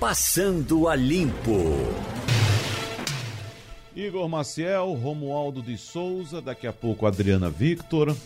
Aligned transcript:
Passando 0.00 0.86
a 0.86 0.94
Limpo. 0.94 1.58
Igor 3.96 4.28
Maciel, 4.28 4.92
Romualdo 4.92 5.60
de 5.60 5.76
Souza, 5.76 6.40
daqui 6.40 6.68
a 6.68 6.72
pouco 6.72 7.04
Adriana 7.04 7.50
Victor. 7.50 8.16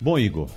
Bom, 0.00 0.16
Igor, 0.16 0.48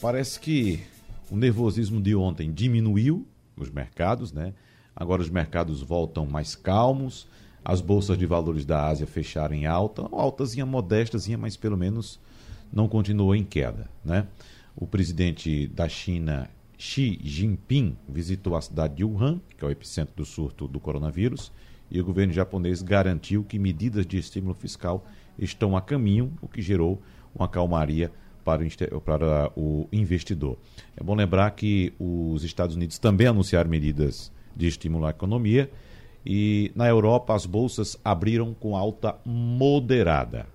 parece 0.00 0.38
que 0.38 0.84
o 1.28 1.36
nervosismo 1.36 2.00
de 2.00 2.14
ontem 2.14 2.52
diminuiu 2.52 3.26
nos 3.56 3.70
mercados, 3.70 4.32
né? 4.32 4.54
Agora 4.94 5.20
os 5.20 5.28
mercados 5.28 5.82
voltam 5.82 6.24
mais 6.24 6.54
calmos, 6.54 7.26
as 7.64 7.80
bolsas 7.80 8.16
de 8.16 8.24
valores 8.24 8.64
da 8.64 8.86
Ásia 8.86 9.06
fecharam 9.06 9.56
em 9.56 9.66
alta, 9.66 10.02
altazinha 10.12 10.64
modestazinha, 10.64 11.36
mas 11.36 11.56
pelo 11.56 11.76
menos 11.76 12.20
não 12.72 12.86
continuou 12.86 13.34
em 13.34 13.42
queda, 13.42 13.90
né? 14.04 14.28
O 14.76 14.86
presidente 14.86 15.66
da 15.66 15.88
China, 15.88 16.48
Xi 16.78 17.18
Jinping, 17.24 17.96
visitou 18.08 18.54
a 18.54 18.60
cidade 18.60 18.94
de 18.94 19.04
Wuhan, 19.04 19.40
que 19.56 19.64
é 19.64 19.66
o 19.66 19.70
epicentro 19.70 20.14
do 20.14 20.24
surto 20.24 20.68
do 20.68 20.78
coronavírus, 20.78 21.50
e 21.90 22.00
o 22.00 22.04
governo 22.04 22.32
japonês 22.32 22.82
garantiu 22.82 23.42
que 23.42 23.58
medidas 23.58 24.06
de 24.06 24.16
estímulo 24.16 24.54
fiscal 24.54 25.04
estão 25.36 25.76
a 25.76 25.80
caminho, 25.80 26.32
o 26.40 26.46
que 26.46 26.62
gerou 26.62 27.02
uma 27.34 27.48
calmaria 27.48 28.12
para 28.44 29.52
o, 29.56 29.88
investidor. 29.92 30.56
É 30.96 31.02
bom 31.02 31.16
lembrar 31.16 31.50
que 31.50 31.92
os 31.98 32.44
Estados 32.44 32.76
Unidos 32.76 32.96
também 32.98 33.26
anunciaram 33.26 33.68
medidas 33.68 34.32
de 34.56 34.68
estímulo 34.68 35.04
à 35.04 35.10
economia 35.10 35.70
e 36.24 36.70
na 36.76 36.88
Europa 36.88 37.34
as 37.34 37.44
bolsas 37.44 37.96
abriram 38.04 38.54
com 38.54 38.76
alta 38.76 39.16
moderada. 39.24 40.46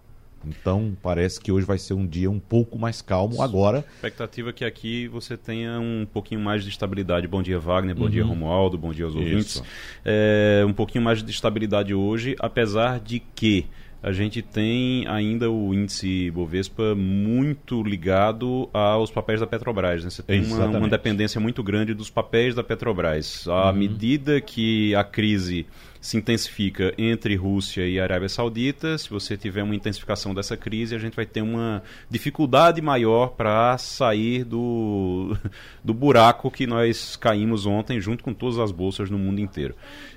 Então 0.47 0.95
parece 1.01 1.39
que 1.39 1.51
hoje 1.51 1.65
vai 1.65 1.77
ser 1.77 1.93
um 1.93 2.05
dia 2.05 2.29
um 2.29 2.39
pouco 2.39 2.77
mais 2.77 3.01
calmo 3.01 3.41
agora. 3.41 3.85
Expectativa 3.95 4.49
é 4.49 4.53
que 4.53 4.65
aqui 4.65 5.07
você 5.07 5.37
tenha 5.37 5.79
um 5.79 6.05
pouquinho 6.11 6.41
mais 6.41 6.63
de 6.63 6.69
estabilidade. 6.69 7.27
Bom 7.27 7.41
dia, 7.41 7.59
Wagner. 7.59 7.95
Bom 7.95 8.05
uhum. 8.05 8.09
dia, 8.09 8.23
Romualdo. 8.23 8.77
Bom 8.77 8.91
dia 8.91 9.05
aos 9.05 9.15
ouvintes. 9.15 9.63
É, 10.03 10.63
um 10.67 10.73
pouquinho 10.73 11.03
mais 11.03 11.23
de 11.23 11.31
estabilidade 11.31 11.93
hoje, 11.93 12.35
apesar 12.39 12.99
de 12.99 13.19
que 13.19 13.65
a 14.03 14.11
gente 14.11 14.41
tem 14.41 15.07
ainda 15.07 15.49
o 15.49 15.73
índice 15.73 16.29
Bovespa 16.29 16.93
muito 16.93 17.81
ligado 17.81 18.69
aos 18.73 19.09
papéis 19.09 19.39
da 19.39 19.47
Petrobras. 19.47 20.03
Né? 20.03 20.09
Você 20.09 20.21
tem 20.21 20.43
uma, 20.43 20.65
uma, 20.65 20.89
dependência 20.89 21.39
muito 21.39 21.63
grande 21.63 21.93
dos 21.93 22.09
papéis 22.09 22.53
da 22.53 22.61
Petrobras. 22.61 23.47
À 23.47 23.69
uhum. 23.69 23.77
medida 23.77 24.41
que 24.41 24.93
a 24.93 25.05
crise 25.05 25.65
se 26.01 26.17
intensifica 26.17 26.93
entre 26.97 27.33
Rússia 27.37 27.87
e 27.87 27.97
Arábia 27.97 28.27
Saudita. 28.27 28.97
Se 28.97 29.09
você 29.09 29.37
tiver 29.37 29.63
uma 29.63 29.73
intensificação 29.73 30.35
dessa 30.35 30.57
crise, 30.57 30.93
a 30.93 30.99
gente 30.99 31.15
vai 31.15 31.25
ter 31.25 31.41
uma 31.41 31.81
dificuldade 32.09 32.81
maior 32.81 33.27
para 33.27 33.77
sair 33.77 34.43
do, 34.43 35.37
do 35.81 35.93
buraco 35.93 36.51
que 36.51 36.67
nós 36.67 37.15
caímos 37.15 37.65
ontem, 37.65 38.01
junto 38.01 38.21
com 38.21 38.33
todas 38.33 38.59
as 38.59 38.69
bolsas 38.69 39.09
no 39.09 39.17
mundo 39.17 39.39
inteiro. 39.39 39.75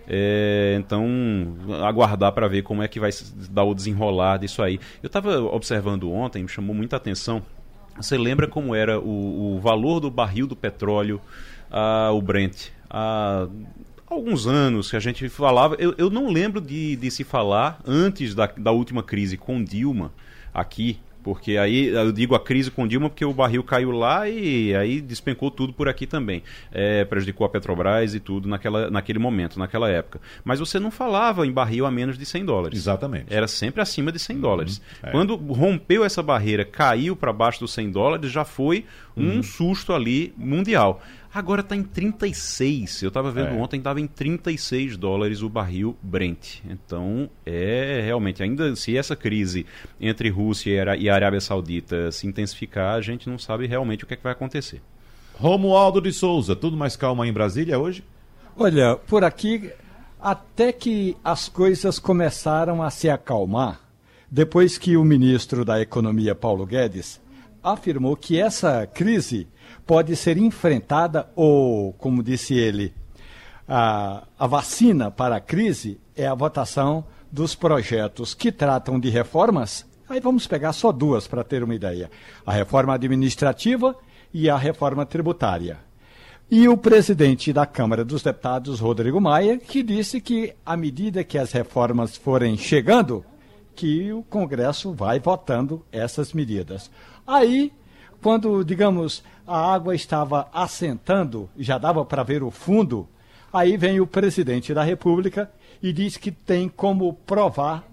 É, 0.09 0.77
então, 0.79 1.05
aguardar 1.85 2.33
para 2.33 2.47
ver 2.49 2.63
como 2.63 2.83
é 2.83 2.89
que 2.89 3.01
vai 3.01 3.11
dar 3.51 3.65
o 3.65 3.75
desenrolar 3.75 4.39
disso 4.39 4.63
aí. 4.63 4.79
Eu 5.03 5.09
estava 5.09 5.41
observando 5.41 6.11
ontem, 6.11 6.43
me 6.43 6.49
chamou 6.49 6.75
muita 6.75 6.97
atenção. 6.97 7.43
Você 7.97 8.17
lembra 8.17 8.47
como 8.47 8.75
era 8.75 9.01
o, 9.01 9.57
o 9.57 9.61
valor 9.61 10.01
do 10.01 10.11
barril 10.11 10.47
do 10.47 10.55
petróleo, 10.55 11.21
o 12.13 12.21
Brent? 12.21 12.69
Ah, 12.91 13.49
alguns 14.07 14.47
anos 14.47 14.91
que 14.91 14.97
a 14.97 15.01
gente 15.01 15.29
falava. 15.29 15.75
Eu, 15.77 15.95
eu 15.99 16.11
não 16.11 16.31
lembro 16.31 16.61
de, 16.61 16.97
de 16.97 17.11
se 17.11 17.25
falar 17.25 17.81
antes 17.87 18.35
da, 18.35 18.47
da 18.47 18.71
última 18.71 19.03
crise 19.03 19.37
com 19.37 19.63
Dilma 19.63 20.13
aqui. 20.53 20.99
Porque 21.27 21.57
aí 21.57 21.89
eu 21.89 22.13
digo 22.13 22.37
a 22.37 22.39
crise 22.39 22.71
com 22.71 22.87
Dilma 22.87 23.11
porque 23.11 23.25
o 23.25 23.33
barril 23.33 23.65
caiu 23.65 23.91
lá 23.91 24.29
e 24.29 24.73
aí 24.77 25.01
despencou 25.01 25.51
tudo 25.51 25.73
por 25.73 25.89
aqui 25.89 26.07
também. 26.07 26.41
É, 26.71 27.05
prejudicou 27.05 27.45
a 27.45 27.51
Petrobras 27.51 28.15
e 28.15 28.21
tudo 28.21 28.49
naquela, 28.49 28.89
naquele 28.93 29.19
momento, 29.19 29.59
naquela 29.59 29.91
época. 29.91 30.21
Mas 30.45 30.61
você 30.61 30.79
não 30.79 30.89
falava 30.89 31.45
em 31.45 31.51
barril 31.51 31.85
a 31.85 31.91
menos 31.91 32.17
de 32.17 32.25
100 32.25 32.45
dólares. 32.45 32.79
Exatamente. 32.79 33.27
Era 33.29 33.49
sempre 33.49 33.81
acima 33.83 34.13
de 34.13 34.21
100 34.21 34.37
uhum. 34.37 34.43
dólares. 34.43 34.81
É. 35.03 35.11
Quando 35.11 35.35
rompeu 35.35 36.05
essa 36.05 36.23
barreira, 36.23 36.65
caiu 36.65 37.17
para 37.17 37.33
baixo 37.33 37.59
dos 37.59 37.73
100 37.73 37.91
dólares, 37.91 38.31
já 38.31 38.45
foi 38.45 38.85
um 39.17 39.39
uhum. 39.39 39.43
susto 39.43 39.93
ali 39.93 40.33
mundial. 40.37 41.03
Agora 41.37 41.61
está 41.61 41.77
em 41.77 41.83
36. 41.83 43.03
Eu 43.03 43.09
estava 43.09 43.31
vendo 43.31 43.49
é. 43.49 43.53
ontem, 43.53 43.77
estava 43.77 44.01
em 44.01 44.07
36 44.07 44.97
dólares 44.97 45.43
o 45.43 45.51
barril 45.51 45.95
Brent. 46.01 46.61
Então, 46.65 47.29
é 47.45 48.01
realmente, 48.03 48.43
ainda 48.43 48.75
se 48.75 48.97
essa 48.97 49.15
crise 49.15 49.67
entre 50.01 50.31
Rússia 50.31 50.97
e 50.99 51.11
a 51.11 51.15
Arábia 51.15 51.39
Saudita 51.43 52.11
se 52.11 52.27
intensificar, 52.27 52.95
a 52.95 53.03
gente 53.03 53.29
não 53.29 53.39
sabe 53.39 53.67
realmente 53.67 54.03
o 54.03 54.07
que, 54.07 54.15
é 54.15 54.17
que 54.17 54.23
vai 54.23 54.33
acontecer. 54.33 54.81
Romualdo 55.35 56.01
de 56.01 56.11
Souza, 56.11 56.57
tudo 56.57 56.75
mais 56.75 56.97
calmo 56.97 57.21
aí 57.21 57.29
em 57.29 57.35
Brasília 57.35 57.79
hoje? 57.79 58.03
Olha, 58.57 58.97
por 58.97 59.23
aqui, 59.23 59.71
até 60.19 60.73
que 60.73 61.19
as 61.23 61.51
coisas 61.51 61.99
começaram 61.99 62.83
a 62.83 62.89
se 62.89 63.11
acalmar, 63.11 63.79
depois 64.31 64.79
que 64.79 64.97
o 64.97 65.05
ministro 65.05 65.67
da 65.67 65.83
Economia, 65.83 66.35
Paulo 66.35 66.65
Guedes, 66.65 67.21
afirmou 67.63 68.17
que 68.17 68.41
essa 68.41 68.87
crise 68.87 69.47
pode 69.87 70.17
ser 70.17 70.37
enfrentada, 70.37 71.29
ou, 71.37 71.93
como 71.95 72.23
disse 72.23 72.55
ele, 72.55 72.93
a, 73.69 74.25
a 74.39 74.47
vacina 74.47 75.11
para 75.11 75.37
a 75.37 75.41
crise 75.41 76.01
é 76.15 76.27
a 76.27 76.35
votação 76.35 77.05
dos 77.31 77.55
projetos 77.55 78.35
que 78.35 78.51
tratam 78.51 78.99
de 78.99 79.11
reformas. 79.11 79.87
Aí 80.09 80.21
vamos 80.21 80.47
pegar 80.47 80.73
só 80.73 80.93
duas 80.93 81.27
para 81.27 81.45
ter 81.45 81.63
uma 81.63 81.75
ideia: 81.75 82.11
a 82.45 82.53
reforma 82.53 82.95
administrativa 82.95 83.97
e 84.33 84.49
a 84.49 84.57
reforma 84.57 85.05
tributária. 85.07 85.79
E 86.49 86.69
o 86.69 86.77
presidente 86.77 87.53
da 87.53 87.67
Câmara 87.67 88.05
dos 88.05 88.23
Deputados, 88.23 88.79
Rodrigo 88.79 89.21
Maia, 89.21 89.59
que 89.59 89.83
disse 89.83 90.21
que, 90.21 90.55
à 90.65 90.77
medida 90.77 91.25
que 91.25 91.37
as 91.37 91.51
reformas 91.51 92.17
forem 92.17 92.57
chegando, 92.57 93.25
que 93.75 94.13
o 94.13 94.23
Congresso 94.23 94.93
vai 94.93 95.19
votando 95.19 95.85
essas 95.91 96.33
medidas. 96.33 96.89
Aí 97.27 97.73
quando, 98.27 98.65
digamos, 98.65 99.23
a 99.47 99.73
água 99.73 99.95
estava 99.95 100.49
assentando, 100.53 101.49
já 101.57 101.79
dava 101.79 102.05
para 102.05 102.25
ver 102.25 102.43
o 102.43 102.51
fundo, 102.51 103.09
aí 103.53 103.77
vem 103.77 104.01
o 104.01 104.07
presidente 104.07 104.75
da 104.75 104.83
República 104.83 105.49
e 105.81 105.93
diz 105.93 106.17
que 106.17 106.33
tem 106.33 106.69
como 106.69 107.15
provar 107.15 107.85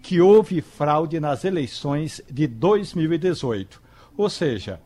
que 0.00 0.18
houve 0.18 0.62
fraude 0.62 1.20
nas 1.20 1.44
eleições 1.44 2.22
de 2.30 2.46
2018. 2.46 3.82
Ou 4.16 4.30
seja, 4.30 4.80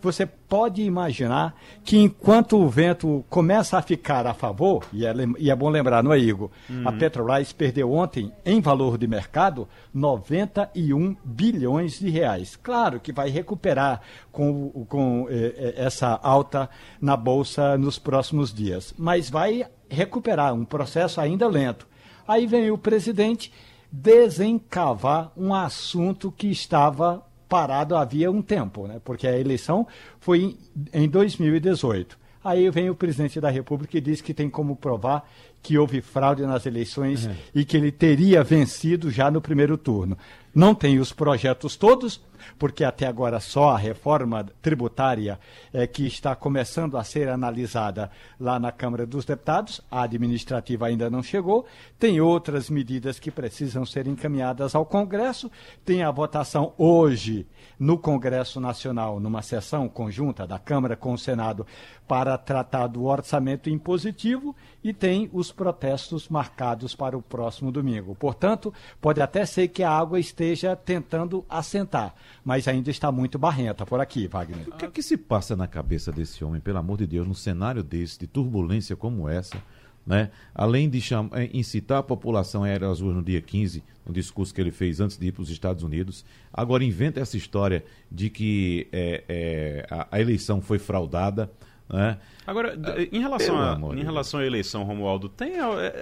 você 0.00 0.26
pode 0.26 0.82
imaginar 0.82 1.54
que 1.84 1.98
enquanto 1.98 2.58
o 2.58 2.68
vento 2.68 3.24
começa 3.28 3.78
a 3.78 3.82
ficar 3.82 4.26
a 4.26 4.34
favor, 4.34 4.84
e 4.92 5.06
é, 5.06 5.12
e 5.38 5.50
é 5.50 5.56
bom 5.56 5.68
lembrar, 5.68 6.02
não 6.02 6.12
é, 6.12 6.18
Igor? 6.18 6.50
Uhum. 6.68 6.88
A 6.88 6.92
Petrobras 6.92 7.52
perdeu 7.52 7.92
ontem, 7.92 8.32
em 8.44 8.60
valor 8.60 8.98
de 8.98 9.06
mercado, 9.06 9.68
91 9.92 11.16
bilhões 11.24 11.98
de 11.98 12.10
reais. 12.10 12.56
Claro 12.56 13.00
que 13.00 13.12
vai 13.12 13.30
recuperar 13.30 14.00
com, 14.32 14.86
com 14.88 15.26
eh, 15.30 15.74
essa 15.76 16.18
alta 16.22 16.68
na 17.00 17.16
Bolsa 17.16 17.76
nos 17.76 17.98
próximos 17.98 18.52
dias, 18.52 18.94
mas 18.98 19.30
vai 19.30 19.66
recuperar, 19.88 20.54
um 20.54 20.64
processo 20.64 21.20
ainda 21.20 21.48
lento. 21.48 21.86
Aí 22.26 22.46
vem 22.46 22.70
o 22.70 22.78
presidente 22.78 23.52
desencavar 23.90 25.32
um 25.36 25.52
assunto 25.52 26.30
que 26.30 26.46
estava 26.48 27.24
parado 27.50 27.96
havia 27.96 28.30
um 28.30 28.40
tempo, 28.40 28.86
né? 28.86 29.00
porque 29.04 29.26
a 29.26 29.36
eleição 29.36 29.84
foi 30.20 30.56
em, 30.94 31.02
em 31.02 31.08
2018. 31.08 32.16
Aí 32.42 32.70
vem 32.70 32.88
o 32.88 32.94
presidente 32.94 33.38
da 33.40 33.50
República 33.50 33.98
e 33.98 34.00
diz 34.00 34.22
que 34.22 34.32
tem 34.32 34.48
como 34.48 34.74
provar 34.76 35.28
que 35.60 35.76
houve 35.76 36.00
fraude 36.00 36.42
nas 36.46 36.64
eleições 36.64 37.26
uhum. 37.26 37.34
e 37.54 37.64
que 37.66 37.76
ele 37.76 37.92
teria 37.92 38.42
vencido 38.42 39.10
já 39.10 39.30
no 39.30 39.42
primeiro 39.42 39.76
turno. 39.76 40.16
Não 40.54 40.74
tem 40.74 40.98
os 40.98 41.12
projetos 41.12 41.76
todos, 41.76 42.22
porque 42.58 42.84
até 42.84 43.06
agora 43.06 43.40
só 43.40 43.70
a 43.70 43.78
reforma 43.78 44.46
tributária 44.62 45.38
é 45.72 45.86
que 45.86 46.06
está 46.06 46.34
começando 46.34 46.96
a 46.96 47.04
ser 47.04 47.28
analisada 47.28 48.10
lá 48.38 48.58
na 48.58 48.72
Câmara 48.72 49.06
dos 49.06 49.24
Deputados, 49.24 49.80
a 49.90 50.02
administrativa 50.02 50.86
ainda 50.86 51.10
não 51.10 51.22
chegou, 51.22 51.66
tem 51.98 52.20
outras 52.20 52.70
medidas 52.70 53.18
que 53.18 53.30
precisam 53.30 53.84
ser 53.84 54.06
encaminhadas 54.06 54.74
ao 54.74 54.84
Congresso, 54.84 55.50
tem 55.84 56.02
a 56.02 56.10
votação 56.10 56.72
hoje 56.76 57.46
no 57.78 57.98
Congresso 57.98 58.60
Nacional, 58.60 59.20
numa 59.20 59.42
sessão 59.42 59.88
conjunta 59.88 60.46
da 60.46 60.58
Câmara 60.58 60.96
com 60.96 61.12
o 61.12 61.18
Senado, 61.18 61.66
para 62.10 62.36
tratar 62.36 62.88
do 62.88 63.04
orçamento 63.04 63.70
impositivo 63.70 64.56
e 64.82 64.92
tem 64.92 65.30
os 65.32 65.52
protestos 65.52 66.28
marcados 66.28 66.92
para 66.92 67.16
o 67.16 67.22
próximo 67.22 67.70
domingo. 67.70 68.16
Portanto, 68.16 68.74
pode 69.00 69.22
até 69.22 69.46
ser 69.46 69.68
que 69.68 69.84
a 69.84 69.92
água 69.92 70.18
esteja 70.18 70.74
tentando 70.74 71.44
assentar, 71.48 72.12
mas 72.44 72.66
ainda 72.66 72.90
está 72.90 73.12
muito 73.12 73.38
barrenta 73.38 73.86
por 73.86 74.00
aqui, 74.00 74.26
Wagner. 74.26 74.70
O 74.70 74.72
que 74.72 74.86
é 74.86 74.90
que 74.90 75.04
se 75.04 75.16
passa 75.16 75.54
na 75.54 75.68
cabeça 75.68 76.10
desse 76.10 76.42
homem, 76.44 76.60
pelo 76.60 76.78
amor 76.78 76.98
de 76.98 77.06
Deus, 77.06 77.28
num 77.28 77.32
cenário 77.32 77.80
desse, 77.80 78.18
de 78.18 78.26
turbulência 78.26 78.96
como 78.96 79.28
essa? 79.28 79.62
Né? 80.04 80.32
Além 80.52 80.90
de 80.90 80.98
eh, 80.98 81.50
incitar 81.52 81.98
a 81.98 82.02
população 82.02 82.64
a 82.64 82.70
ir 82.70 82.82
às 82.82 83.00
ruas 83.00 83.14
no 83.14 83.22
dia 83.22 83.40
15, 83.40 83.84
no 84.04 84.12
discurso 84.12 84.52
que 84.52 84.60
ele 84.60 84.72
fez 84.72 84.98
antes 84.98 85.16
de 85.16 85.28
ir 85.28 85.32
para 85.32 85.42
os 85.42 85.50
Estados 85.50 85.84
Unidos, 85.84 86.24
agora 86.52 86.82
inventa 86.82 87.20
essa 87.20 87.36
história 87.36 87.84
de 88.10 88.28
que 88.28 88.88
é, 88.90 89.22
é, 89.28 89.86
a, 89.88 90.08
a 90.10 90.20
eleição 90.20 90.60
foi 90.60 90.80
fraudada 90.80 91.48
Né? 91.92 92.18
Agora, 92.46 92.76
em 93.12 93.20
relação, 93.20 93.58
a, 93.58 93.96
em 93.96 94.02
relação 94.02 94.40
à 94.40 94.46
eleição, 94.46 94.84
Romualdo, 94.84 95.28
tem 95.28 95.54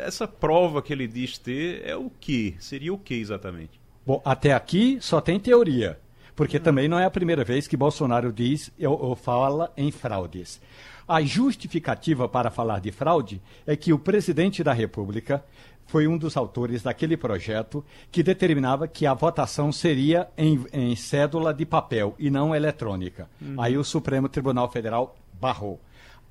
essa 0.04 0.28
prova 0.28 0.82
que 0.82 0.92
ele 0.92 1.06
diz 1.06 1.38
ter 1.38 1.82
é 1.84 1.96
o 1.96 2.10
que? 2.10 2.54
Seria 2.58 2.92
o 2.92 2.98
que 2.98 3.14
exatamente? 3.14 3.80
Bom, 4.06 4.22
até 4.24 4.52
aqui 4.52 4.98
só 5.00 5.20
tem 5.20 5.38
teoria, 5.38 5.98
porque 6.34 6.58
também 6.58 6.88
não 6.88 6.98
é 6.98 7.04
a 7.04 7.10
primeira 7.10 7.44
vez 7.44 7.66
que 7.66 7.76
Bolsonaro 7.76 8.32
diz 8.32 8.70
ou, 8.80 8.98
ou 9.00 9.16
fala 9.16 9.72
em 9.76 9.90
fraudes. 9.90 10.60
A 11.06 11.22
justificativa 11.22 12.28
para 12.28 12.50
falar 12.50 12.80
de 12.80 12.92
fraude 12.92 13.40
é 13.66 13.74
que 13.74 13.92
o 13.92 13.98
presidente 13.98 14.62
da 14.62 14.74
República 14.74 15.42
foi 15.86 16.06
um 16.06 16.18
dos 16.18 16.36
autores 16.36 16.82
daquele 16.82 17.16
projeto 17.16 17.82
que 18.12 18.22
determinava 18.22 18.86
que 18.86 19.06
a 19.06 19.14
votação 19.14 19.72
seria 19.72 20.28
em, 20.36 20.64
em 20.70 20.94
cédula 20.94 21.52
de 21.52 21.64
papel 21.64 22.14
e 22.18 22.30
não 22.30 22.54
eletrônica. 22.54 23.28
Uhum. 23.40 23.60
Aí 23.60 23.76
o 23.76 23.82
Supremo 23.82 24.28
Tribunal 24.28 24.70
Federal 24.70 25.16
barrou. 25.40 25.80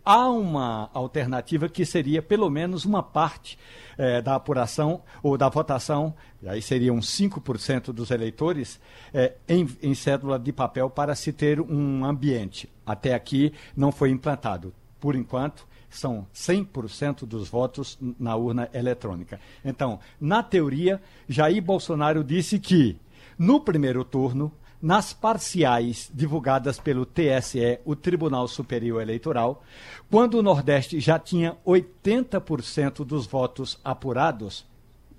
Há 0.03 0.29
uma 0.29 0.89
alternativa 0.93 1.67
que 1.67 1.85
seria 1.85 2.21
pelo 2.21 2.49
menos 2.49 2.85
uma 2.85 3.03
parte 3.03 3.59
eh, 3.97 4.21
da 4.21 4.35
apuração 4.35 5.01
ou 5.21 5.37
da 5.37 5.49
votação, 5.49 6.15
aí 6.45 6.61
seriam 6.61 6.97
5% 6.99 7.91
dos 7.91 8.09
eleitores, 8.09 8.79
eh, 9.13 9.33
em, 9.49 9.67
em 9.81 9.93
cédula 9.93 10.39
de 10.39 10.53
papel 10.53 10.89
para 10.89 11.13
se 11.13 11.33
ter 11.33 11.59
um 11.59 12.05
ambiente. 12.05 12.69
Até 12.85 13.13
aqui 13.13 13.53
não 13.75 13.91
foi 13.91 14.09
implantado. 14.09 14.73
Por 14.97 15.13
enquanto, 15.13 15.67
são 15.89 16.25
100% 16.33 17.25
dos 17.25 17.49
votos 17.49 17.97
na 18.17 18.35
urna 18.35 18.69
eletrônica. 18.73 19.39
Então, 19.63 19.99
na 20.21 20.41
teoria, 20.41 21.01
Jair 21.27 21.61
Bolsonaro 21.61 22.23
disse 22.23 22.59
que 22.59 22.97
no 23.37 23.59
primeiro 23.59 24.03
turno, 24.03 24.51
nas 24.81 25.13
parciais 25.13 26.09
divulgadas 26.13 26.79
pelo 26.79 27.05
TSE, 27.05 27.79
o 27.83 27.95
Tribunal 27.95 28.47
Superior 28.47 29.01
Eleitoral, 29.01 29.63
quando 30.09 30.35
o 30.35 30.43
Nordeste 30.43 30.99
já 30.99 31.17
tinha 31.17 31.57
80% 31.65 33.03
dos 33.03 33.25
votos 33.25 33.79
apurados, 33.83 34.65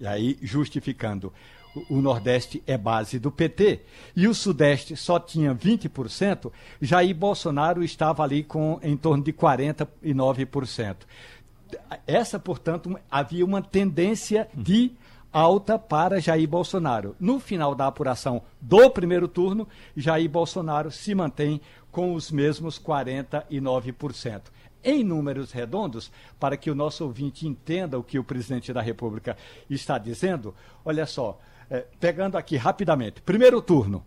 e 0.00 0.06
aí 0.06 0.38
justificando 0.40 1.32
o 1.90 2.00
Nordeste 2.00 2.62
é 2.66 2.78
base 2.78 3.18
do 3.18 3.30
PT, 3.30 3.80
e 4.16 4.26
o 4.26 4.34
Sudeste 4.34 4.96
só 4.96 5.18
tinha 5.18 5.54
20%, 5.54 6.50
Jair 6.80 7.14
Bolsonaro 7.14 7.82
estava 7.82 8.22
ali 8.22 8.42
com 8.42 8.80
em 8.82 8.96
torno 8.96 9.22
de 9.22 9.32
49%. 9.32 10.96
Essa, 12.06 12.38
portanto, 12.38 12.98
havia 13.10 13.44
uma 13.44 13.60
tendência 13.60 14.48
de 14.54 14.92
alta 15.32 15.78
para 15.78 16.20
Jair 16.20 16.48
Bolsonaro. 16.48 17.14
No 17.18 17.38
final 17.38 17.74
da 17.74 17.86
apuração 17.86 18.42
do 18.60 18.90
primeiro 18.90 19.28
turno, 19.28 19.68
Jair 19.96 20.28
Bolsonaro 20.28 20.90
se 20.90 21.14
mantém 21.14 21.60
com 21.90 22.14
os 22.14 22.30
mesmos 22.30 22.78
49%. 22.78 24.42
Em 24.82 25.02
números 25.02 25.50
redondos, 25.50 26.10
para 26.38 26.56
que 26.56 26.70
o 26.70 26.74
nosso 26.74 27.04
ouvinte 27.04 27.46
entenda 27.46 27.98
o 27.98 28.02
que 28.02 28.18
o 28.18 28.24
presidente 28.24 28.72
da 28.72 28.80
República 28.80 29.36
está 29.68 29.98
dizendo, 29.98 30.54
olha 30.84 31.04
só, 31.04 31.38
é, 31.70 31.84
pegando 32.00 32.36
aqui 32.36 32.56
rapidamente. 32.56 33.20
Primeiro 33.20 33.60
turno. 33.60 34.04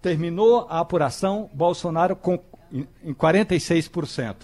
Terminou 0.00 0.66
a 0.68 0.80
apuração, 0.80 1.50
Bolsonaro 1.52 2.14
com, 2.14 2.38
em, 2.70 2.86
em 3.02 3.14
46%. 3.14 4.36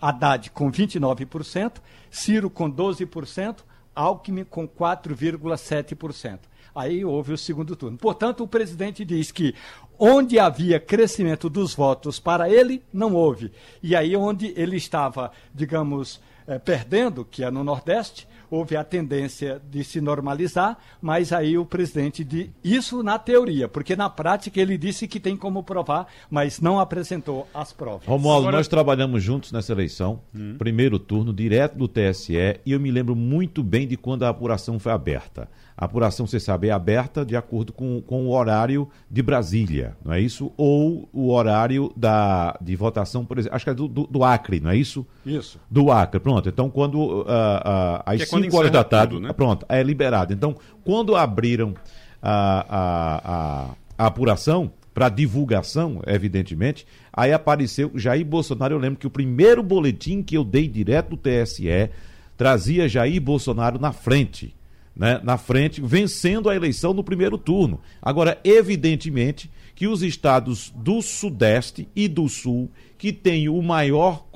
Haddad 0.00 0.50
com 0.50 0.70
29%, 0.70 1.76
Ciro 2.10 2.50
com 2.50 2.70
12%, 2.70 3.56
Alckmin 3.96 4.44
com 4.44 4.68
4,7%. 4.68 6.40
Aí 6.74 7.02
houve 7.02 7.32
o 7.32 7.38
segundo 7.38 7.74
turno. 7.74 7.96
Portanto, 7.96 8.44
o 8.44 8.48
presidente 8.48 9.02
diz 9.02 9.32
que 9.32 9.54
onde 9.98 10.38
havia 10.38 10.78
crescimento 10.78 11.48
dos 11.48 11.74
votos 11.74 12.20
para 12.20 12.50
ele, 12.50 12.82
não 12.92 13.14
houve. 13.14 13.50
E 13.82 13.96
aí 13.96 14.14
onde 14.14 14.52
ele 14.54 14.76
estava, 14.76 15.32
digamos, 15.54 16.20
eh, 16.46 16.58
perdendo, 16.58 17.24
que 17.24 17.44
é 17.44 17.50
no 17.50 17.64
Nordeste, 17.64 18.26
houve 18.50 18.76
a 18.76 18.84
tendência 18.84 19.60
de 19.70 19.82
se 19.82 20.00
normalizar, 20.00 20.78
mas 21.00 21.32
aí 21.32 21.58
o 21.58 21.64
presidente 21.64 22.24
de 22.24 22.50
isso 22.62 23.02
na 23.02 23.18
teoria, 23.18 23.68
porque 23.68 23.96
na 23.96 24.08
prática 24.08 24.60
ele 24.60 24.78
disse 24.78 25.08
que 25.08 25.20
tem 25.20 25.36
como 25.36 25.62
provar, 25.62 26.06
mas 26.30 26.60
não 26.60 26.78
apresentou 26.78 27.48
as 27.52 27.72
provas. 27.72 28.06
Romualdo, 28.06 28.48
Agora... 28.48 28.58
nós 28.58 28.68
trabalhamos 28.68 29.22
juntos 29.22 29.52
nessa 29.52 29.72
eleição, 29.72 30.20
hum. 30.34 30.54
primeiro 30.58 30.98
turno, 30.98 31.32
direto 31.32 31.76
do 31.76 31.88
TSE, 31.88 32.60
e 32.64 32.72
eu 32.72 32.80
me 32.80 32.90
lembro 32.90 33.16
muito 33.16 33.62
bem 33.62 33.86
de 33.86 33.96
quando 33.96 34.24
a 34.24 34.28
apuração 34.28 34.78
foi 34.78 34.92
aberta. 34.92 35.48
A 35.76 35.84
apuração, 35.84 36.26
você 36.26 36.40
sabe, 36.40 36.68
é 36.68 36.70
aberta 36.70 37.22
de 37.22 37.36
acordo 37.36 37.70
com, 37.70 38.00
com 38.00 38.26
o 38.26 38.30
horário 38.30 38.88
de 39.10 39.22
Brasília, 39.22 39.94
não 40.02 40.14
é 40.14 40.20
isso? 40.20 40.50
Ou 40.56 41.06
o 41.12 41.30
horário 41.30 41.92
da, 41.94 42.56
de 42.62 42.74
votação, 42.74 43.26
por 43.26 43.38
exemplo, 43.38 43.54
acho 43.54 43.64
que 43.64 43.70
é 43.70 43.74
do, 43.74 43.86
do, 43.86 44.06
do 44.06 44.24
Acre, 44.24 44.58
não 44.58 44.70
é 44.70 44.76
isso? 44.76 45.06
Isso. 45.24 45.60
Do 45.70 45.92
Acre, 45.92 46.18
pronto. 46.18 46.48
Então, 46.48 46.70
quando 46.70 46.94
uh, 46.94 47.20
uh, 47.20 48.02
às 48.06 48.26
5 48.26 48.46
é 48.46 48.58
horas 48.58 48.70
da 48.70 48.82
tarde, 48.82 49.16
tudo, 49.16 49.26
né? 49.26 49.34
pronto, 49.34 49.66
é 49.68 49.82
liberado. 49.82 50.32
Então, 50.32 50.56
quando 50.82 51.14
abriram 51.14 51.74
a, 52.22 52.66
a, 52.68 53.20
a, 53.24 53.70
a 53.98 54.06
apuração, 54.06 54.72
para 54.94 55.10
divulgação, 55.10 56.00
evidentemente, 56.06 56.86
aí 57.12 57.30
apareceu 57.30 57.92
Jair 57.94 58.24
Bolsonaro. 58.24 58.76
Eu 58.76 58.78
lembro 58.78 58.98
que 58.98 59.06
o 59.06 59.10
primeiro 59.10 59.62
boletim 59.62 60.22
que 60.22 60.38
eu 60.38 60.42
dei 60.42 60.66
direto 60.66 61.10
do 61.10 61.16
TSE 61.18 61.90
trazia 62.34 62.88
Jair 62.88 63.20
Bolsonaro 63.20 63.78
na 63.78 63.92
frente 63.92 64.55
né, 64.96 65.20
na 65.22 65.36
frente, 65.36 65.80
vencendo 65.80 66.48
a 66.48 66.56
eleição 66.56 66.94
no 66.94 67.04
primeiro 67.04 67.36
turno. 67.36 67.80
Agora, 68.00 68.38
evidentemente 68.42 69.50
que 69.74 69.86
os 69.86 70.02
estados 70.02 70.72
do 70.74 71.02
Sudeste 71.02 71.86
e 71.94 72.08
do 72.08 72.28
Sul, 72.30 72.70
que 72.96 73.12
têm 73.12 73.46
o 73.50 73.60
maior, 73.60 74.26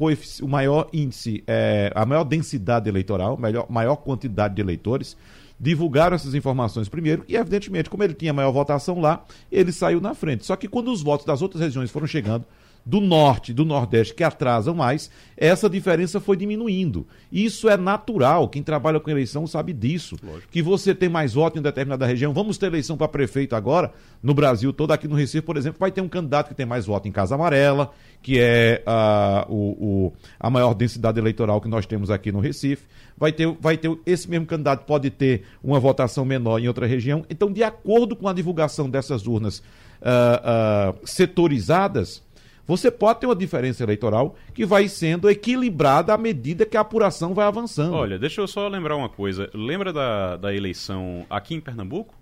o 0.42 0.46
maior 0.46 0.90
índice, 0.92 1.42
é, 1.46 1.90
a 1.94 2.04
maior 2.04 2.24
densidade 2.24 2.90
eleitoral, 2.90 3.38
maior, 3.38 3.66
maior 3.70 3.96
quantidade 3.96 4.54
de 4.54 4.60
eleitores, 4.60 5.16
divulgaram 5.58 6.14
essas 6.14 6.34
informações 6.34 6.90
primeiro 6.90 7.24
e, 7.26 7.36
evidentemente, 7.36 7.88
como 7.88 8.02
ele 8.02 8.14
tinha 8.14 8.32
maior 8.34 8.50
votação 8.50 9.00
lá, 9.00 9.24
ele 9.50 9.72
saiu 9.72 10.00
na 10.00 10.14
frente. 10.14 10.44
Só 10.44 10.56
que 10.56 10.68
quando 10.68 10.92
os 10.92 11.02
votos 11.02 11.24
das 11.24 11.40
outras 11.40 11.62
regiões 11.62 11.90
foram 11.90 12.06
chegando, 12.06 12.44
do 12.84 13.00
norte, 13.00 13.52
do 13.52 13.64
nordeste, 13.64 14.14
que 14.14 14.24
atrasam 14.24 14.74
mais, 14.74 15.10
essa 15.36 15.68
diferença 15.68 16.20
foi 16.20 16.36
diminuindo. 16.36 17.06
Isso 17.30 17.68
é 17.68 17.76
natural. 17.76 18.48
Quem 18.48 18.62
trabalha 18.62 18.98
com 18.98 19.10
eleição 19.10 19.46
sabe 19.46 19.72
disso. 19.72 20.16
Lógico. 20.22 20.50
Que 20.50 20.62
você 20.62 20.94
tem 20.94 21.08
mais 21.08 21.34
voto 21.34 21.58
em 21.58 21.62
determinada 21.62 22.06
região. 22.06 22.32
Vamos 22.32 22.58
ter 22.58 22.66
eleição 22.66 22.96
para 22.96 23.08
prefeito 23.08 23.54
agora, 23.54 23.92
no 24.22 24.34
Brasil 24.34 24.72
todo, 24.72 24.92
aqui 24.92 25.08
no 25.08 25.14
Recife, 25.14 25.42
por 25.42 25.56
exemplo, 25.56 25.78
vai 25.78 25.90
ter 25.90 26.00
um 26.00 26.08
candidato 26.08 26.48
que 26.48 26.54
tem 26.54 26.66
mais 26.66 26.86
voto 26.86 27.08
em 27.08 27.12
Casa 27.12 27.34
Amarela, 27.34 27.90
que 28.22 28.38
é 28.38 28.82
uh, 28.86 29.52
o, 29.52 29.70
o, 30.06 30.12
a 30.38 30.50
maior 30.50 30.74
densidade 30.74 31.18
eleitoral 31.18 31.60
que 31.60 31.68
nós 31.68 31.86
temos 31.86 32.10
aqui 32.10 32.30
no 32.30 32.40
Recife. 32.40 32.84
Vai 33.16 33.32
ter, 33.32 33.46
vai 33.60 33.76
ter 33.76 33.96
esse 34.06 34.28
mesmo 34.28 34.46
candidato 34.46 34.84
pode 34.84 35.10
ter 35.10 35.44
uma 35.62 35.78
votação 35.78 36.24
menor 36.24 36.58
em 36.58 36.68
outra 36.68 36.86
região. 36.86 37.24
Então, 37.30 37.52
de 37.52 37.62
acordo 37.62 38.16
com 38.16 38.28
a 38.28 38.32
divulgação 38.32 38.88
dessas 38.88 39.26
urnas 39.26 39.62
uh, 40.00 40.92
uh, 40.92 41.06
setorizadas, 41.06 42.22
você 42.70 42.88
pode 42.88 43.18
ter 43.18 43.26
uma 43.26 43.34
diferença 43.34 43.82
eleitoral 43.82 44.36
que 44.54 44.64
vai 44.64 44.86
sendo 44.86 45.28
equilibrada 45.28 46.14
à 46.14 46.16
medida 46.16 46.64
que 46.64 46.76
a 46.76 46.82
apuração 46.82 47.34
vai 47.34 47.44
avançando. 47.44 47.94
Olha, 47.94 48.16
deixa 48.16 48.40
eu 48.40 48.46
só 48.46 48.68
lembrar 48.68 48.94
uma 48.94 49.08
coisa. 49.08 49.50
Lembra 49.52 49.92
da, 49.92 50.36
da 50.36 50.54
eleição 50.54 51.26
aqui 51.28 51.56
em 51.56 51.60
Pernambuco? 51.60 52.14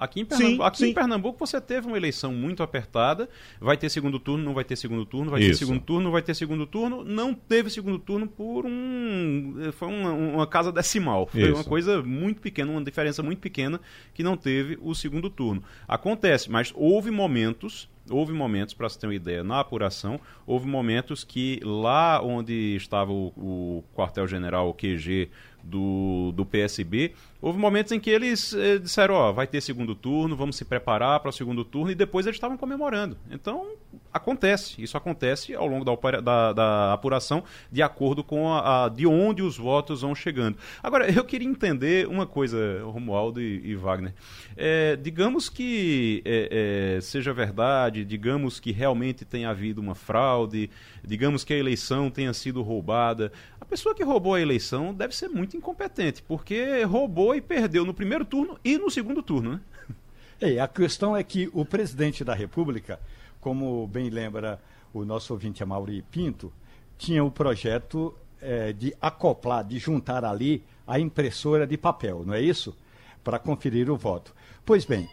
Aqui, 0.00 0.22
em 0.22 0.24
Pernambuco, 0.24 0.62
sim, 0.62 0.66
aqui 0.66 0.78
sim. 0.78 0.86
em 0.88 0.94
Pernambuco, 0.94 1.46
você 1.46 1.60
teve 1.60 1.86
uma 1.86 1.96
eleição 1.98 2.32
muito 2.32 2.62
apertada. 2.62 3.28
Vai 3.60 3.76
ter 3.76 3.90
segundo 3.90 4.18
turno, 4.18 4.42
não 4.42 4.54
vai 4.54 4.64
ter 4.64 4.74
segundo 4.74 5.04
turno, 5.04 5.30
vai 5.30 5.40
Isso. 5.42 5.50
ter 5.50 5.66
segundo 5.66 5.80
turno, 5.82 6.04
não 6.04 6.10
vai 6.10 6.22
ter 6.22 6.34
segundo 6.34 6.66
turno. 6.66 7.04
Não 7.04 7.34
teve 7.34 7.68
segundo 7.68 7.98
turno 7.98 8.26
por 8.26 8.64
um. 8.64 9.70
Foi 9.72 9.88
uma, 9.88 10.10
uma 10.10 10.46
casa 10.46 10.72
decimal. 10.72 11.26
Foi 11.26 11.42
Isso. 11.42 11.52
uma 11.52 11.64
coisa 11.64 12.02
muito 12.02 12.40
pequena, 12.40 12.72
uma 12.72 12.82
diferença 12.82 13.22
muito 13.22 13.40
pequena 13.40 13.78
que 14.14 14.22
não 14.22 14.38
teve 14.38 14.78
o 14.80 14.94
segundo 14.94 15.28
turno. 15.28 15.62
Acontece, 15.86 16.50
mas 16.50 16.72
houve 16.74 17.10
momentos 17.10 17.86
houve 18.08 18.32
momentos, 18.32 18.74
para 18.74 18.88
você 18.88 18.98
ter 18.98 19.06
uma 19.06 19.14
ideia, 19.14 19.44
na 19.44 19.60
apuração, 19.60 20.20
houve 20.44 20.66
momentos 20.66 21.22
que 21.22 21.60
lá 21.62 22.20
onde 22.20 22.74
estava 22.74 23.12
o, 23.12 23.28
o 23.36 23.84
quartel-general, 23.94 24.68
o 24.68 24.74
QG 24.74 25.30
do, 25.62 26.32
do 26.34 26.44
PSB, 26.44 27.12
houve 27.40 27.58
momentos 27.58 27.92
em 27.92 28.00
que 28.00 28.10
eles 28.10 28.52
eh, 28.52 28.78
disseram, 28.78 29.14
ó, 29.14 29.32
vai 29.32 29.46
ter 29.46 29.60
segundo 29.60 29.94
turno, 29.94 30.36
vamos 30.36 30.56
se 30.56 30.64
preparar 30.64 31.20
para 31.20 31.30
o 31.30 31.32
segundo 31.32 31.64
turno, 31.64 31.90
e 31.90 31.94
depois 31.94 32.26
eles 32.26 32.36
estavam 32.36 32.56
comemorando. 32.56 33.16
Então, 33.30 33.66
acontece, 34.12 34.82
isso 34.82 34.96
acontece 34.96 35.54
ao 35.54 35.66
longo 35.66 35.84
da, 35.84 36.20
da, 36.20 36.52
da 36.52 36.92
apuração, 36.92 37.42
de 37.70 37.82
acordo 37.82 38.22
com 38.22 38.52
a, 38.52 38.84
a, 38.84 38.88
de 38.88 39.06
onde 39.06 39.42
os 39.42 39.56
votos 39.56 40.02
vão 40.02 40.14
chegando. 40.14 40.58
Agora, 40.82 41.10
eu 41.10 41.24
queria 41.24 41.48
entender 41.48 42.06
uma 42.06 42.26
coisa, 42.26 42.82
Romualdo 42.84 43.40
e, 43.40 43.70
e 43.70 43.74
Wagner. 43.74 44.14
É, 44.56 44.96
digamos 44.96 45.48
que 45.48 46.22
é, 46.24 46.96
é, 46.96 47.00
seja 47.00 47.32
verdade, 47.32 48.04
digamos 48.04 48.60
que 48.60 48.72
realmente 48.72 49.24
tenha 49.24 49.50
havido 49.50 49.80
uma 49.80 49.94
fraude, 49.94 50.70
digamos 51.02 51.44
que 51.44 51.54
a 51.54 51.56
eleição 51.56 52.10
tenha 52.10 52.32
sido 52.32 52.62
roubada. 52.62 53.32
A 53.60 53.64
pessoa 53.64 53.94
que 53.94 54.02
roubou 54.02 54.34
a 54.34 54.40
eleição 54.40 54.92
deve 54.92 55.14
ser 55.14 55.28
muito 55.28 55.56
incompetente, 55.56 56.22
porque 56.22 56.82
roubou 56.84 57.29
e 57.34 57.40
perdeu 57.40 57.84
no 57.84 57.94
primeiro 57.94 58.24
turno 58.24 58.58
e 58.64 58.78
no 58.78 58.90
segundo 58.90 59.22
turno, 59.22 59.52
né? 59.52 59.60
É, 60.42 60.58
a 60.58 60.66
questão 60.66 61.14
é 61.14 61.22
que 61.22 61.50
o 61.52 61.66
presidente 61.66 62.24
da 62.24 62.32
República 62.32 62.98
como 63.40 63.86
bem 63.86 64.10
lembra 64.10 64.60
o 64.92 65.04
nosso 65.04 65.32
ouvinte 65.32 65.62
Amaury 65.62 66.02
Pinto, 66.02 66.52
tinha 66.98 67.24
o 67.24 67.30
projeto 67.30 68.14
é, 68.40 68.72
de 68.72 68.94
acoplar, 69.00 69.64
de 69.64 69.78
juntar 69.78 70.24
ali 70.24 70.62
a 70.86 70.98
impressora 70.98 71.66
de 71.66 71.76
papel, 71.76 72.22
não 72.26 72.34
é 72.34 72.40
isso? 72.40 72.76
Para 73.24 73.38
conferir 73.38 73.90
o 73.90 73.96
voto. 73.96 74.34
Pois 74.64 74.84
bem, 74.84 75.08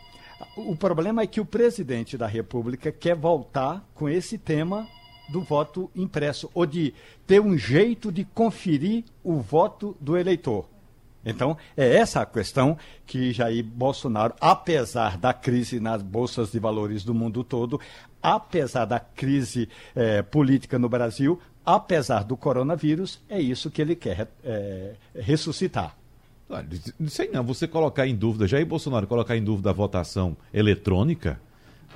o 0.58 0.76
problema 0.76 1.22
é 1.22 1.28
que 1.28 1.40
o 1.40 1.46
presidente 1.46 2.18
da 2.18 2.28
República 2.28 2.92
quer 2.92 3.16
voltar 3.16 3.88
com 3.94 4.10
esse 4.10 4.38
tema 4.38 4.88
do 5.30 5.42
voto 5.42 5.90
impresso, 5.96 6.50
ou 6.54 6.66
de 6.66 6.94
ter 7.26 7.42
um 7.42 7.58
jeito 7.58 8.12
de 8.12 8.24
conferir 8.24 9.04
o 9.24 9.40
voto 9.40 9.96
do 10.00 10.18
eleitor. 10.18 10.68
Então, 11.30 11.58
é 11.76 11.96
essa 11.96 12.22
a 12.22 12.26
questão 12.26 12.78
que 13.06 13.32
Jair 13.34 13.64
Bolsonaro, 13.64 14.34
apesar 14.40 15.18
da 15.18 15.34
crise 15.34 15.80
nas 15.80 16.02
bolsas 16.02 16.52
de 16.52 16.60
valores 16.60 17.04
do 17.04 17.14
mundo 17.14 17.44
todo, 17.44 17.80
apesar 18.22 18.86
da 18.86 19.00
crise 19.00 19.68
eh, 19.96 20.22
política 20.22 20.80
no 20.80 20.88
Brasil, 20.88 21.40
apesar 21.66 22.24
do 22.24 22.38
coronavírus, 22.38 23.22
é 23.28 23.42
isso 23.42 23.70
que 23.70 23.82
ele 23.82 23.94
quer 23.94 24.30
é, 24.42 24.94
ressuscitar. 25.14 25.98
Não 26.98 27.10
sei 27.10 27.30
não, 27.30 27.44
você 27.44 27.68
colocar 27.68 28.08
em 28.08 28.16
dúvida, 28.16 28.48
Jair 28.48 28.66
Bolsonaro 28.66 29.06
colocar 29.06 29.36
em 29.36 29.44
dúvida 29.44 29.70
a 29.70 29.74
votação 29.74 30.38
eletrônica, 30.54 31.38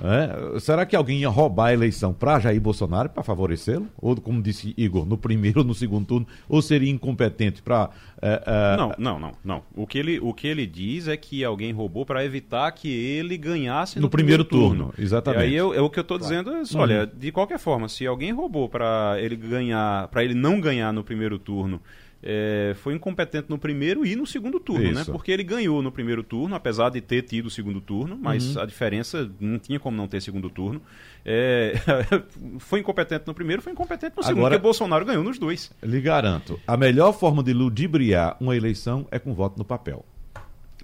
é? 0.00 0.58
Será 0.58 0.86
que 0.86 0.96
alguém 0.96 1.20
ia 1.20 1.28
roubar 1.28 1.66
a 1.66 1.72
eleição 1.72 2.12
para 2.12 2.40
Jair 2.40 2.60
Bolsonaro 2.60 3.08
para 3.08 3.22
favorecê-lo? 3.22 3.88
Ou, 4.00 4.16
como 4.16 4.42
disse 4.42 4.74
Igor, 4.76 5.04
no 5.04 5.18
primeiro 5.18 5.60
ou 5.60 5.64
no 5.64 5.74
segundo 5.74 6.06
turno? 6.06 6.26
Ou 6.48 6.62
seria 6.62 6.90
incompetente 6.90 7.62
para. 7.62 7.90
É, 8.20 8.42
é... 8.46 8.76
Não, 8.76 8.92
não, 8.98 9.20
não, 9.20 9.32
não. 9.44 9.62
O 9.74 9.86
que, 9.86 9.98
ele, 9.98 10.18
o 10.20 10.32
que 10.32 10.46
ele 10.46 10.66
diz 10.66 11.08
é 11.08 11.16
que 11.16 11.44
alguém 11.44 11.72
roubou 11.72 12.06
para 12.06 12.24
evitar 12.24 12.70
que 12.72 12.88
ele 12.88 13.36
ganhasse 13.36 13.96
no, 13.96 14.02
no 14.02 14.10
primeiro, 14.10 14.44
primeiro 14.44 14.68
turno. 14.68 14.86
turno. 14.86 15.04
Exatamente. 15.04 15.44
E 15.44 15.46
aí 15.48 15.54
eu, 15.54 15.74
eu, 15.74 15.84
o 15.84 15.90
que 15.90 15.98
eu 15.98 16.02
estou 16.02 16.18
claro. 16.18 16.32
dizendo 16.32 16.56
é 16.56 16.62
isso, 16.62 16.78
olha, 16.78 17.02
uhum. 17.02 17.18
de 17.18 17.32
qualquer 17.32 17.58
forma, 17.58 17.88
se 17.88 18.06
alguém 18.06 18.32
roubou 18.32 18.68
para 18.68 19.16
ele 19.18 19.36
ganhar, 19.36 20.08
para 20.08 20.24
ele 20.24 20.34
não 20.34 20.60
ganhar 20.60 20.92
no 20.92 21.04
primeiro 21.04 21.38
turno 21.38 21.80
é, 22.22 22.72
foi 22.76 22.94
incompetente 22.94 23.46
no 23.50 23.58
primeiro 23.58 24.06
e 24.06 24.14
no 24.14 24.24
segundo 24.26 24.60
turno, 24.60 24.84
né? 24.84 24.90
Isso. 24.90 25.10
né? 25.10 25.12
Porque 25.12 25.32
ele 25.32 25.42
ganhou 25.42 25.82
no 25.82 25.90
primeiro 25.90 26.22
turno, 26.22 26.54
apesar 26.54 26.90
de 26.90 27.00
ter 27.00 27.22
tido 27.22 27.46
o 27.46 27.50
segundo 27.50 27.80
turno, 27.80 28.16
mas 28.20 28.54
uhum. 28.54 28.62
a 28.62 28.66
diferença 28.66 29.28
não 29.40 29.58
tinha 29.58 29.80
como 29.80 29.96
não 29.96 30.06
ter 30.06 30.22
segundo 30.22 30.48
turno. 30.48 30.80
É, 31.24 31.74
foi 32.60 32.80
incompetente 32.80 33.24
no 33.26 33.34
primeiro, 33.34 33.60
foi 33.60 33.72
incompetente 33.72 34.16
no 34.16 34.22
segundo, 34.22 34.38
Agora, 34.38 34.54
porque 34.54 34.62
Bolsonaro 34.62 35.04
ganhou 35.04 35.24
nos 35.24 35.38
dois. 35.38 35.72
Lhe 35.82 36.00
garanto, 36.00 36.60
a 36.66 36.76
melhor 36.76 37.12
forma 37.12 37.42
de 37.42 37.52
ludibriar 37.52 38.36
uma 38.40 38.56
eleição 38.56 39.06
é 39.10 39.18
com 39.18 39.34
voto 39.34 39.58
no 39.58 39.64
papel. 39.64 40.04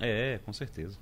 É, 0.01 0.41
com 0.45 0.53
certeza. 0.53 0.99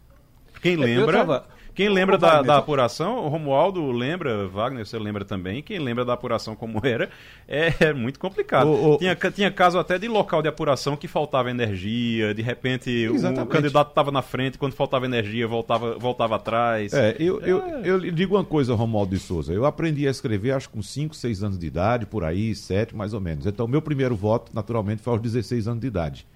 Quem 0.61 0.77
lembra. 0.77 1.19
Tava... 1.19 1.49
Quem 1.77 1.91
lembra 1.91 2.17
da, 2.17 2.41
da, 2.41 2.57
apuração, 2.57 3.27
o 3.27 3.29
Romualdo 3.29 3.93
lembra, 3.93 4.49
Wagner, 4.49 4.87
você 4.87 4.99
lembra 4.99 5.27
também, 5.27 5.63
quem 5.63 5.79
lembra 5.79 6.07
da 6.07 6.15
apuração 6.15 6.57
como 6.57 6.81
era, 6.83 7.11
é, 7.47 7.71
é 7.81 7.93
muito 7.93 8.19
complicado. 8.19 8.67
O, 8.67 8.95
o... 8.95 8.97
Tinha, 8.97 9.15
tinha 9.15 9.51
caso 9.51 9.79
até 9.79 9.99
de 9.99 10.09
local 10.09 10.41
de 10.41 10.49
apuração 10.49 10.97
que 10.97 11.07
faltava 11.07 11.51
energia, 11.51 12.33
de 12.33 12.41
repente 12.41 12.91
Exatamente. 12.91 13.43
o 13.43 13.47
candidato 13.47 13.91
estava 13.91 14.11
na 14.11 14.23
frente, 14.23 14.57
quando 14.57 14.73
faltava 14.73 15.05
energia 15.05 15.47
voltava, 15.47 15.99
voltava 15.99 16.37
atrás. 16.37 16.95
É, 16.95 17.15
eu, 17.21 17.43
é. 17.45 17.51
Eu, 17.51 17.59
eu 17.85 18.11
digo 18.11 18.37
uma 18.37 18.45
coisa, 18.45 18.75
Romualdo 18.75 19.15
de 19.15 19.21
Souza, 19.21 19.53
eu 19.53 19.67
aprendi 19.67 20.09
a 20.09 20.11
escrever 20.11 20.53
acho 20.53 20.71
com 20.71 20.81
5, 20.81 21.15
6 21.15 21.43
anos 21.43 21.59
de 21.59 21.67
idade, 21.67 22.07
por 22.07 22.25
aí, 22.25 22.55
7 22.55 22.97
mais 22.97 23.13
ou 23.13 23.21
menos. 23.21 23.45
Então, 23.45 23.69
meu 23.69 23.83
primeiro 23.83 24.17
voto, 24.17 24.51
naturalmente, 24.55 25.03
foi 25.03 25.13
aos 25.13 25.21
16 25.21 25.69
anos 25.69 25.83
de 25.83 25.89
idade. 25.89 26.27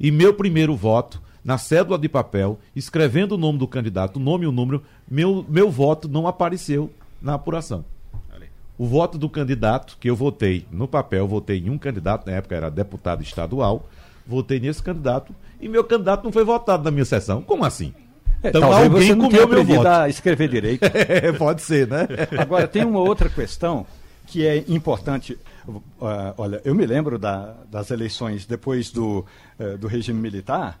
E 0.00 0.10
meu 0.10 0.34
primeiro 0.34 0.74
voto 0.74 1.22
na 1.44 1.58
cédula 1.58 1.98
de 1.98 2.08
papel, 2.08 2.58
escrevendo 2.74 3.32
o 3.32 3.38
nome 3.38 3.58
do 3.58 3.66
candidato, 3.66 4.16
o 4.16 4.20
nome 4.20 4.44
e 4.44 4.48
o 4.48 4.52
número, 4.52 4.82
meu, 5.08 5.44
meu 5.48 5.70
voto 5.70 6.08
não 6.08 6.26
apareceu 6.26 6.90
na 7.20 7.34
apuração. 7.34 7.84
O 8.78 8.86
voto 8.86 9.18
do 9.18 9.28
candidato 9.28 9.98
que 10.00 10.08
eu 10.08 10.16
votei 10.16 10.64
no 10.72 10.88
papel, 10.88 11.28
votei 11.28 11.58
em 11.58 11.68
um 11.68 11.76
candidato, 11.76 12.26
na 12.26 12.32
época 12.32 12.54
era 12.56 12.70
deputado 12.70 13.22
estadual, 13.22 13.86
votei 14.26 14.58
nesse 14.58 14.82
candidato 14.82 15.34
e 15.60 15.68
meu 15.68 15.84
candidato 15.84 16.24
não 16.24 16.32
foi 16.32 16.44
votado 16.44 16.82
na 16.82 16.90
minha 16.90 17.04
sessão. 17.04 17.42
Como 17.42 17.62
assim? 17.62 17.92
É, 18.42 18.48
então 18.48 18.62
Talvez 18.62 19.10
alguém 19.10 19.18
comeu 19.18 19.46
meu 19.46 19.64
voto. 19.64 19.86
a 19.86 20.08
escrever 20.08 20.48
direito. 20.48 20.82
é, 20.96 21.30
pode 21.32 21.60
ser, 21.60 21.86
né? 21.86 22.08
Agora, 22.38 22.66
tem 22.66 22.82
uma 22.82 23.00
outra 23.00 23.28
questão 23.28 23.86
que 24.26 24.46
é 24.46 24.64
importante. 24.66 25.38
Uh, 25.68 25.82
olha, 26.38 26.62
eu 26.64 26.74
me 26.74 26.86
lembro 26.86 27.18
da, 27.18 27.54
das 27.70 27.90
eleições 27.90 28.46
depois 28.46 28.90
do, 28.90 29.26
uh, 29.58 29.76
do 29.76 29.88
regime 29.88 30.18
militar, 30.18 30.80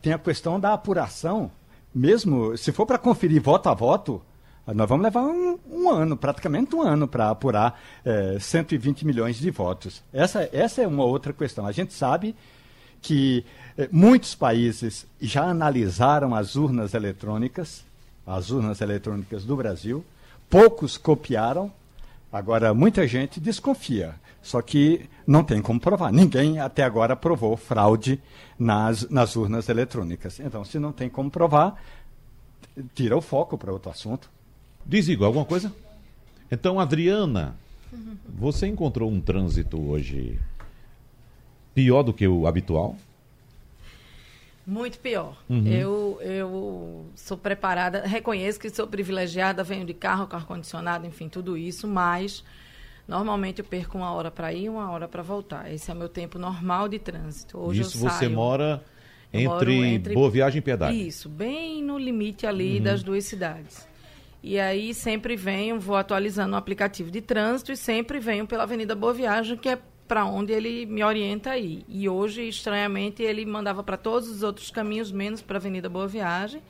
tem 0.00 0.12
a 0.12 0.18
questão 0.18 0.58
da 0.58 0.72
apuração, 0.72 1.50
mesmo 1.94 2.56
se 2.56 2.72
for 2.72 2.86
para 2.86 2.98
conferir 2.98 3.40
voto 3.40 3.68
a 3.68 3.74
voto, 3.74 4.22
nós 4.66 4.88
vamos 4.88 5.04
levar 5.04 5.22
um, 5.22 5.58
um 5.70 5.90
ano, 5.90 6.16
praticamente 6.16 6.74
um 6.74 6.80
ano, 6.80 7.06
para 7.06 7.28
apurar 7.28 7.78
é, 8.04 8.38
120 8.40 9.04
milhões 9.04 9.36
de 9.36 9.50
votos. 9.50 10.02
Essa, 10.10 10.48
essa 10.52 10.80
é 10.80 10.86
uma 10.86 11.04
outra 11.04 11.34
questão. 11.34 11.66
A 11.66 11.72
gente 11.72 11.92
sabe 11.92 12.34
que 13.02 13.44
é, 13.76 13.88
muitos 13.92 14.34
países 14.34 15.06
já 15.20 15.44
analisaram 15.44 16.34
as 16.34 16.56
urnas 16.56 16.94
eletrônicas, 16.94 17.84
as 18.26 18.50
urnas 18.50 18.80
eletrônicas 18.80 19.44
do 19.44 19.54
Brasil, 19.54 20.02
poucos 20.48 20.96
copiaram, 20.96 21.70
agora 22.32 22.72
muita 22.72 23.06
gente 23.06 23.38
desconfia. 23.38 24.14
Só 24.44 24.60
que 24.60 25.08
não 25.26 25.42
tem 25.42 25.62
como 25.62 25.80
provar. 25.80 26.12
Ninguém 26.12 26.60
até 26.60 26.82
agora 26.82 27.16
provou 27.16 27.56
fraude 27.56 28.20
nas, 28.58 29.08
nas 29.08 29.36
urnas 29.36 29.70
eletrônicas. 29.70 30.38
Então, 30.38 30.62
se 30.62 30.78
não 30.78 30.92
tem 30.92 31.08
como 31.08 31.30
provar, 31.30 31.82
tira 32.94 33.16
o 33.16 33.22
foco 33.22 33.56
para 33.56 33.72
outro 33.72 33.90
assunto. 33.90 34.30
Diz 34.84 35.08
igual 35.08 35.28
alguma 35.28 35.46
coisa? 35.46 35.72
Então, 36.52 36.78
Adriana, 36.78 37.56
você 38.28 38.66
encontrou 38.66 39.10
um 39.10 39.18
trânsito 39.18 39.80
hoje 39.80 40.38
pior 41.74 42.02
do 42.02 42.12
que 42.12 42.28
o 42.28 42.46
habitual? 42.46 42.98
Muito 44.66 44.98
pior. 44.98 45.38
Uhum. 45.48 45.66
Eu, 45.66 46.18
eu 46.20 47.06
sou 47.16 47.38
preparada, 47.38 48.02
reconheço 48.02 48.60
que 48.60 48.68
sou 48.68 48.86
privilegiada, 48.86 49.64
venho 49.64 49.86
de 49.86 49.94
carro, 49.94 50.26
com 50.26 50.36
ar-condicionado, 50.36 51.06
enfim, 51.06 51.30
tudo 51.30 51.56
isso, 51.56 51.88
mas 51.88 52.44
Normalmente 53.06 53.60
eu 53.60 53.64
perco 53.64 53.98
uma 53.98 54.12
hora 54.12 54.30
para 54.30 54.52
ir, 54.52 54.68
uma 54.68 54.90
hora 54.90 55.06
para 55.06 55.22
voltar. 55.22 55.72
Esse 55.72 55.90
é 55.90 55.94
o 55.94 55.96
meu 55.96 56.08
tempo 56.08 56.38
normal 56.38 56.88
de 56.88 56.98
trânsito. 56.98 57.58
Hoje 57.58 57.82
Isso 57.82 57.98
você 57.98 58.18
saio, 58.18 58.30
mora 58.30 58.82
entre, 59.32 59.74
entre, 59.74 60.14
Boa 60.14 60.30
Viagem 60.30 60.58
e 60.58 60.62
Piedade? 60.62 61.06
Isso, 61.06 61.28
bem 61.28 61.82
no 61.82 61.98
limite 61.98 62.46
ali 62.46 62.78
uhum. 62.78 62.84
das 62.84 63.02
duas 63.02 63.24
cidades. 63.24 63.86
E 64.42 64.58
aí 64.60 64.92
sempre 64.94 65.36
venho, 65.36 65.80
vou 65.80 65.96
atualizando 65.96 66.54
o 66.54 66.58
aplicativo 66.58 67.10
de 67.10 67.20
trânsito 67.20 67.72
e 67.72 67.76
sempre 67.76 68.18
venho 68.18 68.46
pela 68.46 68.62
Avenida 68.62 68.94
Boa 68.94 69.12
Viagem, 69.12 69.56
que 69.56 69.68
é 69.68 69.78
para 70.06 70.24
onde 70.26 70.52
ele 70.52 70.86
me 70.86 71.02
orienta 71.02 71.50
aí. 71.50 71.84
E 71.88 72.08
hoje, 72.08 72.46
estranhamente, 72.46 73.22
ele 73.22 73.44
mandava 73.46 73.82
para 73.82 73.96
todos 73.96 74.28
os 74.28 74.42
outros 74.42 74.70
caminhos, 74.70 75.10
menos 75.10 75.40
para 75.40 75.56
a 75.56 75.60
Avenida 75.60 75.88
Boa 75.88 76.06
Viagem. 76.06 76.60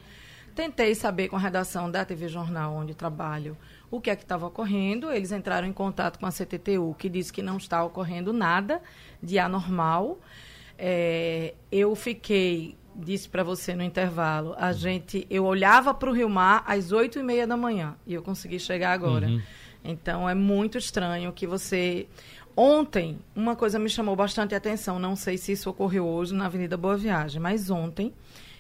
Tentei 0.55 0.95
saber 0.95 1.29
com 1.29 1.37
a 1.37 1.39
redação 1.39 1.91
da 1.91 2.05
TV 2.05 2.29
Jornal, 2.29 2.75
onde 2.75 2.95
trabalho, 2.95 3.57
o 3.91 4.01
que 4.01 4.09
é 4.09 4.15
que 4.15 4.23
estava 4.23 4.47
ocorrendo. 4.47 5.11
Eles 5.11 5.33
entraram 5.33 5.67
em 5.67 5.73
contato 5.73 6.19
com 6.19 6.27
a 6.27 6.31
CTTU, 6.31 6.95
que 6.97 7.09
disse 7.09 7.33
que 7.33 7.43
não 7.43 7.57
está 7.57 7.83
ocorrendo 7.83 8.33
nada 8.33 8.81
de 9.21 9.37
anormal. 9.39 10.21
É, 10.79 11.55
eu 11.73 11.95
fiquei, 11.97 12.77
disse 12.95 13.29
para 13.29 13.43
você 13.43 13.75
no 13.75 13.83
intervalo, 13.83 14.55
a 14.57 14.73
gente, 14.73 15.27
eu 15.29 15.45
olhava 15.45 15.93
para 15.93 16.09
o 16.09 16.13
Rio 16.13 16.29
Mar 16.29 16.63
às 16.67 16.93
oito 16.93 17.19
e 17.19 17.23
meia 17.23 17.47
da 17.47 17.57
manhã 17.57 17.97
e 18.07 18.15
eu 18.15 18.23
consegui 18.23 18.61
chegar 18.61 18.93
agora. 18.93 19.27
Uhum. 19.27 19.43
Então 19.85 20.29
é 20.29 20.35
muito 20.35 20.79
estranho 20.79 21.33
que 21.33 21.47
você. 21.47 22.07
Ontem, 22.57 23.19
uma 23.35 23.57
coisa 23.57 23.81
me 23.81 23.91
chamou 23.91 24.15
bastante 24.15 24.55
atenção, 24.55 25.01
não 25.01 25.17
sei 25.17 25.37
se 25.37 25.51
isso 25.51 25.69
ocorreu 25.69 26.07
hoje 26.07 26.33
na 26.33 26.47
Avenida 26.47 26.77
Boa 26.77 26.97
Viagem, 26.97 27.41
mas 27.41 27.69
ontem 27.69 28.15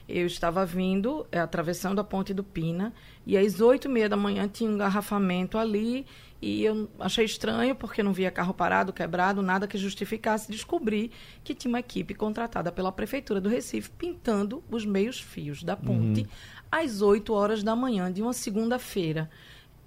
eu 0.08 0.26
estava 0.26 0.64
vindo, 0.66 1.26
é, 1.32 1.38
atravessando 1.38 1.98
a 1.98 2.04
ponte 2.04 2.34
do 2.34 2.44
Pina, 2.44 2.92
e 3.26 3.36
às 3.36 3.60
oito 3.60 3.88
e 3.88 3.90
meia 3.90 4.08
da 4.08 4.16
manhã 4.16 4.46
tinha 4.46 4.68
um 4.68 4.74
engarrafamento 4.74 5.56
ali, 5.56 6.06
e 6.42 6.62
eu 6.62 6.90
achei 7.00 7.24
estranho, 7.24 7.74
porque 7.74 8.02
não 8.02 8.12
via 8.12 8.30
carro 8.30 8.52
parado, 8.52 8.92
quebrado, 8.92 9.40
nada 9.40 9.66
que 9.66 9.78
justificasse. 9.78 10.52
Descobri 10.52 11.10
que 11.42 11.54
tinha 11.54 11.70
uma 11.70 11.80
equipe 11.80 12.14
contratada 12.14 12.70
pela 12.70 12.92
Prefeitura 12.92 13.40
do 13.40 13.48
Recife 13.48 13.90
pintando 13.90 14.62
os 14.70 14.84
meios 14.84 15.18
fios 15.18 15.62
da 15.62 15.74
ponte 15.74 16.20
uhum. 16.20 16.26
às 16.70 17.00
oito 17.00 17.32
horas 17.32 17.62
da 17.62 17.74
manhã 17.74 18.12
de 18.12 18.20
uma 18.20 18.34
segunda-feira. 18.34 19.30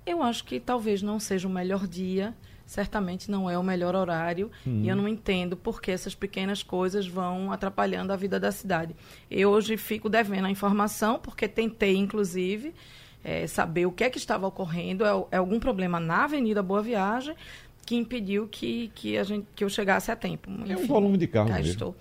Eu 0.03 0.23
acho 0.23 0.43
que 0.45 0.59
talvez 0.59 1.03
não 1.03 1.19
seja 1.19 1.47
o 1.47 1.51
melhor 1.51 1.85
dia 1.85 2.35
certamente 2.67 3.31
não 3.31 3.49
é 3.49 3.57
o 3.57 3.63
melhor 3.63 3.95
horário 3.95 4.51
uhum. 4.65 4.81
e 4.83 4.89
eu 4.89 4.95
não 4.95 5.07
entendo 5.07 5.55
por 5.55 5.81
que 5.81 5.89
essas 5.89 6.13
pequenas 6.13 6.61
coisas 6.61 7.07
vão 7.07 7.51
atrapalhando 7.51 8.11
a 8.11 8.15
vida 8.15 8.39
da 8.39 8.51
cidade. 8.51 8.93
Eu 9.31 9.49
hoje 9.49 9.77
fico 9.77 10.09
devendo 10.09 10.45
a 10.45 10.51
informação, 10.51 11.17
porque 11.17 11.47
tentei, 11.47 11.95
inclusive, 11.95 12.75
é, 13.23 13.47
saber 13.47 13.85
o 13.85 13.91
que 13.91 14.03
é 14.03 14.09
que 14.09 14.17
estava 14.17 14.45
ocorrendo, 14.45 15.05
é, 15.05 15.09
é, 15.31 15.37
algum 15.37 15.59
problema 15.59 15.99
na 15.99 16.25
Avenida 16.25 16.61
Boa 16.61 16.81
Viagem 16.81 17.35
que 17.85 17.95
impediu 17.95 18.49
que, 18.49 18.91
que, 18.93 19.17
a 19.17 19.23
gente, 19.23 19.47
que 19.55 19.63
eu 19.63 19.69
chegasse 19.69 20.11
a 20.11 20.15
tempo. 20.15 20.51
Enfim, 20.51 20.73
é 20.73 20.77
um 20.77 20.85
volume 20.85 21.17
de 21.17 21.25
carro 21.25 21.49
mesmo. 21.49 21.71
estou. 21.71 21.95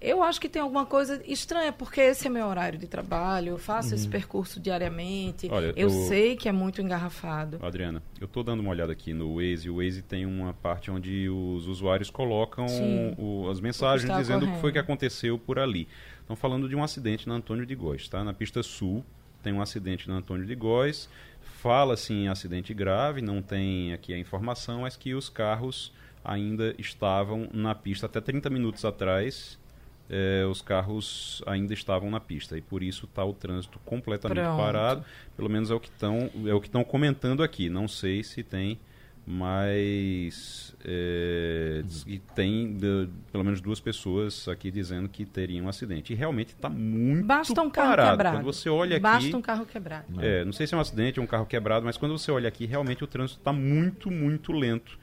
Eu 0.00 0.22
acho 0.22 0.40
que 0.40 0.48
tem 0.48 0.62
alguma 0.62 0.86
coisa 0.86 1.20
estranha, 1.26 1.72
porque 1.72 2.00
esse 2.00 2.26
é 2.26 2.30
meu 2.30 2.46
horário 2.46 2.78
de 2.78 2.86
trabalho, 2.86 3.48
eu 3.50 3.58
faço 3.58 3.88
uhum. 3.88 3.94
esse 3.96 4.08
percurso 4.08 4.60
diariamente. 4.60 5.48
Olha, 5.50 5.72
eu 5.76 5.90
sei 5.90 6.36
que 6.36 6.48
é 6.48 6.52
muito 6.52 6.80
engarrafado. 6.80 7.58
Adriana, 7.60 8.00
eu 8.20 8.26
estou 8.26 8.44
dando 8.44 8.60
uma 8.60 8.70
olhada 8.70 8.92
aqui 8.92 9.12
no 9.12 9.36
Waze. 9.36 9.68
O 9.68 9.76
Waze 9.76 10.02
tem 10.02 10.24
uma 10.24 10.54
parte 10.54 10.90
onde 10.90 11.28
os 11.28 11.66
usuários 11.66 12.10
colocam 12.10 12.66
o, 13.18 13.48
as 13.50 13.60
mensagens 13.60 14.14
dizendo 14.16 14.46
o 14.46 14.52
que 14.52 14.60
foi 14.60 14.70
que 14.70 14.78
aconteceu 14.78 15.36
por 15.36 15.58
ali. 15.58 15.88
Estão 16.20 16.36
falando 16.36 16.68
de 16.68 16.76
um 16.76 16.84
acidente 16.84 17.28
na 17.28 17.34
Antônio 17.34 17.66
de 17.66 17.74
Góis, 17.74 18.08
tá? 18.08 18.22
Na 18.22 18.32
pista 18.32 18.62
sul 18.62 19.04
tem 19.42 19.52
um 19.52 19.60
acidente 19.60 20.08
na 20.08 20.16
Antônio 20.16 20.46
de 20.46 20.54
Góis. 20.54 21.08
Fala-se 21.40 22.12
em 22.12 22.28
acidente 22.28 22.72
grave, 22.72 23.20
não 23.20 23.42
tem 23.42 23.92
aqui 23.92 24.14
a 24.14 24.18
informação, 24.18 24.82
mas 24.82 24.96
que 24.96 25.12
os 25.14 25.28
carros 25.28 25.92
ainda 26.24 26.72
estavam 26.78 27.48
na 27.52 27.74
pista 27.74 28.06
até 28.06 28.20
30 28.20 28.48
minutos 28.50 28.84
atrás 28.84 29.58
é, 30.10 30.44
os 30.46 30.62
carros 30.62 31.42
ainda 31.46 31.74
estavam 31.74 32.10
na 32.10 32.20
pista 32.20 32.56
e 32.56 32.62
por 32.62 32.82
isso 32.82 33.04
está 33.04 33.24
o 33.24 33.32
trânsito 33.32 33.78
completamente 33.84 34.42
Pronto. 34.42 34.56
parado. 34.56 35.04
Pelo 35.36 35.50
menos 35.50 35.70
é 35.70 35.74
o 35.74 35.80
que 35.80 35.88
estão 35.88 36.30
é 36.46 36.54
o 36.54 36.60
que 36.60 36.68
estão 36.68 36.82
comentando 36.82 37.42
aqui. 37.42 37.68
Não 37.68 37.86
sei 37.86 38.22
se 38.22 38.42
tem 38.42 38.78
mais 39.26 40.74
é, 40.82 41.82
e 42.06 42.18
tem 42.18 42.72
de, 42.72 43.08
pelo 43.30 43.44
menos 43.44 43.60
duas 43.60 43.78
pessoas 43.78 44.48
aqui 44.48 44.70
dizendo 44.70 45.06
que 45.06 45.26
teriam 45.26 45.66
um 45.66 45.68
acidente. 45.68 46.14
E 46.14 46.16
realmente 46.16 46.54
está 46.54 46.70
muito 46.70 47.26
Basta 47.26 47.60
um 47.60 47.68
carro 47.68 47.90
parado. 47.90 48.10
quebrado. 48.12 48.36
Quando 48.38 48.44
você 48.44 48.70
olha 48.70 48.98
Basta 48.98 49.28
aqui, 49.28 49.36
um 49.36 49.42
carro 49.42 49.66
quebrado. 49.66 50.06
É, 50.24 50.42
não 50.46 50.52
sei 50.52 50.66
se 50.66 50.72
é 50.72 50.78
um 50.78 50.80
acidente 50.80 51.20
ou 51.20 51.24
um 51.24 51.26
carro 51.26 51.44
quebrado, 51.44 51.84
mas 51.84 51.98
quando 51.98 52.16
você 52.16 52.30
olha 52.30 52.48
aqui, 52.48 52.64
realmente 52.64 53.04
o 53.04 53.06
trânsito 53.06 53.40
está 53.40 53.52
muito, 53.52 54.10
muito 54.10 54.52
lento 54.52 54.98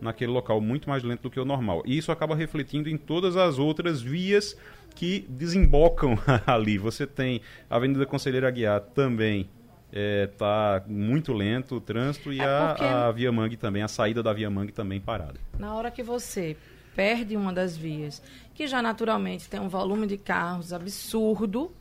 naquele 0.00 0.32
local, 0.32 0.60
muito 0.60 0.88
mais 0.88 1.02
lento 1.02 1.22
do 1.22 1.30
que 1.30 1.40
o 1.40 1.44
normal. 1.44 1.82
E 1.84 1.96
isso 1.96 2.10
acaba 2.12 2.34
refletindo 2.34 2.88
em 2.88 2.96
todas 2.96 3.36
as 3.36 3.58
outras 3.58 4.00
vias 4.00 4.56
que 4.94 5.26
desembocam 5.28 6.18
ali. 6.46 6.78
Você 6.78 7.06
tem 7.06 7.40
a 7.68 7.76
Avenida 7.76 8.06
Conselheira 8.06 8.48
Aguiar 8.48 8.80
também 8.80 9.48
está 9.92 10.84
é, 10.86 10.90
muito 10.90 11.32
lento 11.32 11.76
o 11.76 11.80
trânsito 11.80 12.32
e 12.32 12.40
é 12.40 12.44
a, 12.44 13.08
a 13.08 13.12
Via 13.12 13.32
Mangue 13.32 13.56
também, 13.56 13.82
a 13.82 13.88
saída 13.88 14.22
da 14.22 14.32
Via 14.32 14.48
Mangue 14.48 14.72
também 14.72 15.00
parada. 15.00 15.34
Na 15.58 15.74
hora 15.74 15.90
que 15.90 16.02
você 16.02 16.56
perde 16.94 17.36
uma 17.36 17.52
das 17.52 17.76
vias, 17.76 18.22
que 18.54 18.66
já 18.66 18.80
naturalmente 18.80 19.48
tem 19.48 19.58
um 19.58 19.68
volume 19.68 20.06
de 20.06 20.16
carros 20.16 20.72
absurdo, 20.72 21.72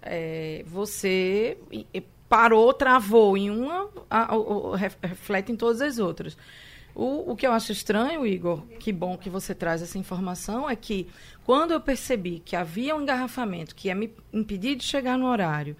é, 0.00 0.64
você 0.66 1.58
parou, 2.28 2.72
travou 2.72 3.36
em 3.36 3.50
uma, 3.50 3.88
a, 4.08 4.34
a, 4.34 4.36
a, 4.36 4.76
reflete 4.76 5.50
em 5.50 5.56
todas 5.56 5.80
as 5.80 5.98
outras. 5.98 6.36
O, 6.98 7.30
o 7.30 7.36
que 7.36 7.46
eu 7.46 7.52
acho 7.52 7.70
estranho, 7.70 8.26
Igor, 8.26 8.66
que 8.80 8.92
bom 8.92 9.16
que 9.16 9.30
você 9.30 9.54
traz 9.54 9.80
essa 9.82 9.96
informação, 9.96 10.68
é 10.68 10.74
que 10.74 11.06
quando 11.44 11.70
eu 11.70 11.80
percebi 11.80 12.40
que 12.44 12.56
havia 12.56 12.96
um 12.96 13.02
engarrafamento 13.02 13.72
que 13.76 13.86
ia 13.86 13.94
me 13.94 14.12
impedir 14.32 14.74
de 14.74 14.82
chegar 14.82 15.16
no 15.16 15.26
horário 15.26 15.76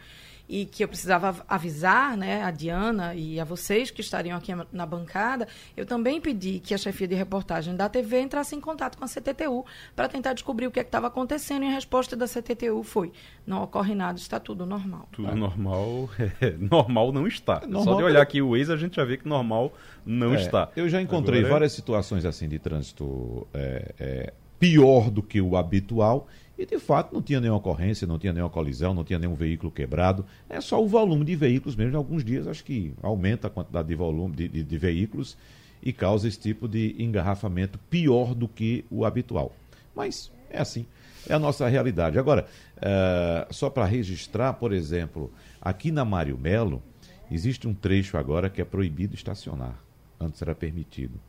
e 0.49 0.65
que 0.65 0.83
eu 0.83 0.89
precisava 0.89 1.45
avisar 1.47 2.17
né, 2.17 2.43
a 2.43 2.51
Diana 2.51 3.15
e 3.15 3.39
a 3.39 3.45
vocês 3.45 3.91
que 3.91 4.01
estariam 4.01 4.37
aqui 4.37 4.53
na 4.73 4.87
bancada, 4.87 5.47
eu 5.77 5.85
também 5.85 6.21
pedi 6.21 6.59
que 6.59 6.73
a 6.75 6.79
chefia 6.79 7.07
de 7.07 7.15
reportagem 7.15 7.77
da 7.77 7.89
TV 7.89 8.21
entrasse 8.21 8.57
em 8.57 8.61
contato 8.61 8.97
com 8.97 9.05
a 9.05 9.09
CTTU 9.09 9.65
para 9.95 10.09
tentar 10.09 10.33
descobrir 10.33 10.67
o 10.67 10.71
que 10.71 10.81
é 10.81 10.83
estava 10.89 11.07
acontecendo 11.07 11.65
e 11.65 11.69
a 11.69 11.73
resposta 11.73 12.17
da 12.17 12.27
CTTU 12.27 12.83
foi, 12.83 13.13
não 13.47 13.63
ocorre 13.63 13.95
nada, 13.95 14.19
está 14.19 14.41
tudo 14.41 14.65
normal. 14.65 15.09
Tudo 15.13 15.35
normal, 15.37 16.09
é, 16.41 16.51
normal 16.59 17.13
não 17.13 17.27
está. 17.27 17.61
Normal 17.61 17.85
Só 17.85 17.95
de 17.97 18.03
olhar 18.03 18.23
aqui 18.23 18.41
o 18.41 18.51
Waze 18.51 18.73
a 18.73 18.77
gente 18.77 18.97
já 18.97 19.05
vê 19.05 19.19
que 19.19 19.29
normal 19.29 19.73
não 20.05 20.35
é, 20.35 20.41
está. 20.41 20.71
Eu 20.75 20.89
já 20.89 21.01
encontrei 21.01 21.41
Agora, 21.41 21.53
várias 21.53 21.73
situações 21.73 22.25
assim 22.25 22.49
de 22.49 22.59
trânsito 22.59 23.47
é, 23.53 23.95
é 23.99 24.33
pior 24.59 25.11
do 25.11 25.23
que 25.23 25.41
o 25.41 25.57
habitual 25.57 26.27
e 26.59 26.67
de 26.67 26.79
fato 26.81 27.15
não 27.15 27.23
tinha 27.23 27.41
nenhuma 27.41 27.59
ocorrência, 27.59 28.05
não 28.05 28.19
tinha 28.19 28.33
nenhuma 28.33 28.51
colisão, 28.51 28.93
não 28.93 29.05
tinha 29.05 29.19
nenhum 29.19 29.35
veículo 29.35 29.71
quebrado. 29.71 30.27
É 30.49 30.61
só 30.61 30.83
o 30.83 30.89
volume 30.89 31.25
de 31.25 31.37
veículos 31.37 31.77
mesmo. 31.77 31.93
Em 31.93 31.97
alguns 31.97 32.25
dias 32.25 32.49
acho 32.49 32.65
que 32.65 32.93
aumenta 33.01 33.47
a 33.47 33.51
quantidade 33.51 33.87
de 33.87 33.95
volume 33.95 34.35
de, 34.35 34.49
de, 34.49 34.65
de 34.65 34.79
veículos 34.79 35.39
e 35.81 35.93
causa 35.93 36.27
esse 36.27 36.41
tipo 36.41 36.67
de 36.67 36.97
engarrafamento 36.99 37.79
pior 37.89 38.35
do 38.35 38.49
que 38.49 38.85
o 38.91 39.05
habitual. 39.05 39.55
Mas 39.95 40.33
é 40.51 40.59
assim, 40.59 40.85
é 41.29 41.35
a 41.35 41.39
nossa 41.39 41.69
realidade. 41.69 42.19
Agora, 42.19 42.45
uh, 42.79 43.55
só 43.55 43.71
para 43.71 43.85
registrar, 43.85 44.55
por 44.55 44.73
exemplo, 44.73 45.33
aqui 45.61 45.93
na 45.93 46.05
Mário 46.05 46.37
Melo, 46.37 46.83
existe 47.31 47.69
um 47.69 47.75
trecho 47.75 48.17
agora 48.17 48.51
que 48.51 48.61
é 48.61 48.65
proibido 48.65 49.15
estacionar. 49.15 49.79
Antes 50.21 50.43
era 50.43 50.57
permitido. 50.57 51.21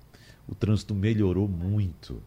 O 0.47 0.55
trânsito 0.55 0.95
melhorou 0.95 1.47
muito. 1.47 2.19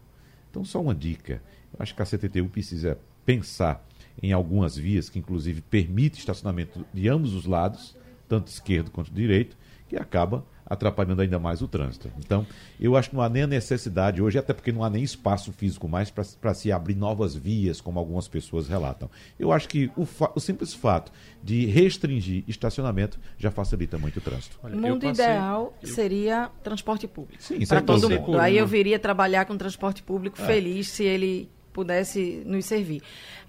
Então, 0.49 0.63
só 0.63 0.79
uma 0.79 0.95
dica 0.95 1.41
acho 1.79 1.95
que 1.95 2.01
a 2.01 2.05
CTTU 2.05 2.49
precisa 2.49 2.97
pensar 3.25 3.85
em 4.21 4.31
algumas 4.31 4.77
vias 4.77 5.09
que, 5.09 5.19
inclusive, 5.19 5.61
permite 5.61 6.19
estacionamento 6.19 6.85
de 6.93 7.09
ambos 7.09 7.33
os 7.33 7.45
lados, 7.45 7.95
tanto 8.27 8.47
esquerdo 8.47 8.91
quanto 8.91 9.11
direito, 9.11 9.57
que 9.87 9.95
acaba 9.95 10.45
atrapalhando 10.65 11.21
ainda 11.21 11.37
mais 11.37 11.61
o 11.61 11.67
trânsito. 11.67 12.09
Então, 12.17 12.47
eu 12.79 12.95
acho 12.95 13.09
que 13.09 13.15
não 13.15 13.21
há 13.21 13.29
nem 13.29 13.43
a 13.43 13.47
necessidade 13.47 14.21
hoje, 14.21 14.37
até 14.37 14.53
porque 14.53 14.71
não 14.71 14.83
há 14.83 14.89
nem 14.89 15.03
espaço 15.03 15.51
físico 15.51 15.87
mais 15.87 16.09
para 16.09 16.53
se 16.53 16.71
abrir 16.71 16.95
novas 16.95 17.35
vias, 17.35 17.81
como 17.81 17.99
algumas 17.99 18.27
pessoas 18.27 18.67
relatam. 18.67 19.09
Eu 19.37 19.51
acho 19.51 19.67
que 19.67 19.91
o, 19.95 20.07
o 20.35 20.39
simples 20.39 20.73
fato 20.73 21.11
de 21.43 21.65
restringir 21.65 22.43
estacionamento 22.47 23.19
já 23.37 23.51
facilita 23.51 23.97
muito 23.97 24.17
o 24.17 24.21
trânsito. 24.21 24.57
O 24.63 24.69
mundo 24.69 25.01
passei, 25.01 25.25
ideal 25.25 25.73
eu... 25.81 25.87
seria 25.87 26.49
transporte 26.63 27.07
público. 27.07 27.41
Sim, 27.43 27.65
para 27.65 27.81
todo 27.81 28.09
mundo. 28.09 28.39
Aí 28.39 28.57
eu 28.57 28.65
viria 28.65 28.97
trabalhar 28.97 29.45
com 29.45 29.57
transporte 29.57 30.01
público 30.01 30.41
é. 30.41 30.45
feliz 30.45 30.87
se 30.87 31.03
ele 31.03 31.49
pudesse 31.73 32.43
nos 32.45 32.65
servir. 32.65 33.01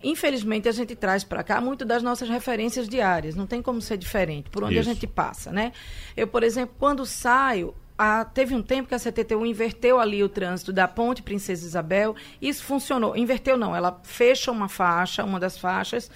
Infelizmente, 0.03 0.69
a 0.69 0.73
gente 0.73 0.97
traz 0.97 1.23
para 1.23 1.43
cá 1.43 1.61
muito 1.61 1.85
das 1.85 2.03
nossas 2.03 2.29
referências 2.29 2.89
diárias, 2.89 3.35
não 3.35 3.47
tem 3.47 3.63
como 3.63 3.81
ser 3.81 3.97
diferente, 3.97 4.51
por 4.51 4.65
onde 4.65 4.79
Isso. 4.79 4.91
a 4.91 4.93
gente 4.93 5.07
passa, 5.07 5.53
né? 5.53 5.73
Eu, 6.17 6.27
por 6.27 6.43
exemplo, 6.43 6.75
quando 6.79 7.07
saio, 7.07 7.75
a, 7.97 8.25
teve 8.25 8.55
um 8.55 8.63
tempo 8.63 8.89
que 8.89 8.95
a 8.95 8.99
CTTU 8.99 9.47
inverteu 9.47 10.01
ali 10.01 10.23
o 10.23 10.29
trânsito 10.29 10.73
da 10.73 10.89
Ponte 10.89 11.23
Princesa 11.23 11.65
Isabel, 11.65 12.17
isso 12.41 12.65
funcionou. 12.65 13.17
Inverteu 13.17 13.57
não, 13.57 13.75
ela 13.75 14.01
fecha 14.03 14.51
uma 14.51 14.69
faixa, 14.69 15.25
uma 15.25 15.39
das 15.39 15.57
faixas, 15.57 16.11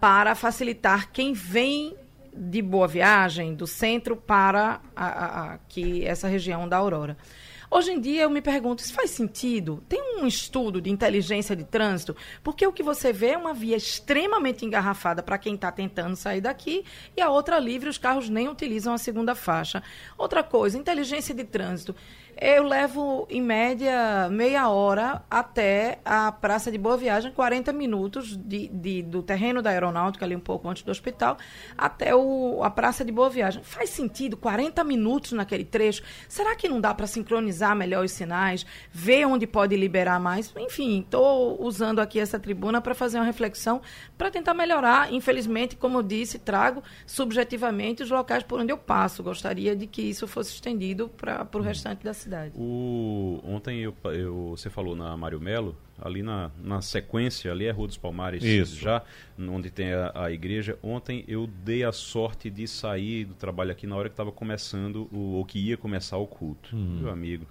para 0.00 0.34
facilitar 0.34 1.10
quem 1.12 1.32
vem 1.32 1.94
de 2.34 2.62
Boa 2.62 2.88
Viagem, 2.88 3.54
do 3.54 3.66
centro, 3.66 4.16
para 4.16 4.80
a, 4.94 5.06
a, 5.06 5.54
aqui, 5.54 6.04
essa 6.04 6.28
região 6.28 6.68
da 6.68 6.76
Aurora. 6.76 7.16
Hoje 7.72 7.92
em 7.92 8.00
dia 8.00 8.22
eu 8.22 8.30
me 8.30 8.42
pergunto, 8.42 8.82
isso 8.82 8.92
faz 8.92 9.10
sentido? 9.10 9.80
Tem 9.88 10.18
um 10.18 10.26
estudo 10.26 10.80
de 10.80 10.90
inteligência 10.90 11.54
de 11.54 11.62
trânsito? 11.62 12.16
Porque 12.42 12.66
o 12.66 12.72
que 12.72 12.82
você 12.82 13.12
vê 13.12 13.28
é 13.28 13.38
uma 13.38 13.54
via 13.54 13.76
extremamente 13.76 14.66
engarrafada 14.66 15.22
para 15.22 15.38
quem 15.38 15.54
está 15.54 15.70
tentando 15.70 16.16
sair 16.16 16.40
daqui 16.40 16.84
e 17.16 17.20
a 17.20 17.30
outra 17.30 17.60
livre, 17.60 17.88
os 17.88 17.96
carros 17.96 18.28
nem 18.28 18.48
utilizam 18.48 18.92
a 18.92 18.98
segunda 18.98 19.36
faixa. 19.36 19.84
Outra 20.18 20.42
coisa, 20.42 20.76
inteligência 20.76 21.32
de 21.32 21.44
trânsito. 21.44 21.94
Eu 22.42 22.62
levo, 22.62 23.26
em 23.28 23.42
média, 23.42 24.26
meia 24.30 24.66
hora 24.70 25.22
até 25.30 25.98
a 26.02 26.32
Praça 26.32 26.72
de 26.72 26.78
Boa 26.78 26.96
Viagem, 26.96 27.30
40 27.30 27.70
minutos 27.70 28.34
de, 28.34 28.66
de, 28.68 29.02
do 29.02 29.22
terreno 29.22 29.60
da 29.60 29.68
aeronáutica, 29.68 30.24
ali 30.24 30.34
um 30.34 30.40
pouco 30.40 30.66
antes 30.66 30.82
do 30.82 30.90
hospital, 30.90 31.36
até 31.76 32.16
o, 32.16 32.62
a 32.64 32.70
Praça 32.70 33.04
de 33.04 33.12
Boa 33.12 33.28
Viagem. 33.28 33.62
Faz 33.62 33.90
sentido 33.90 34.38
40 34.38 34.82
minutos 34.84 35.32
naquele 35.32 35.66
trecho? 35.66 36.02
Será 36.30 36.56
que 36.56 36.66
não 36.66 36.80
dá 36.80 36.94
para 36.94 37.06
sincronizar 37.06 37.76
melhor 37.76 38.06
os 38.06 38.12
sinais, 38.12 38.64
ver 38.90 39.26
onde 39.26 39.46
pode 39.46 39.76
liberar 39.76 40.18
mais? 40.18 40.50
Enfim, 40.56 41.00
estou 41.00 41.62
usando 41.62 41.98
aqui 41.98 42.18
essa 42.18 42.40
tribuna 42.40 42.80
para 42.80 42.94
fazer 42.94 43.18
uma 43.18 43.26
reflexão, 43.26 43.82
para 44.16 44.30
tentar 44.30 44.54
melhorar. 44.54 45.12
Infelizmente, 45.12 45.76
como 45.76 45.98
eu 45.98 46.02
disse, 46.02 46.38
trago 46.38 46.82
subjetivamente 47.04 48.02
os 48.02 48.10
locais 48.10 48.42
por 48.42 48.60
onde 48.60 48.72
eu 48.72 48.78
passo. 48.78 49.22
Gostaria 49.22 49.76
de 49.76 49.86
que 49.86 50.00
isso 50.00 50.26
fosse 50.26 50.54
estendido 50.54 51.06
para 51.06 51.46
o 51.52 51.60
restante 51.60 52.02
da 52.02 52.14
cidade 52.14 52.29
cidade. 52.30 52.54
O, 52.56 53.40
ontem 53.44 53.80
eu, 53.80 53.94
eu, 54.04 54.50
você 54.56 54.70
falou 54.70 54.94
na 54.94 55.16
Mário 55.16 55.40
Melo, 55.40 55.76
ali 56.00 56.22
na, 56.22 56.50
na 56.62 56.80
sequência, 56.80 57.50
ali 57.50 57.66
é 57.66 57.70
Rua 57.70 57.88
dos 57.88 57.96
Palmares, 57.96 58.42
Isso. 58.42 58.76
já 58.76 59.02
onde 59.38 59.70
tem 59.70 59.92
a, 59.92 60.12
a, 60.14 60.32
igreja. 60.32 60.78
Ontem 60.82 61.24
eu 61.26 61.46
dei 61.46 61.84
a 61.84 61.92
sorte 61.92 62.48
de 62.48 62.66
sair 62.68 63.24
do 63.24 63.34
trabalho 63.34 63.72
aqui 63.72 63.86
na 63.86 63.96
hora 63.96 64.08
que 64.08 64.14
estava 64.14 64.30
começando, 64.30 65.08
o, 65.12 65.34
ou 65.34 65.44
que 65.44 65.58
ia 65.58 65.76
começar 65.76 66.16
o 66.16 66.26
culto. 66.26 66.74
Hum. 66.74 67.00
Meu 67.00 67.10
amigo, 67.10 67.46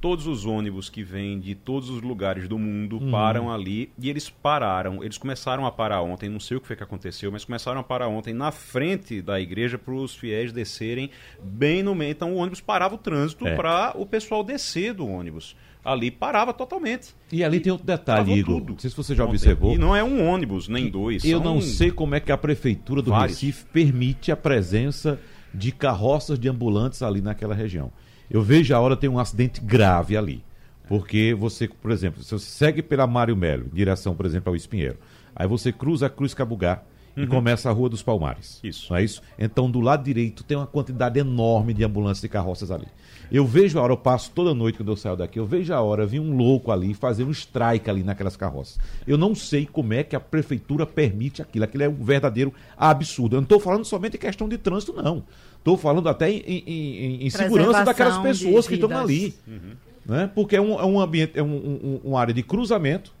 todos 0.00 0.26
os 0.26 0.44
ônibus 0.44 0.88
que 0.88 1.02
vêm 1.02 1.40
de 1.40 1.54
todos 1.54 1.90
os 1.90 2.02
lugares 2.02 2.48
do 2.48 2.58
mundo 2.58 2.98
hum. 3.00 3.10
param 3.10 3.52
ali 3.52 3.90
e 3.98 4.08
eles 4.08 4.28
pararam. 4.28 5.02
Eles 5.02 5.18
começaram 5.18 5.66
a 5.66 5.72
parar 5.72 6.02
ontem, 6.02 6.28
não 6.28 6.40
sei 6.40 6.56
o 6.56 6.60
que 6.60 6.66
foi 6.66 6.76
que 6.76 6.82
aconteceu, 6.82 7.30
mas 7.32 7.44
começaram 7.44 7.80
a 7.80 7.82
parar 7.84 8.08
ontem 8.08 8.34
na 8.34 8.50
frente 8.50 9.20
da 9.20 9.40
igreja 9.40 9.78
para 9.78 9.94
os 9.94 10.14
fiéis 10.14 10.52
descerem 10.52 11.10
bem 11.42 11.82
no 11.82 11.94
meio. 11.94 12.10
Então 12.10 12.32
o 12.32 12.36
ônibus 12.36 12.60
parava 12.60 12.94
o 12.94 12.98
trânsito 12.98 13.46
é. 13.46 13.56
para 13.56 13.92
o 13.96 14.06
pessoal 14.06 14.44
descer 14.44 14.94
do 14.94 15.06
ônibus. 15.06 15.56
Ali 15.84 16.10
parava 16.10 16.52
totalmente. 16.52 17.14
E 17.30 17.44
ali 17.44 17.58
e 17.58 17.60
tem 17.60 17.70
outro 17.70 17.86
detalhe, 17.86 18.32
Igor. 18.32 18.58
Tudo. 18.58 18.72
Não 18.72 18.78
sei 18.80 18.90
se 18.90 18.96
você 18.96 19.14
já 19.14 19.22
ontem. 19.22 19.34
observou. 19.34 19.72
E 19.72 19.78
não 19.78 19.94
é 19.94 20.02
um 20.02 20.26
ônibus, 20.26 20.66
nem 20.66 20.90
dois. 20.90 21.24
Eu 21.24 21.38
não 21.38 21.60
sei 21.60 21.92
como 21.92 22.16
é 22.16 22.20
que 22.20 22.32
a 22.32 22.36
prefeitura 22.36 23.00
do 23.00 23.12
vários. 23.12 23.40
Recife 23.40 23.64
permite 23.66 24.32
a 24.32 24.36
presença 24.36 25.20
de 25.54 25.70
carroças 25.70 26.40
de 26.40 26.48
ambulantes 26.48 27.02
ali 27.02 27.20
naquela 27.20 27.54
região. 27.54 27.92
Eu 28.30 28.42
vejo 28.42 28.74
a 28.74 28.80
hora 28.80 28.96
tem 28.96 29.08
um 29.08 29.18
acidente 29.18 29.60
grave 29.60 30.16
ali. 30.16 30.44
Porque 30.88 31.34
você, 31.34 31.68
por 31.68 31.90
exemplo, 31.90 32.22
se 32.22 32.30
você 32.30 32.46
segue 32.46 32.82
pela 32.82 33.06
Mário 33.06 33.36
Melo, 33.36 33.66
em 33.72 33.74
direção, 33.74 34.14
por 34.14 34.24
exemplo, 34.24 34.50
ao 34.50 34.56
Espinheiro, 34.56 34.98
aí 35.34 35.46
você 35.46 35.72
cruza 35.72 36.06
a 36.06 36.10
Cruz 36.10 36.32
Cabugá 36.32 36.82
uhum. 37.16 37.24
e 37.24 37.26
começa 37.26 37.68
a 37.68 37.72
Rua 37.72 37.88
dos 37.88 38.02
Palmares. 38.02 38.60
Isso. 38.62 38.86
Não 38.90 38.98
é 38.98 39.02
isso? 39.02 39.20
Então, 39.38 39.70
do 39.70 39.80
lado 39.80 40.04
direito 40.04 40.44
tem 40.44 40.56
uma 40.56 40.66
quantidade 40.66 41.18
enorme 41.18 41.74
de 41.74 41.82
ambulâncias 41.82 42.22
e 42.22 42.28
carroças 42.28 42.70
ali. 42.70 42.86
Eu 43.30 43.44
vejo 43.44 43.78
a 43.78 43.82
hora, 43.82 43.92
eu 43.92 43.96
passo 43.96 44.30
toda 44.30 44.54
noite 44.54 44.78
quando 44.78 44.92
eu 44.92 44.96
saio 44.96 45.16
daqui, 45.16 45.40
eu 45.40 45.46
vejo 45.46 45.74
a 45.74 45.80
hora, 45.80 46.06
vi 46.06 46.20
um 46.20 46.36
louco 46.36 46.70
ali 46.70 46.94
fazer 46.94 47.24
um 47.24 47.32
strike 47.32 47.90
ali 47.90 48.04
naquelas 48.04 48.36
carroças. 48.36 48.78
Eu 49.06 49.18
não 49.18 49.34
sei 49.34 49.66
como 49.66 49.92
é 49.92 50.04
que 50.04 50.14
a 50.14 50.20
prefeitura 50.20 50.86
permite 50.86 51.42
aquilo. 51.42 51.64
Aquilo 51.64 51.82
é 51.82 51.88
um 51.88 52.04
verdadeiro 52.04 52.54
absurdo. 52.76 53.34
Eu 53.34 53.40
não 53.40 53.44
estou 53.44 53.58
falando 53.58 53.84
somente 53.84 54.16
em 54.16 54.20
questão 54.20 54.48
de 54.48 54.56
trânsito, 54.56 54.92
não. 54.92 55.24
Estou 55.66 55.76
falando 55.76 56.08
até 56.08 56.30
em, 56.30 56.38
em, 56.46 57.26
em 57.26 57.30
segurança 57.30 57.84
daquelas 57.84 58.18
pessoas 58.18 58.68
que 58.68 58.74
estão 58.74 58.96
ali. 58.96 59.34
Uhum. 59.48 59.72
Né? 60.06 60.30
Porque 60.32 60.54
é 60.54 60.60
um, 60.60 60.78
é 60.78 60.84
um 60.84 61.00
ambiente, 61.00 61.36
é 61.36 61.42
um, 61.42 61.56
um, 61.56 62.00
uma 62.04 62.20
área 62.20 62.32
de 62.32 62.40
cruzamento 62.40 63.12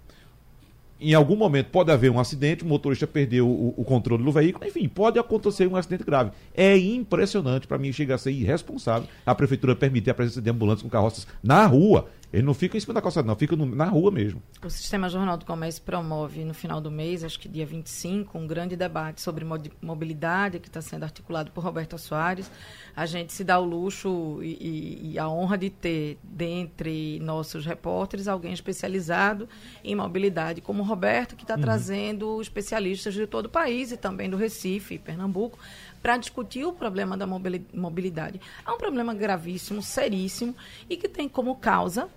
em 1.00 1.12
algum 1.12 1.36
momento 1.36 1.66
pode 1.66 1.92
haver 1.92 2.10
um 2.10 2.18
acidente, 2.18 2.64
o 2.64 2.66
motorista 2.66 3.06
perdeu 3.06 3.46
o, 3.46 3.74
o, 3.76 3.84
controle 3.84 4.24
do 4.24 4.32
veículo, 4.32 4.66
enfim, 4.66 4.88
pode 4.88 5.18
acontecer 5.18 5.66
um 5.66 5.76
acidente 5.76 6.04
grave. 6.04 6.30
É 6.54 6.76
impressionante, 6.76 7.66
para 7.66 7.76
mim 7.76 7.92
chega 7.92 8.14
a 8.14 8.18
ser 8.18 8.30
irresponsável 8.30 9.06
a 9.24 9.34
prefeitura 9.34 9.76
permitir 9.76 10.10
a 10.10 10.14
presença 10.14 10.40
de 10.40 10.48
ambulâncias 10.48 10.82
com 10.82 10.88
carroças 10.88 11.26
na 11.42 11.66
rua. 11.66 12.08
Ele 12.32 12.42
não 12.42 12.54
fica 12.54 12.76
em 12.76 12.80
cima 12.80 12.92
da 12.92 13.00
calçada, 13.00 13.26
não, 13.26 13.36
fica 13.36 13.56
no, 13.56 13.64
na 13.66 13.86
rua 13.86 14.10
mesmo. 14.10 14.42
O 14.62 14.68
Sistema 14.68 15.08
Jornal 15.08 15.36
do 15.36 15.44
Comércio 15.44 15.82
promove 15.82 16.44
no 16.44 16.52
final 16.52 16.80
do 16.80 16.90
mês, 16.90 17.22
acho 17.22 17.38
que 17.38 17.48
dia 17.48 17.64
25, 17.64 18.36
um 18.36 18.46
grande 18.46 18.76
debate 18.76 19.20
sobre 19.20 19.44
mobilidade 19.80 20.58
que 20.58 20.68
está 20.68 20.80
sendo 20.80 21.04
articulado 21.04 21.50
por 21.52 21.62
Roberto 21.62 21.96
Soares. 21.96 22.50
A 22.94 23.06
gente 23.06 23.32
se 23.32 23.44
dá 23.44 23.58
o 23.58 23.64
luxo 23.64 24.40
e, 24.42 25.12
e 25.12 25.18
a 25.18 25.28
honra 25.28 25.56
de 25.56 25.70
ter, 25.70 26.18
dentre 26.22 27.20
nossos 27.20 27.64
repórteres, 27.64 28.26
alguém 28.28 28.52
especializado 28.52 29.48
em 29.84 29.94
mobilidade, 29.94 30.60
como 30.60 30.82
o 30.82 30.86
Roberto, 30.86 31.36
que 31.36 31.44
está 31.44 31.54
uhum. 31.54 31.60
trazendo 31.60 32.40
especialistas 32.40 33.14
de 33.14 33.26
todo 33.26 33.46
o 33.46 33.50
país 33.50 33.92
e 33.92 33.96
também 33.96 34.28
do 34.28 34.36
Recife, 34.36 34.98
Pernambuco, 34.98 35.58
para 36.06 36.18
discutir 36.18 36.64
o 36.64 36.72
problema 36.72 37.16
da 37.16 37.26
mobilidade. 37.26 38.40
É 38.64 38.70
um 38.70 38.78
problema 38.78 39.12
gravíssimo, 39.12 39.82
seríssimo 39.82 40.54
e 40.88 40.96
que 40.96 41.08
tem 41.08 41.28
como 41.28 41.56
causa 41.56 42.08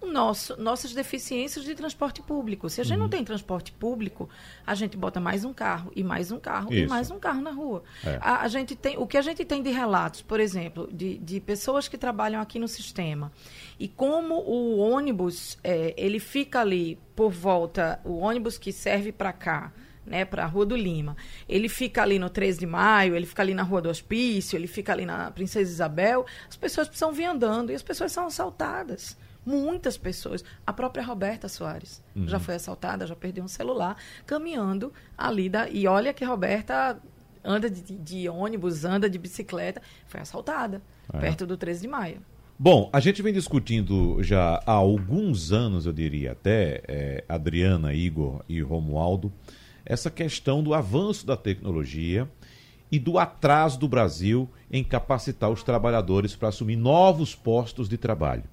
nosso, 0.00 0.56
nossas 0.62 0.94
deficiências 0.94 1.64
de 1.64 1.74
transporte 1.74 2.22
público. 2.22 2.70
Se 2.70 2.80
a 2.80 2.84
gente 2.84 2.94
uhum. 2.94 3.02
não 3.02 3.08
tem 3.08 3.24
transporte 3.24 3.72
público, 3.72 4.30
a 4.64 4.76
gente 4.76 4.96
bota 4.96 5.18
mais 5.18 5.44
um 5.44 5.52
carro 5.52 5.90
e 5.96 6.04
mais 6.04 6.30
um 6.30 6.38
carro 6.38 6.72
Isso. 6.72 6.84
e 6.84 6.88
mais 6.88 7.10
um 7.10 7.18
carro 7.18 7.42
na 7.42 7.50
rua. 7.50 7.82
É. 8.06 8.16
A, 8.20 8.42
a, 8.42 8.48
gente 8.48 8.76
tem, 8.76 8.96
o 8.96 9.08
que 9.08 9.18
a 9.18 9.22
gente 9.22 9.44
tem 9.44 9.60
de 9.60 9.70
relatos, 9.70 10.22
por 10.22 10.38
exemplo, 10.38 10.88
de, 10.92 11.18
de 11.18 11.40
pessoas 11.40 11.88
que 11.88 11.98
trabalham 11.98 12.40
aqui 12.40 12.60
no 12.60 12.68
sistema 12.68 13.32
e 13.76 13.88
como 13.88 14.36
o 14.36 14.78
ônibus 14.78 15.58
é, 15.64 15.92
ele 15.96 16.20
fica 16.20 16.60
ali 16.60 16.96
por 17.16 17.32
volta, 17.32 18.00
o 18.04 18.18
ônibus 18.18 18.56
que 18.56 18.70
serve 18.70 19.10
para 19.10 19.32
cá 19.32 19.72
né, 20.06 20.24
para 20.24 20.44
a 20.44 20.46
Rua 20.46 20.66
do 20.66 20.76
Lima. 20.76 21.16
Ele 21.48 21.68
fica 21.68 22.02
ali 22.02 22.18
no 22.18 22.28
13 22.28 22.60
de 22.60 22.66
Maio, 22.66 23.14
ele 23.16 23.26
fica 23.26 23.42
ali 23.42 23.54
na 23.54 23.62
Rua 23.62 23.80
do 23.80 23.88
Hospício, 23.88 24.56
ele 24.56 24.66
fica 24.66 24.92
ali 24.92 25.06
na 25.06 25.30
Princesa 25.30 25.70
Isabel. 25.70 26.26
As 26.48 26.56
pessoas 26.56 26.88
precisam 26.88 27.12
vir 27.12 27.26
andando 27.26 27.70
e 27.70 27.74
as 27.74 27.82
pessoas 27.82 28.12
são 28.12 28.26
assaltadas. 28.26 29.16
Muitas 29.44 29.96
pessoas. 29.96 30.44
A 30.66 30.72
própria 30.72 31.04
Roberta 31.04 31.48
Soares 31.48 32.02
uhum. 32.14 32.28
já 32.28 32.38
foi 32.38 32.54
assaltada, 32.54 33.06
já 33.06 33.16
perdeu 33.16 33.42
um 33.42 33.48
celular, 33.48 33.96
caminhando 34.26 34.92
ali. 35.18 35.48
Da... 35.48 35.68
E 35.68 35.86
olha 35.86 36.12
que 36.12 36.24
Roberta 36.24 37.00
anda 37.44 37.68
de, 37.68 37.82
de 37.82 38.28
ônibus, 38.28 38.84
anda 38.84 39.10
de 39.10 39.18
bicicleta, 39.18 39.82
foi 40.06 40.20
assaltada, 40.20 40.80
é. 41.12 41.18
perto 41.18 41.46
do 41.46 41.56
13 41.56 41.82
de 41.82 41.88
Maio. 41.88 42.22
Bom, 42.58 42.88
a 42.92 43.00
gente 43.00 43.20
vem 43.22 43.32
discutindo 43.32 44.22
já 44.22 44.62
há 44.64 44.72
alguns 44.72 45.50
anos, 45.50 45.86
eu 45.86 45.92
diria 45.92 46.30
até, 46.30 46.80
é, 46.86 47.24
Adriana, 47.28 47.92
Igor 47.92 48.44
e 48.48 48.60
Romualdo, 48.60 49.32
essa 49.84 50.10
questão 50.10 50.62
do 50.62 50.74
avanço 50.74 51.26
da 51.26 51.36
tecnologia 51.36 52.28
e 52.90 52.98
do 52.98 53.18
atraso 53.18 53.78
do 53.78 53.88
Brasil 53.88 54.48
em 54.70 54.84
capacitar 54.84 55.50
os 55.50 55.62
trabalhadores 55.62 56.36
para 56.36 56.48
assumir 56.48 56.76
novos 56.76 57.34
postos 57.34 57.88
de 57.88 57.96
trabalho. 57.96 58.44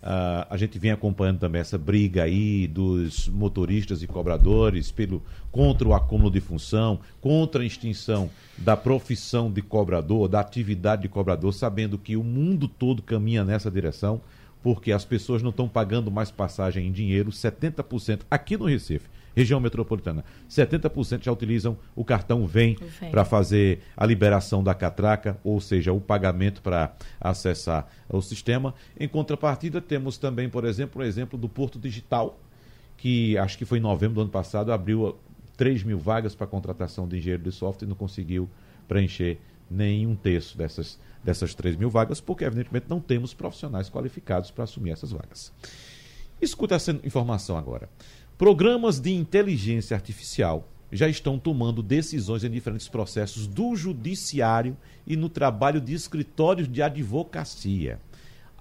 Uh, 0.00 0.46
a 0.48 0.56
gente 0.56 0.78
vem 0.78 0.92
acompanhando 0.92 1.40
também 1.40 1.60
essa 1.60 1.76
briga 1.76 2.22
aí 2.22 2.68
dos 2.68 3.28
motoristas 3.28 4.00
e 4.00 4.06
cobradores 4.06 4.92
pelo, 4.92 5.20
contra 5.50 5.88
o 5.88 5.94
acúmulo 5.94 6.30
de 6.30 6.40
função, 6.40 7.00
contra 7.20 7.62
a 7.62 7.66
extinção 7.66 8.30
da 8.56 8.76
profissão 8.76 9.50
de 9.50 9.60
cobrador, 9.60 10.28
da 10.28 10.38
atividade 10.38 11.02
de 11.02 11.08
cobrador, 11.08 11.52
sabendo 11.52 11.98
que 11.98 12.16
o 12.16 12.22
mundo 12.22 12.68
todo 12.68 13.02
caminha 13.02 13.44
nessa 13.44 13.70
direção, 13.70 14.20
porque 14.62 14.92
as 14.92 15.04
pessoas 15.04 15.42
não 15.42 15.50
estão 15.50 15.68
pagando 15.68 16.12
mais 16.12 16.30
passagem 16.30 16.86
em 16.86 16.92
dinheiro, 16.92 17.30
70% 17.30 18.20
aqui 18.30 18.56
no 18.56 18.66
Recife 18.66 19.08
região 19.34 19.60
metropolitana. 19.60 20.24
70% 20.48 21.24
já 21.24 21.32
utilizam 21.32 21.76
o 21.94 22.04
cartão 22.04 22.46
Vem, 22.46 22.76
para 23.10 23.24
fazer 23.24 23.80
a 23.96 24.04
liberação 24.04 24.62
da 24.62 24.74
catraca, 24.74 25.38
ou 25.44 25.60
seja, 25.60 25.92
o 25.92 26.00
pagamento 26.00 26.62
para 26.62 26.94
acessar 27.20 27.88
o 28.08 28.20
sistema. 28.20 28.74
Em 28.98 29.08
contrapartida, 29.08 29.80
temos 29.80 30.18
também, 30.18 30.48
por 30.48 30.64
exemplo, 30.64 31.02
o 31.02 31.04
exemplo 31.04 31.38
do 31.38 31.48
Porto 31.48 31.78
Digital, 31.78 32.38
que 32.96 33.38
acho 33.38 33.56
que 33.56 33.64
foi 33.64 33.78
em 33.78 33.82
novembro 33.82 34.16
do 34.16 34.20
ano 34.22 34.30
passado, 34.30 34.72
abriu 34.72 35.16
3 35.56 35.82
mil 35.82 35.98
vagas 35.98 36.34
para 36.34 36.46
contratação 36.46 37.06
de 37.06 37.18
engenheiro 37.18 37.42
de 37.42 37.52
software 37.52 37.86
e 37.86 37.88
não 37.88 37.96
conseguiu 37.96 38.48
preencher 38.86 39.38
nem 39.70 40.06
um 40.06 40.16
terço 40.16 40.56
dessas, 40.56 40.98
dessas 41.22 41.54
3 41.54 41.76
mil 41.76 41.90
vagas, 41.90 42.20
porque 42.20 42.44
evidentemente 42.44 42.86
não 42.88 43.00
temos 43.00 43.34
profissionais 43.34 43.90
qualificados 43.90 44.50
para 44.50 44.64
assumir 44.64 44.92
essas 44.92 45.10
vagas. 45.10 45.52
Escuta 46.40 46.76
essa 46.76 46.92
informação 47.02 47.56
agora. 47.56 47.88
Programas 48.38 49.00
de 49.00 49.12
inteligência 49.12 49.96
artificial 49.96 50.68
já 50.92 51.08
estão 51.08 51.40
tomando 51.40 51.82
decisões 51.82 52.44
em 52.44 52.50
diferentes 52.50 52.86
processos 52.86 53.48
do 53.48 53.74
judiciário 53.74 54.76
e 55.04 55.16
no 55.16 55.28
trabalho 55.28 55.80
de 55.80 55.92
escritórios 55.92 56.70
de 56.70 56.80
advocacia. 56.80 58.00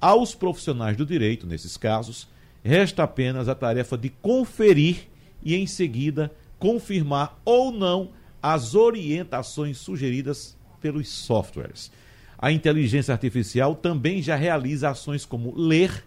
Aos 0.02 0.34
profissionais 0.34 0.98
do 0.98 1.06
direito, 1.06 1.46
nesses 1.46 1.78
casos, 1.78 2.28
resta 2.64 3.04
apenas 3.04 3.48
a 3.48 3.54
tarefa 3.54 3.96
de 3.96 4.10
conferir 4.10 5.08
e, 5.44 5.54
em 5.56 5.68
seguida, 5.68 6.32
confirmar 6.58 7.40
ou 7.46 7.72
não 7.72 8.10
as 8.42 8.74
orientações 8.74 9.78
sugeridas 9.78 10.58
pelos 10.82 11.08
softwares. 11.08 11.92
A 12.36 12.52
inteligência 12.52 13.12
artificial 13.12 13.76
também 13.76 14.24
já 14.24 14.36
realiza 14.36 14.90
ações 14.90 15.24
como 15.24 15.56
ler, 15.56 16.04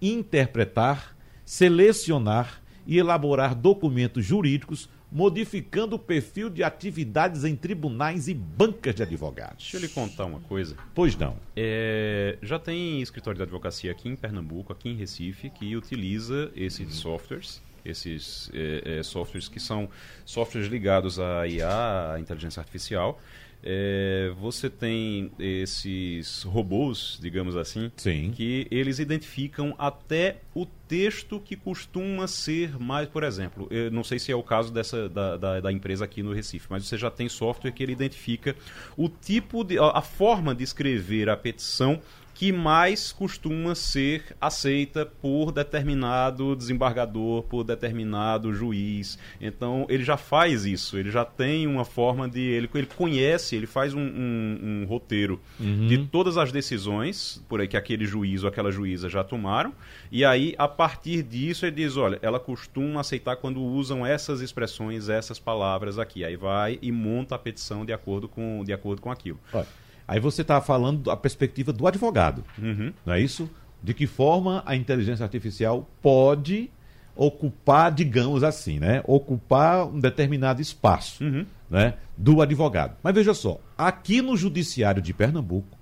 interpretar, 0.00 1.16
selecionar, 1.44 2.61
e 2.86 2.98
elaborar 2.98 3.54
documentos 3.54 4.24
jurídicos 4.24 4.88
modificando 5.12 5.96
o 5.96 5.98
perfil 5.98 6.48
de 6.48 6.64
atividades 6.64 7.44
em 7.44 7.54
tribunais 7.54 8.28
e 8.28 8.34
bancas 8.34 8.94
de 8.94 9.02
advogados. 9.02 9.58
Deixa 9.58 9.76
eu 9.76 9.80
lhe 9.82 9.88
contar 9.88 10.24
uma 10.24 10.40
coisa. 10.40 10.74
Pois 10.94 11.14
não. 11.16 11.36
É, 11.54 12.38
já 12.42 12.58
tem 12.58 13.02
escritório 13.02 13.36
de 13.36 13.42
advocacia 13.42 13.92
aqui 13.92 14.08
em 14.08 14.16
Pernambuco, 14.16 14.72
aqui 14.72 14.88
em 14.88 14.96
Recife, 14.96 15.50
que 15.50 15.76
utiliza 15.76 16.50
esses 16.56 16.94
softwares, 16.94 17.60
esses 17.84 18.50
é, 18.52 18.98
é, 18.98 19.02
softwares 19.02 19.48
que 19.48 19.60
são 19.60 19.88
softwares 20.24 20.68
ligados 20.68 21.18
à 21.18 21.46
IA, 21.46 22.12
à 22.14 22.20
inteligência 22.20 22.60
artificial, 22.60 23.20
é, 23.64 24.32
você 24.40 24.68
tem 24.68 25.30
esses 25.38 26.42
robôs, 26.42 27.16
digamos 27.22 27.56
assim, 27.56 27.92
Sim. 27.96 28.32
que 28.34 28.66
eles 28.72 28.98
identificam 28.98 29.72
até 29.78 30.38
o 30.52 30.66
texto 30.66 31.38
que 31.38 31.54
costuma 31.54 32.26
ser 32.26 32.76
mais, 32.78 33.08
por 33.08 33.22
exemplo, 33.22 33.68
não 33.92 34.02
sei 34.02 34.18
se 34.18 34.32
é 34.32 34.36
o 34.36 34.42
caso 34.42 34.72
dessa 34.72 35.08
da, 35.08 35.36
da, 35.36 35.60
da, 35.60 35.72
empresa 35.72 36.04
aqui 36.04 36.24
no 36.24 36.32
Recife, 36.32 36.66
mas 36.68 36.86
você 36.86 36.98
já 36.98 37.10
tem 37.10 37.28
software 37.28 37.70
que 37.70 37.82
ele 37.84 37.92
identifica 37.92 38.56
o 38.96 39.08
tipo 39.08 39.62
de 39.62 39.78
a 39.78 40.02
forma 40.02 40.54
de 40.54 40.64
escrever 40.64 41.28
a 41.28 41.36
petição 41.36 42.02
que 42.34 42.52
mais 42.52 43.12
costuma 43.12 43.74
ser 43.74 44.36
aceita 44.40 45.06
por 45.06 45.52
determinado 45.52 46.56
desembargador, 46.56 47.42
por 47.44 47.64
determinado 47.64 48.52
juiz. 48.52 49.18
Então 49.40 49.86
ele 49.88 50.04
já 50.04 50.16
faz 50.16 50.64
isso, 50.64 50.96
ele 50.98 51.10
já 51.10 51.24
tem 51.24 51.66
uma 51.66 51.84
forma 51.84 52.28
de. 52.28 52.40
Ele, 52.40 52.68
ele 52.74 52.86
conhece, 52.86 53.56
ele 53.56 53.66
faz 53.66 53.94
um, 53.94 54.00
um, 54.00 54.58
um 54.62 54.86
roteiro 54.86 55.40
uhum. 55.60 55.86
de 55.86 55.98
todas 56.06 56.36
as 56.36 56.50
decisões 56.50 57.42
por 57.48 57.60
aí 57.60 57.68
que 57.68 57.76
aquele 57.76 58.04
juiz 58.04 58.42
ou 58.42 58.48
aquela 58.48 58.70
juíza 58.70 59.08
já 59.08 59.22
tomaram. 59.22 59.72
E 60.10 60.24
aí, 60.24 60.54
a 60.58 60.68
partir 60.68 61.22
disso, 61.22 61.66
ele 61.66 61.76
diz: 61.76 61.96
olha, 61.96 62.18
ela 62.22 62.40
costuma 62.40 63.00
aceitar 63.00 63.36
quando 63.36 63.62
usam 63.62 64.04
essas 64.04 64.40
expressões, 64.40 65.08
essas 65.08 65.38
palavras 65.38 65.98
aqui. 65.98 66.24
Aí 66.24 66.36
vai 66.36 66.78
e 66.82 66.90
monta 66.90 67.34
a 67.34 67.38
petição 67.38 67.84
de 67.84 67.92
acordo 67.92 68.28
com, 68.28 68.64
de 68.64 68.72
acordo 68.72 69.00
com 69.00 69.10
aquilo. 69.10 69.38
Olha. 69.52 69.81
Aí 70.06 70.20
você 70.20 70.42
está 70.42 70.60
falando 70.60 71.04
da 71.04 71.16
perspectiva 71.16 71.72
do 71.72 71.86
advogado, 71.86 72.44
uhum. 72.58 72.92
não 73.04 73.14
é 73.14 73.20
isso? 73.20 73.48
De 73.82 73.94
que 73.94 74.06
forma 74.06 74.62
a 74.66 74.76
inteligência 74.76 75.24
artificial 75.24 75.88
pode 76.00 76.70
ocupar, 77.14 77.92
digamos 77.92 78.42
assim, 78.42 78.78
né? 78.78 79.02
Ocupar 79.06 79.86
um 79.86 80.00
determinado 80.00 80.62
espaço 80.62 81.22
uhum. 81.22 81.46
né? 81.70 81.94
do 82.16 82.40
advogado. 82.40 82.96
Mas 83.02 83.14
veja 83.14 83.34
só, 83.34 83.60
aqui 83.76 84.22
no 84.22 84.36
Judiciário 84.36 85.02
de 85.02 85.12
Pernambuco, 85.12 85.76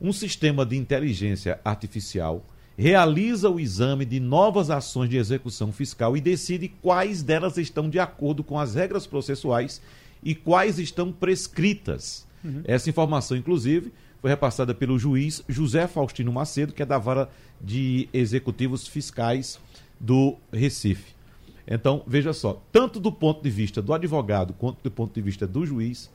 um 0.00 0.12
sistema 0.12 0.66
de 0.66 0.76
inteligência 0.76 1.60
artificial 1.64 2.44
realiza 2.76 3.48
o 3.48 3.58
exame 3.58 4.04
de 4.04 4.20
novas 4.20 4.68
ações 4.70 5.08
de 5.08 5.16
execução 5.16 5.72
fiscal 5.72 6.16
e 6.16 6.20
decide 6.20 6.68
quais 6.68 7.22
delas 7.22 7.56
estão 7.56 7.88
de 7.88 7.98
acordo 7.98 8.44
com 8.44 8.58
as 8.58 8.74
regras 8.74 9.06
processuais 9.06 9.80
e 10.22 10.34
quais 10.34 10.78
estão 10.78 11.10
prescritas. 11.10 12.25
Uhum. 12.46 12.62
Essa 12.64 12.88
informação, 12.88 13.36
inclusive, 13.36 13.92
foi 14.20 14.30
repassada 14.30 14.72
pelo 14.74 14.98
juiz 14.98 15.42
José 15.48 15.86
Faustino 15.86 16.32
Macedo, 16.32 16.72
que 16.72 16.82
é 16.82 16.86
da 16.86 16.98
vara 16.98 17.28
de 17.60 18.08
executivos 18.12 18.86
fiscais 18.86 19.58
do 19.98 20.36
Recife. 20.52 21.14
Então, 21.66 22.02
veja 22.06 22.32
só, 22.32 22.62
tanto 22.70 23.00
do 23.00 23.10
ponto 23.10 23.42
de 23.42 23.50
vista 23.50 23.82
do 23.82 23.92
advogado 23.92 24.52
quanto 24.52 24.82
do 24.82 24.90
ponto 24.90 25.12
de 25.12 25.20
vista 25.20 25.46
do 25.46 25.66
juiz, 25.66 26.10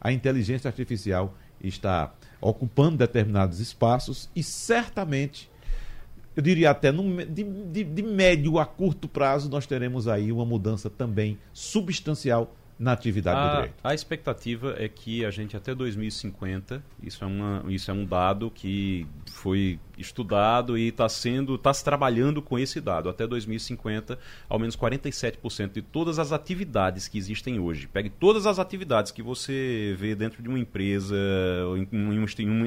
a 0.00 0.10
inteligência 0.10 0.68
artificial 0.68 1.34
está 1.62 2.14
ocupando 2.40 2.96
determinados 2.96 3.60
espaços 3.60 4.30
e 4.34 4.42
certamente, 4.42 5.50
eu 6.34 6.42
diria 6.42 6.70
até 6.70 6.90
no, 6.90 7.24
de, 7.24 7.44
de, 7.44 7.84
de 7.84 8.02
médio 8.02 8.58
a 8.58 8.64
curto 8.64 9.06
prazo, 9.06 9.50
nós 9.50 9.66
teremos 9.66 10.08
aí 10.08 10.32
uma 10.32 10.44
mudança 10.44 10.88
também 10.88 11.38
substancial 11.52 12.54
na 12.78 12.92
atividade 12.92 13.38
a, 13.38 13.46
do 13.46 13.56
direito. 13.56 13.74
A 13.82 13.94
expectativa 13.94 14.74
é 14.78 14.88
que 14.88 15.24
a 15.24 15.30
gente 15.30 15.56
até 15.56 15.74
2050, 15.74 16.82
isso 17.02 17.22
é, 17.22 17.26
uma, 17.26 17.64
isso 17.68 17.90
é 17.90 17.94
um 17.94 18.04
dado 18.04 18.50
que 18.50 19.06
foi 19.26 19.78
estudado 19.96 20.76
e 20.76 20.88
está 20.88 21.08
sendo, 21.08 21.54
está 21.54 21.72
se 21.72 21.84
trabalhando 21.84 22.42
com 22.42 22.58
esse 22.58 22.80
dado. 22.80 23.08
Até 23.08 23.26
2050, 23.26 24.18
ao 24.48 24.58
menos 24.58 24.76
47% 24.76 25.72
de 25.72 25.82
todas 25.82 26.18
as 26.18 26.32
atividades 26.32 27.06
que 27.06 27.16
existem 27.16 27.60
hoje. 27.60 27.86
Pegue 27.86 28.10
todas 28.10 28.46
as 28.46 28.58
atividades 28.58 29.12
que 29.12 29.22
você 29.22 29.94
vê 29.98 30.14
dentro 30.14 30.42
de 30.42 30.48
uma 30.48 30.58
empresa, 30.58 31.16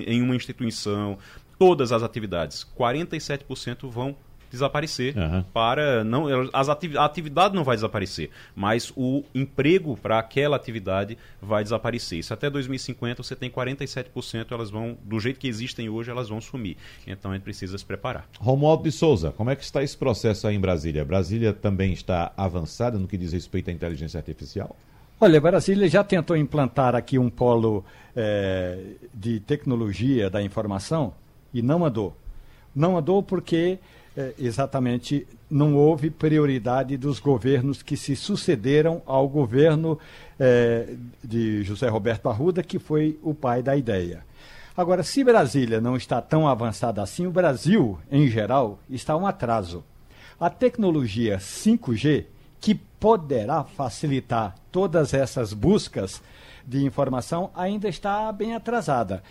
em 0.05 0.21
uma 0.21 0.35
instituição, 0.35 1.17
todas 1.57 1.91
as 1.91 2.03
atividades, 2.03 2.65
47% 2.77 3.89
vão 3.89 4.15
desaparecer 4.49 5.15
uhum. 5.17 5.43
para 5.53 6.03
não 6.03 6.27
as 6.53 6.69
atividades, 6.69 7.01
a 7.01 7.05
atividade 7.05 7.55
não 7.55 7.63
vai 7.63 7.75
desaparecer 7.75 8.29
mas 8.55 8.91
o 8.95 9.23
emprego 9.33 9.97
para 9.97 10.19
aquela 10.19 10.55
atividade 10.55 11.17
vai 11.41 11.63
desaparecer. 11.63 12.19
Isso 12.19 12.33
até 12.33 12.49
2050 12.49 13.23
você 13.23 13.35
tem 13.35 13.49
47% 13.49 14.51
elas 14.51 14.69
vão 14.69 14.97
do 15.03 15.19
jeito 15.19 15.39
que 15.39 15.47
existem 15.47 15.89
hoje 15.89 16.09
elas 16.09 16.29
vão 16.29 16.41
sumir. 16.41 16.77
Então 17.05 17.31
a 17.31 17.33
gente 17.35 17.43
precisa 17.43 17.77
se 17.77 17.85
preparar. 17.85 18.27
Romualdo 18.39 18.83
de 18.83 18.91
Souza 18.91 19.31
como 19.31 19.49
é 19.49 19.55
que 19.55 19.63
está 19.63 19.83
esse 19.83 19.97
processo 19.97 20.47
aí 20.47 20.55
em 20.55 20.59
Brasília? 20.59 21.03
Brasília 21.05 21.53
também 21.53 21.93
está 21.93 22.31
avançada 22.35 22.97
no 22.97 23.07
que 23.07 23.17
diz 23.17 23.33
respeito 23.33 23.69
à 23.69 23.73
inteligência 23.73 24.17
artificial? 24.17 24.75
Olha, 25.19 25.41
Brasília 25.41 25.87
já 25.89 26.03
tentou 26.03 26.37
implantar 26.37 26.95
aqui 26.95 27.17
um 27.17 27.29
polo 27.29 27.83
é, 28.15 28.77
de 29.13 29.39
tecnologia 29.39 30.29
da 30.29 30.43
informação 30.43 31.13
e 31.51 31.61
não 31.61 31.83
andou. 31.83 32.15
Não 32.75 32.95
andou 32.95 33.23
porque 33.23 33.79
é, 34.17 34.33
exatamente 34.39 35.27
não 35.47 35.75
houve 35.75 36.09
prioridade 36.09 36.97
dos 36.97 37.19
governos 37.19 37.83
que 37.83 37.95
se 37.95 38.15
sucederam 38.15 38.99
ao 39.05 39.29
governo 39.29 39.99
é, 40.39 40.95
de 41.23 41.61
José 41.63 41.87
Roberto 41.87 42.27
Arruda, 42.27 42.63
que 42.63 42.79
foi 42.79 43.19
o 43.21 43.35
pai 43.35 43.61
da 43.61 43.77
ideia. 43.77 44.25
Agora, 44.75 45.03
se 45.03 45.23
Brasília 45.23 45.79
não 45.79 45.95
está 45.95 46.19
tão 46.19 46.47
avançada 46.47 47.01
assim, 47.01 47.27
o 47.27 47.31
Brasil, 47.31 47.99
em 48.11 48.27
geral, 48.27 48.79
está 48.89 49.15
um 49.15 49.27
atraso. 49.27 49.83
A 50.39 50.49
tecnologia 50.49 51.37
5G, 51.37 52.25
que 52.59 52.73
poderá 52.73 53.63
facilitar 53.63 54.55
todas 54.71 55.13
essas 55.13 55.53
buscas 55.53 56.21
de 56.65 56.83
informação, 56.83 57.51
ainda 57.55 57.87
está 57.87 58.31
bem 58.31 58.55
atrasada 58.55 59.23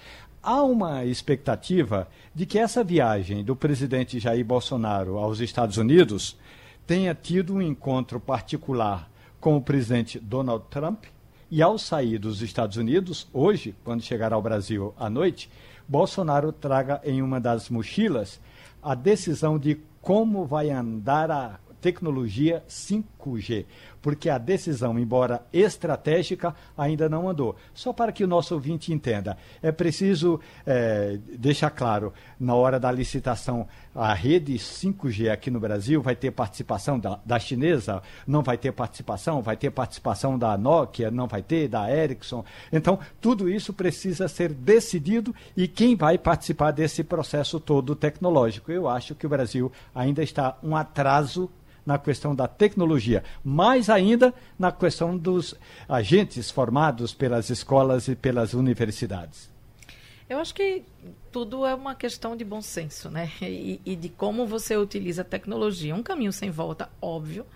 há 0.47 0.63
uma 0.63 1.05
expectativa 1.05 2.07
de 2.33 2.47
que 2.47 2.57
essa 2.57 2.85
viagem 2.85 3.43
do 3.43 3.57
presidente 3.57 4.21
Jair 4.21 4.45
Bolsonaro 4.45 5.19
aos 5.19 5.41
Estados 5.41 5.77
Unidos 5.77 6.39
tenha 6.87 7.13
tido 7.17 7.55
um 7.55 7.61
encontro 7.61 8.21
particular 8.21 9.11
com 9.41 9.57
o 9.57 9.61
presidente 9.61 10.21
Donald 10.21 10.65
Trump 10.71 11.07
e 11.51 11.61
ao 11.61 11.77
sair 11.77 12.19
dos 12.19 12.43
Estados 12.43 12.77
Unidos, 12.77 13.27
hoje, 13.33 13.75
quando 13.83 14.03
chegar 14.03 14.33
ao 14.33 14.41
Brasil 14.41 14.95
à 14.97 15.11
noite, 15.11 15.51
Bolsonaro 15.89 16.53
traga 16.53 17.01
em 17.03 17.21
uma 17.23 17.41
das 17.41 17.69
mochilas 17.69 18.41
a 18.81 18.95
decisão 18.95 19.59
de 19.59 19.81
como 20.01 20.47
vai 20.47 20.71
andar 20.71 21.29
a 21.29 21.59
tecnologia 21.81 22.63
5G, 23.27 23.67
porque 24.01 24.31
a 24.31 24.39
decisão, 24.39 24.99
embora 24.99 25.45
estratégica, 25.53 26.55
ainda 26.77 27.09
não 27.09 27.29
andou. 27.29 27.57
Só 27.75 27.93
para 27.93 28.13
que 28.13 28.23
o 28.23 28.29
nosso 28.29 28.55
ouvinte 28.55 28.93
entenda, 28.93 29.37
é 29.61 29.73
preciso 29.73 30.41
é, 30.65 31.19
deixar 31.39 31.71
claro, 31.71 32.13
na 32.39 32.55
hora 32.55 32.79
da 32.79 32.91
licitação, 32.93 33.67
a 33.95 34.13
rede 34.15 34.55
5G 34.55 35.31
aqui 35.31 35.51
no 35.51 35.59
Brasil 35.59 36.01
vai 36.01 36.15
ter 36.15 36.31
participação 36.31 36.99
da, 36.99 37.19
da 37.25 37.39
chinesa, 37.39 38.03
não 38.27 38.43
vai 38.43 38.57
ter 38.57 38.73
participação, 38.73 39.43
vai 39.43 39.57
ter 39.57 39.71
participação 39.71 40.39
da 40.39 40.57
Nokia, 40.57 41.11
não 41.11 41.27
vai 41.27 41.43
ter, 41.43 41.69
da 41.69 41.91
Ericsson. 41.91 42.45
Então, 42.73 42.99
tudo 43.21 43.49
isso 43.49 43.73
precisa 43.73 44.29
ser 44.29 44.53
decidido 44.53 45.35
e 45.57 45.67
quem 45.67 45.97
vai 45.97 46.19
participar 46.19 46.71
desse 46.71 47.03
processo 47.03 47.59
todo 47.59 47.97
tecnológico. 47.97 48.71
Eu 48.71 48.89
acho 48.89 49.15
que 49.15 49.27
o 49.27 49.29
Brasil 49.29 49.73
ainda 49.95 50.23
está 50.23 50.57
um 50.63 50.77
atraso 50.77 51.51
na 51.87 51.99
questão 51.99 52.35
da 52.35 52.49
tecnologia, 52.49 53.23
mais 53.43 53.89
ainda 53.89 54.35
na 54.59 54.73
questão 54.73 55.17
dos 55.17 55.55
agentes 55.89 56.51
formados 56.51 57.15
pelas 57.15 57.49
escolas 57.49 58.09
e 58.09 58.17
pelas 58.17 58.53
universidades. 58.53 59.49
Eu 60.29 60.41
acho 60.41 60.53
que 60.53 60.83
tudo 61.31 61.65
é 61.65 61.73
uma 61.73 61.95
questão 61.95 62.37
de 62.37 62.45
bom 62.45 62.61
senso, 62.61 63.09
né? 63.09 63.31
E, 63.41 63.81
e 63.87 63.95
de 63.95 64.09
como 64.09 64.45
você 64.45 64.77
utiliza 64.77 65.23
a 65.23 65.25
tecnologia. 65.25 65.95
Um 65.95 66.03
caminho 66.03 66.33
sem 66.33 66.51
volta, 66.51 66.91
óbvio 67.01 67.47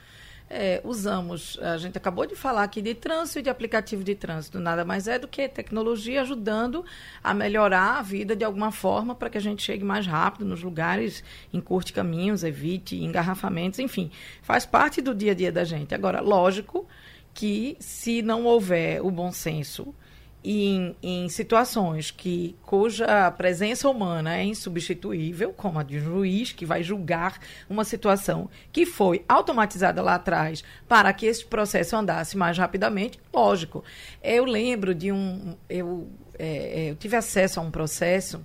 é, 0.52 0.80
usamos, 0.82 1.56
a 1.62 1.78
gente 1.78 1.96
acabou 1.96 2.26
de 2.26 2.34
falar 2.34 2.64
aqui 2.64 2.82
de 2.82 2.92
trânsito 2.92 3.38
e 3.38 3.42
de 3.42 3.48
aplicativo 3.48 4.02
de 4.02 4.16
trânsito, 4.16 4.58
nada 4.58 4.84
mais 4.84 5.06
é 5.06 5.16
do 5.16 5.28
que 5.28 5.48
tecnologia 5.48 6.22
ajudando 6.22 6.84
a 7.22 7.32
melhorar 7.32 7.98
a 7.98 8.02
vida 8.02 8.34
de 8.34 8.44
alguma 8.44 8.72
forma 8.72 9.14
para 9.14 9.30
que 9.30 9.38
a 9.38 9.40
gente 9.40 9.62
chegue 9.62 9.84
mais 9.84 10.08
rápido 10.08 10.44
nos 10.44 10.60
lugares, 10.60 11.22
encurte 11.52 11.92
caminhos, 11.92 12.42
evite 12.42 12.96
engarrafamentos, 12.96 13.78
enfim, 13.78 14.10
faz 14.42 14.66
parte 14.66 15.00
do 15.00 15.14
dia 15.14 15.30
a 15.30 15.34
dia 15.34 15.52
da 15.52 15.62
gente. 15.62 15.94
Agora, 15.94 16.20
lógico 16.20 16.84
que 17.32 17.76
se 17.78 18.20
não 18.20 18.44
houver 18.44 19.00
o 19.00 19.10
bom 19.10 19.30
senso 19.30 19.94
em, 20.42 20.96
em, 21.02 21.28
situações 21.28 22.10
que, 22.10 22.56
cuja 22.62 23.30
presença 23.32 23.88
humana 23.88 24.38
é 24.38 24.44
insubstituível, 24.44 25.52
como 25.52 25.78
a 25.78 25.82
de 25.82 25.98
um 25.98 26.00
juiz 26.00 26.52
que 26.52 26.64
vai 26.64 26.82
julgar 26.82 27.38
uma 27.68 27.84
situação 27.84 28.48
que 28.72 28.86
foi 28.86 29.24
automatizada 29.28 30.02
lá 30.02 30.14
atrás 30.14 30.64
para 30.88 31.12
que 31.12 31.26
esse 31.26 31.44
processo 31.44 31.96
andasse 31.96 32.36
mais 32.36 32.56
rapidamente, 32.56 33.20
lógico. 33.32 33.84
Eu 34.22 34.44
lembro 34.44 34.94
de 34.94 35.12
um. 35.12 35.56
Eu, 35.68 36.08
é, 36.38 36.86
é 36.86 36.90
eu 36.90 36.96
tive 36.96 37.16
acesso 37.16 37.60
a 37.60 37.62
um 37.62 37.70
processo 37.70 38.44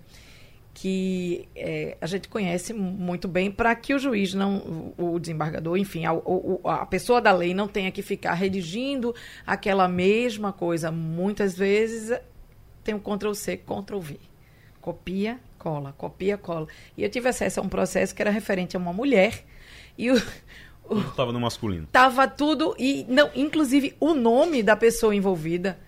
que 0.76 1.48
é, 1.56 1.98
a 2.02 2.06
gente 2.06 2.28
conhece 2.28 2.74
muito 2.74 3.30
bem 3.30 3.50
para 3.50 3.74
que 3.74 3.94
o 3.94 3.98
juiz 3.98 4.34
não, 4.34 4.94
o 4.98 5.18
desembargador, 5.18 5.78
enfim, 5.78 6.04
a, 6.06 6.12
a, 6.66 6.86
pessoa 6.86 7.22
da 7.22 7.32
lei 7.32 7.54
não 7.54 7.66
tenha 7.66 7.90
que 7.94 8.02
ficar 8.02 8.34
redigindo 8.34 9.16
aquela 9.48 9.88
mesma 9.88 10.52
coisa. 10.52 10.92
Muitas 10.92 11.58
vezes 11.58 12.20
tem 12.84 12.94
um 12.94 13.00
Ctrl 13.00 13.34
C, 13.34 13.56
Ctrl 13.56 14.00
V. 14.00 14.20
Copia, 14.82 15.40
cola, 15.58 15.96
copia, 15.98 16.38
cola. 16.38 16.68
E 16.98 17.04
eu 17.04 17.10
tive 17.10 17.30
acesso 17.30 17.62
a 17.62 17.64
um 17.64 17.70
processo 17.70 18.14
que 18.14 18.22
era 18.22 18.30
referente 18.30 18.76
a 18.76 18.80
uma 18.80 18.92
mulher 18.92 19.46
e 19.98 20.12
o, 20.12 20.22
Estava 21.10 21.32
no 21.32 21.40
masculino. 21.40 21.88
Tava 21.90 22.28
tudo 22.28 22.76
e 22.78 23.06
não, 23.08 23.32
inclusive 23.34 23.96
o 23.98 24.14
nome 24.14 24.62
da 24.62 24.76
pessoa 24.76 25.16
envolvida 25.16 25.80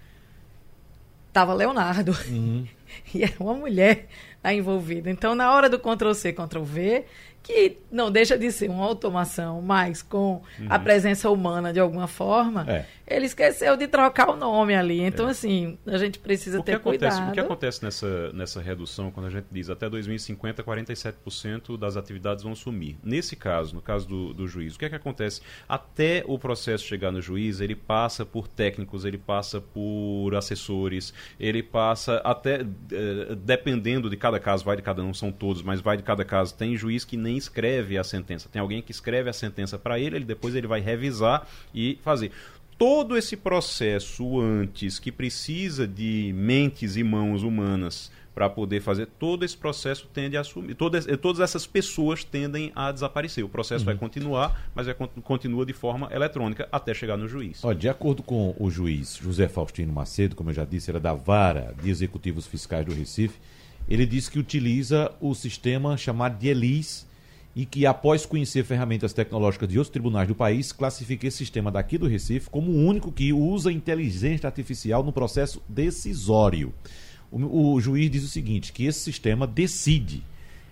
tava 1.34 1.54
Leonardo. 1.54 2.18
Uhum. 2.30 2.66
E 3.14 3.24
era 3.24 3.34
uma 3.40 3.54
mulher 3.54 4.08
envolvida. 4.44 5.10
Então, 5.10 5.36
na 5.36 5.54
hora 5.54 5.70
do 5.70 5.80
Ctrl 5.80 6.14
C, 6.14 6.32
Ctrl 6.32 6.64
V, 6.64 7.06
que 7.44 7.78
não 7.92 8.12
deixa 8.12 8.38
de 8.38 8.52
ser 8.52 8.70
uma 8.70 8.86
automação, 8.86 9.62
mas 9.62 10.02
com 10.02 10.42
uhum. 10.60 10.68
a 10.70 10.78
presença 10.78 11.30
humana 11.30 11.72
de 11.72 11.80
alguma 11.80 12.08
forma, 12.08 12.66
é. 12.68 12.86
Ele 13.08 13.26
esqueceu 13.26 13.78
de 13.78 13.88
trocar 13.88 14.30
o 14.30 14.36
nome 14.36 14.76
ali. 14.76 15.02
Então, 15.02 15.28
é. 15.28 15.32
assim, 15.32 15.78
a 15.88 15.98
gente 15.98 16.20
precisa 16.20 16.60
o 16.60 16.64
ter 16.64 16.76
acontece, 16.76 17.18
cuidado. 17.18 17.30
O 17.30 17.34
que 17.34 17.40
acontece 17.40 17.84
nessa, 17.84 18.34
nessa 18.34 18.62
redução, 18.62 19.10
quando 19.12 19.28
a 19.28 19.30
gente 19.30 19.48
diz 19.50 19.70
até 19.70 19.90
2050, 19.90 20.62
47% 20.62 21.78
das 21.78 21.96
atividades 21.96 22.44
vão 22.44 22.54
sumir? 22.54 22.98
Nesse 23.02 23.36
caso, 23.36 23.74
no 23.74 23.82
caso 23.82 24.08
do, 24.08 24.34
do 24.34 24.48
juiz, 24.48 24.76
o 24.76 24.80
que 24.80 24.86
é 24.86 24.90
que 24.90 24.96
acontece? 24.96 25.42
Até 25.70 26.24
o 26.28 26.38
processo 26.38 26.84
chegar 26.84 27.12
no 27.12 27.22
juiz, 27.22 27.62
ele 27.62 27.76
passa 27.76 28.26
por 28.26 28.48
técnicos, 28.48 29.06
ele 29.06 29.18
passa 29.18 29.62
por 29.62 30.36
assessores, 30.36 31.14
ele 31.40 31.64
passa 31.64 32.18
até, 32.18 32.62
eh, 32.92 33.36
dependendo 33.38 34.10
de 34.10 34.18
cada 34.18 34.40
caso, 34.40 34.66
vai 34.66 34.76
de 34.76 34.82
cada 34.82 35.02
um, 35.02 35.14
são 35.14 35.32
todos, 35.32 35.62
mas 35.62 35.80
vai 35.80 35.96
de 35.96 36.04
cada 36.04 36.26
caso, 36.26 36.54
tem 36.54 36.76
juiz 36.76 37.06
que 37.06 37.16
nem 37.16 37.38
escreve 37.38 37.98
a 37.98 38.04
sentença. 38.04 38.50
Tem 38.50 38.62
alguém 38.62 38.82
que 38.82 38.92
escreve 38.92 39.30
a 39.30 39.34
sentença 39.34 39.80
para 39.80 39.98
ele, 39.98 40.18
ele 40.18 40.26
depois 40.26 40.56
ele 40.56 40.68
vai 40.68 40.82
revisar 40.82 41.48
e 41.74 41.98
fazer 42.04 42.32
todo 42.78 43.18
esse 43.18 43.36
processo 43.36 44.40
antes 44.40 45.00
que 45.00 45.12
precisa 45.12 45.88
de 45.88 46.34
mentes 46.36 46.96
e 46.96 47.04
mãos 47.04 47.44
humanas 47.44 48.12
para 48.38 48.48
poder 48.48 48.82
fazer 48.82 49.08
todo 49.08 49.44
esse 49.44 49.58
processo 49.58 50.08
tende 50.14 50.38
a 50.38 50.42
assumir 50.42 50.76
todas, 50.76 51.08
todas 51.20 51.42
essas 51.42 51.66
pessoas 51.66 52.24
tendem 52.24 52.72
a 52.76 52.92
desaparecer. 52.92 53.44
O 53.44 53.50
processo 53.50 53.82
uhum. 53.82 53.88
vai 53.88 53.96
continuar 53.96 54.70
mas 54.76 54.86
vai, 54.86 54.96
continua 55.24 55.66
de 55.66 55.74
forma 55.74 56.08
eletrônica 56.12 56.70
até 56.72 56.94
chegar 56.94 57.18
no 57.18 57.28
juiz. 57.28 57.64
Ó, 57.64 57.74
de 57.74 57.90
acordo 57.90 58.22
com 58.22 58.56
o 58.60 58.70
juiz 58.70 59.16
José 59.16 59.48
Faustino 59.48 59.92
Macedo 59.92 60.36
como 60.36 60.52
eu 60.52 60.54
já 60.54 60.66
disse 60.66 60.92
era 60.92 61.00
da 61.00 61.16
vara 61.16 61.74
de 61.82 61.90
executivos 61.90 62.46
fiscais 62.46 62.86
do 62.86 62.94
Recife 62.94 63.40
ele 63.90 64.06
disse 64.06 64.30
que 64.30 64.38
utiliza 64.38 65.12
o 65.20 65.34
sistema 65.34 65.98
chamado 65.98 66.38
de 66.38 66.48
ELIS 66.48 67.08
e 67.58 67.66
que, 67.66 67.88
após 67.88 68.24
conhecer 68.24 68.64
ferramentas 68.64 69.14
tecnológicas 69.14 69.68
de 69.68 69.80
outros 69.80 69.92
tribunais 69.92 70.28
do 70.28 70.36
país, 70.36 70.72
classifica 70.72 71.26
esse 71.26 71.38
sistema 71.38 71.72
daqui 71.72 71.98
do 71.98 72.06
Recife 72.06 72.52
como 72.52 72.70
o 72.70 72.86
único 72.86 73.12
que 73.12 73.34
usa 73.34 73.72
inteligência 73.72 74.46
artificial 74.46 75.04
no 75.04 75.12
processo 75.12 75.60
decisório. 75.68 76.72
O, 77.32 77.74
o 77.74 77.82
juiz 77.82 78.12
diz 78.12 78.24
o 78.24 78.28
seguinte: 78.28 78.72
que 78.72 78.86
esse 78.86 79.00
sistema 79.00 79.48
decide. 79.48 80.24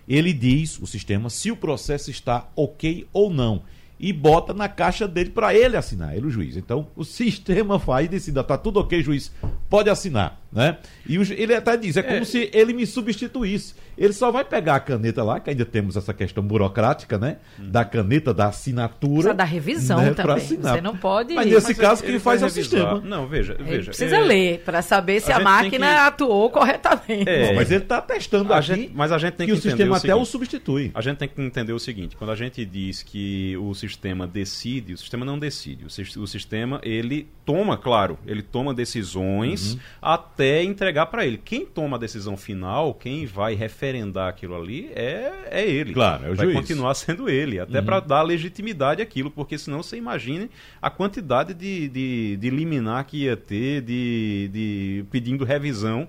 Ele 0.08 0.32
diz, 0.32 0.78
o 0.78 0.86
sistema, 0.86 1.28
se 1.28 1.50
o 1.50 1.56
processo 1.56 2.08
está 2.08 2.48
ok 2.54 3.08
ou 3.12 3.30
não 3.30 3.64
e 3.98 4.12
bota 4.12 4.54
na 4.54 4.68
caixa 4.68 5.08
dele 5.08 5.30
para 5.30 5.52
ele 5.52 5.76
assinar, 5.76 6.16
ele 6.16 6.28
o 6.28 6.30
juiz. 6.30 6.56
Então, 6.56 6.86
o 6.94 7.02
sistema 7.04 7.80
faz 7.80 8.06
e 8.06 8.10
decide, 8.10 8.40
tá 8.44 8.56
tudo 8.56 8.78
ok, 8.78 9.02
juiz, 9.02 9.32
pode 9.68 9.90
assinar, 9.90 10.40
né? 10.52 10.78
E 11.06 11.18
o, 11.18 11.22
ele 11.32 11.54
até 11.54 11.76
diz, 11.76 11.96
é, 11.96 12.00
é 12.00 12.02
como 12.02 12.24
se 12.24 12.50
ele 12.52 12.72
me 12.72 12.86
substituísse. 12.86 13.74
Ele 13.96 14.12
só 14.12 14.30
vai 14.30 14.44
pegar 14.44 14.76
a 14.76 14.80
caneta 14.80 15.22
lá, 15.22 15.40
que 15.40 15.48
ainda 15.48 15.64
temos 15.64 15.96
essa 15.96 16.12
questão 16.12 16.42
burocrática, 16.42 17.18
né? 17.18 17.38
Hum. 17.58 17.70
Da 17.70 17.84
caneta, 17.84 18.34
da 18.34 18.48
assinatura. 18.48 19.14
Precisa 19.14 19.34
da 19.34 19.44
revisão 19.44 20.00
né? 20.00 20.12
também. 20.12 20.38
Você 20.38 20.80
não 20.80 20.96
pode. 20.96 21.34
Mas 21.34 21.46
nesse 21.46 21.68
Mas 21.68 21.78
caso, 21.78 22.02
quem 22.02 22.18
faz 22.18 22.42
é 22.42 22.46
o 22.46 22.50
sistema. 22.50 23.00
Não, 23.00 23.26
veja, 23.26 23.54
ele 23.54 23.64
veja. 23.64 23.86
Precisa 23.86 24.16
é... 24.16 24.20
ler 24.20 24.62
para 24.64 24.82
saber 24.82 25.20
se 25.20 25.32
a, 25.32 25.38
a 25.38 25.40
máquina 25.40 25.86
que... 25.86 26.00
atuou 26.00 26.50
corretamente. 26.50 27.28
É... 27.28 27.48
Não, 27.48 27.54
mas 27.54 27.70
ele 27.70 27.84
está 27.84 28.02
testando 28.02 28.52
a 28.52 28.58
aqui 28.58 28.66
gente, 28.66 28.92
mas 28.94 29.12
a 29.12 29.18
gente 29.18 29.34
tem 29.34 29.46
que, 29.46 29.52
que 29.52 29.58
o 29.58 29.62
sistema 29.62 29.94
o 29.94 29.96
até 29.96 30.14
o 30.14 30.24
substitui. 30.24 30.90
A 30.94 31.00
gente 31.00 31.16
tem 31.16 31.28
que 31.28 31.40
entender 31.40 31.72
o 31.72 31.78
seguinte: 31.78 32.16
quando 32.16 32.30
a 32.30 32.36
gente 32.36 32.64
diz 32.66 33.02
que 33.02 33.56
o 33.56 33.74
sistema 33.74 34.26
decide, 34.26 34.92
o 34.92 34.98
sistema 34.98 35.24
não 35.24 35.38
decide. 35.38 35.84
O, 35.84 36.22
o 36.22 36.26
sistema, 36.26 36.80
ele 36.82 37.28
toma, 37.46 37.78
claro, 37.78 38.18
ele 38.26 38.42
toma 38.42 38.74
decisões 38.74 39.72
uhum. 39.72 39.80
até 40.02 40.45
entregar 40.62 41.06
para 41.06 41.26
ele. 41.26 41.38
Quem 41.38 41.64
toma 41.64 41.96
a 41.96 42.00
decisão 42.00 42.36
final, 42.36 42.94
quem 42.94 43.26
vai 43.26 43.54
referendar 43.54 44.28
aquilo 44.28 44.54
ali, 44.54 44.90
é, 44.94 45.48
é 45.50 45.68
ele. 45.68 45.92
Claro, 45.92 46.26
é 46.26 46.30
o 46.30 46.34
vai 46.34 46.46
juiz. 46.46 46.58
continuar 46.58 46.94
sendo 46.94 47.28
ele, 47.28 47.58
até 47.58 47.78
uhum. 47.78 47.84
para 47.84 48.00
dar 48.00 48.22
legitimidade 48.22 49.02
àquilo, 49.02 49.30
porque 49.30 49.58
senão 49.58 49.82
você 49.82 49.96
imagine 49.96 50.50
a 50.80 50.90
quantidade 50.90 51.54
de, 51.54 51.88
de, 51.88 52.36
de 52.36 52.50
liminar 52.50 53.04
que 53.06 53.24
ia 53.24 53.36
ter, 53.36 53.82
de, 53.82 54.50
de 54.52 55.04
pedindo 55.10 55.44
revisão 55.44 56.08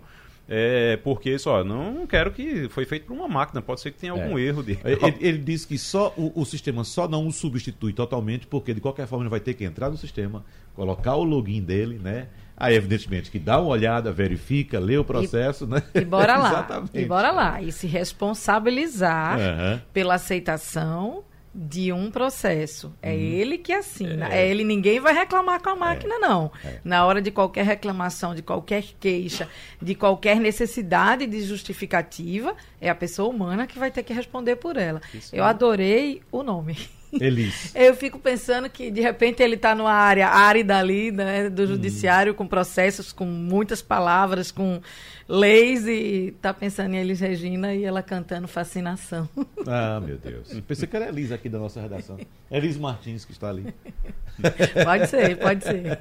é, 0.50 0.96
porque 1.04 1.38
só 1.38 1.62
não 1.62 2.08
quero 2.08 2.32
que 2.32 2.70
foi 2.70 2.86
feito 2.86 3.06
por 3.06 3.14
uma 3.14 3.28
máquina, 3.28 3.62
pode 3.62 3.82
ser 3.82 3.92
que 3.92 4.00
tenha 4.00 4.14
algum 4.14 4.40
é. 4.40 4.44
erro 4.44 4.64
dele. 4.64 4.80
Ele, 4.86 5.16
ele 5.20 5.38
diz 5.40 5.66
que 5.66 5.78
só 5.78 6.14
o, 6.16 6.32
o, 6.40 6.46
sistema 6.46 6.86
só 6.86 7.08
não 7.08 7.28
o 7.28 7.32
substitui 7.34 7.92
totalmente, 7.92 8.48
porque 8.48 8.74
de 8.74 8.80
qualquer 8.80 9.08
forma 9.08 9.24
ele 9.24 9.30
vai 9.30 9.42
ter 9.42 9.54
que 9.54 9.66
entrar 9.66 9.90
no 9.90 9.98
sistema, 9.98 10.46
colocar 10.74 11.16
o 11.16 11.24
login 11.24 11.62
dele, 11.62 12.00
né? 12.00 12.30
Aí, 12.60 12.76
evidentemente, 12.76 13.30
que 13.30 13.38
dá 13.38 13.62
uma 13.62 13.70
olhada, 13.70 14.12
verifica, 14.12 14.80
lê 14.80 14.98
o 14.98 15.06
processo, 15.06 15.66
e, 15.66 15.68
né? 15.68 15.84
E 15.94 16.02
bora 16.02 16.36
lá. 16.38 16.50
Exatamente. 16.50 16.98
E 16.98 17.06
bora 17.06 17.32
lá. 17.32 17.62
E 17.62 17.72
se 17.72 17.86
responsabilizar 17.86 19.38
uhum. 19.38 19.80
pela 19.94 20.16
aceitação 20.16 21.24
de 21.54 21.92
um 21.92 22.12
processo. 22.12 22.94
É 23.02 23.12
hum. 23.12 23.14
ele 23.14 23.58
que 23.58 23.74
assina. 23.74 24.30
É. 24.30 24.42
é. 24.42 24.50
ele, 24.50 24.64
ninguém 24.64 25.00
vai 25.00 25.14
reclamar 25.14 25.62
com 25.62 25.70
a 25.70 25.76
máquina, 25.76 26.16
é. 26.16 26.20
não. 26.20 26.52
É. 26.64 26.80
Na 26.84 27.06
hora 27.06 27.22
de 27.22 27.32
qualquer 27.32 27.66
reclamação, 27.66 28.36
de 28.36 28.44
qualquer 28.44 28.84
queixa, 29.00 29.48
de 29.82 29.96
qualquer 29.96 30.40
necessidade 30.40 31.26
de 31.26 31.42
justificativa, 31.42 32.56
é 32.80 32.90
a 32.90 32.96
pessoa 32.96 33.30
humana 33.30 33.66
que 33.66 33.80
vai 33.80 33.90
ter 33.90 34.04
que 34.04 34.14
responder 34.14 34.58
por 34.58 34.78
ela. 34.78 35.02
Isso 35.14 35.36
Eu 35.36 35.44
adorei 35.44 36.22
o 36.32 36.44
nome. 36.44 36.78
Elis. 37.14 37.72
Eu 37.76 37.96
fico 37.96 38.20
pensando 38.20 38.70
que, 38.70 38.92
de 38.92 39.02
repente, 39.02 39.42
ele 39.42 39.56
está 39.56 39.74
numa 39.74 39.94
área 39.94 40.28
árida 40.28 40.78
ali, 40.78 41.12
né, 41.12 41.50
do 41.50 41.64
hum. 41.64 41.68
judiciário, 41.68 42.34
com 42.34 42.48
processos, 42.48 43.12
com 43.12 43.26
muitas 43.26 43.82
palavras, 43.82 44.52
com 44.52 44.82
leis, 45.28 45.86
e 45.86 46.34
está 46.36 46.54
pensando 46.54 46.94
em 46.94 46.98
Elis 46.98 47.20
Regina 47.20 47.74
e 47.74 47.84
ela 47.84 48.02
cantando 48.02 48.48
Fascinação. 48.48 49.28
Ah, 49.70 50.00
meu 50.00 50.18
Deus. 50.18 50.54
Pensei 50.66 50.88
que 50.88 50.96
era 50.96 51.10
Elis 51.10 51.30
aqui 51.30 51.50
da 51.50 51.60
nossa 51.60 51.82
redação. 51.82 52.18
Elis 52.50 52.78
Martins 52.78 53.26
que 53.26 53.34
está 53.34 53.50
ali. 53.50 53.74
Pode 54.86 55.08
ser, 55.10 55.38
pode 55.38 55.64
ser. 55.64 56.00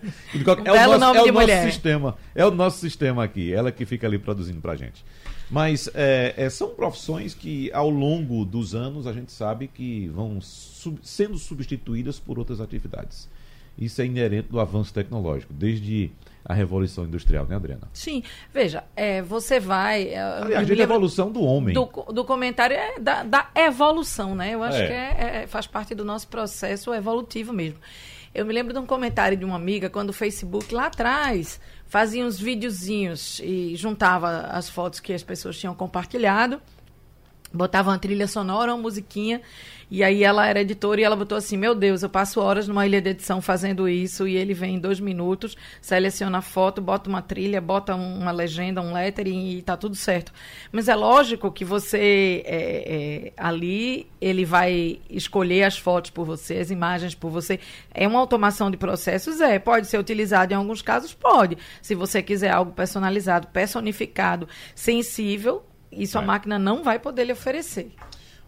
É 0.64 0.86
o 0.86 0.86
nosso, 0.86 0.98
nome 1.00 1.18
é 1.18 1.22
o 1.22 1.32
nosso 1.32 1.62
sistema. 1.62 2.16
É 2.32 2.46
o 2.46 2.50
nosso 2.52 2.78
sistema 2.78 3.24
aqui. 3.24 3.52
Ela 3.52 3.72
que 3.72 3.84
fica 3.84 4.06
ali 4.06 4.20
produzindo 4.20 4.60
pra 4.60 4.76
gente. 4.76 5.04
Mas 5.50 5.88
é, 5.94 6.34
é, 6.36 6.50
são 6.50 6.70
profissões 6.70 7.34
que, 7.34 7.72
ao 7.72 7.88
longo 7.88 8.44
dos 8.44 8.74
anos, 8.74 9.06
a 9.06 9.12
gente 9.12 9.32
sabe 9.32 9.68
que 9.68 10.08
vão 10.08 10.40
sub, 10.40 10.98
sendo 11.02 11.38
substituídas 11.38 12.18
por 12.18 12.38
outras 12.38 12.60
atividades. 12.60 13.28
Isso 13.78 14.00
é 14.00 14.06
inerente 14.06 14.48
do 14.48 14.58
avanço 14.58 14.92
tecnológico, 14.92 15.52
desde 15.52 16.10
a 16.44 16.54
Revolução 16.54 17.04
Industrial, 17.04 17.44
né, 17.44 17.56
Adriana? 17.56 17.88
Sim. 17.92 18.22
Veja, 18.54 18.84
é, 18.94 19.20
você 19.20 19.58
vai. 19.58 20.08
É, 20.08 20.20
Aliás, 20.20 20.70
a 20.70 20.74
evolução 20.74 21.30
do 21.30 21.42
homem. 21.42 21.74
Do, 21.74 21.86
do 22.12 22.24
comentário 22.24 22.76
é 22.76 23.00
da, 23.00 23.24
da, 23.24 23.50
evolução, 23.54 24.34
né? 24.34 24.54
Eu 24.54 24.62
acho 24.62 24.78
é. 24.78 24.86
que 24.86 24.92
é, 24.92 25.42
é, 25.42 25.46
faz 25.46 25.66
parte 25.66 25.94
do 25.94 26.04
nosso 26.04 26.28
processo 26.28 26.94
evolutivo 26.94 27.52
mesmo. 27.52 27.78
Eu 28.32 28.46
me 28.46 28.52
lembro 28.52 28.72
de 28.72 28.78
um 28.78 28.86
comentário 28.86 29.36
de 29.36 29.44
uma 29.44 29.56
amiga 29.56 29.90
quando 29.90 30.10
o 30.10 30.12
Facebook 30.12 30.72
lá 30.72 30.86
atrás 30.86 31.58
fazia 31.86 32.24
uns 32.24 32.38
videozinhos 32.38 33.40
e 33.42 33.74
juntava 33.74 34.42
as 34.50 34.68
fotos 34.68 35.00
que 35.00 35.12
as 35.12 35.22
pessoas 35.22 35.58
tinham 35.58 35.74
compartilhado, 35.74 36.60
botava 37.52 37.90
uma 37.90 37.98
trilha 37.98 38.28
sonora, 38.28 38.74
uma 38.74 38.82
musiquinha 38.82 39.40
e 39.88 40.02
aí 40.02 40.24
ela 40.24 40.46
era 40.46 40.60
editora 40.60 41.00
e 41.00 41.04
ela 41.04 41.14
botou 41.14 41.38
assim: 41.38 41.56
Meu 41.56 41.74
Deus, 41.74 42.02
eu 42.02 42.08
passo 42.08 42.40
horas 42.40 42.66
numa 42.66 42.84
ilha 42.84 43.00
de 43.00 43.10
edição 43.10 43.40
fazendo 43.40 43.88
isso. 43.88 44.26
E 44.26 44.36
ele 44.36 44.52
vem 44.52 44.74
em 44.74 44.78
dois 44.80 44.98
minutos, 44.98 45.56
seleciona 45.80 46.38
a 46.38 46.42
foto, 46.42 46.80
bota 46.80 47.08
uma 47.08 47.22
trilha, 47.22 47.60
bota 47.60 47.94
uma 47.94 48.32
legenda, 48.32 48.80
um 48.80 48.92
lettering 48.92 49.50
e 49.50 49.62
tá 49.62 49.76
tudo 49.76 49.94
certo. 49.94 50.32
Mas 50.72 50.88
é 50.88 50.94
lógico 50.94 51.52
que 51.52 51.64
você 51.64 52.42
é, 52.44 53.26
é, 53.26 53.32
ali 53.36 54.08
ele 54.20 54.44
vai 54.44 54.98
escolher 55.08 55.62
as 55.62 55.78
fotos 55.78 56.10
por 56.10 56.26
você, 56.26 56.54
as 56.54 56.70
imagens 56.72 57.14
por 57.14 57.30
você. 57.30 57.60
É 57.94 58.08
uma 58.08 58.18
automação 58.18 58.70
de 58.70 58.76
processos? 58.76 59.40
É. 59.40 59.58
Pode 59.60 59.86
ser 59.86 59.98
utilizado 59.98 60.52
em 60.52 60.56
alguns 60.56 60.82
casos? 60.82 61.14
Pode. 61.14 61.56
Se 61.80 61.94
você 61.94 62.20
quiser 62.22 62.50
algo 62.50 62.72
personalizado, 62.72 63.46
personificado, 63.48 64.48
sensível, 64.74 65.64
isso 65.92 66.18
é. 66.18 66.20
a 66.20 66.24
máquina 66.24 66.58
não 66.58 66.82
vai 66.82 66.98
poder 66.98 67.24
lhe 67.24 67.32
oferecer. 67.32 67.92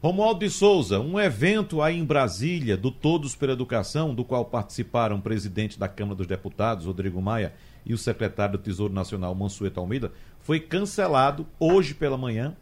Romualdo 0.01 0.39
de 0.39 0.49
Souza, 0.49 1.01
um 1.01 1.19
evento 1.19 1.83
aí 1.83 1.99
em 1.99 2.05
Brasília 2.05 2.77
do 2.77 2.89
Todos 2.89 3.35
pela 3.35 3.53
Educação, 3.53 4.15
do 4.15 4.25
qual 4.25 4.45
participaram 4.45 5.17
o 5.17 5.21
presidente 5.21 5.77
da 5.77 5.89
Câmara 5.89 6.15
dos 6.15 6.27
Deputados, 6.29 6.87
Rodrigo 6.87 7.21
Maia, 7.21 7.53
e 7.85 7.93
o 7.93 7.99
secretário 7.99 8.57
do 8.57 8.63
Tesouro 8.63 8.95
Nacional, 8.95 9.35
Mansueto 9.35 9.81
Almeida, 9.81 10.13
foi 10.39 10.61
cancelado 10.61 11.45
hoje 11.59 11.95
pela 11.95 12.17
manhã, 12.17 12.55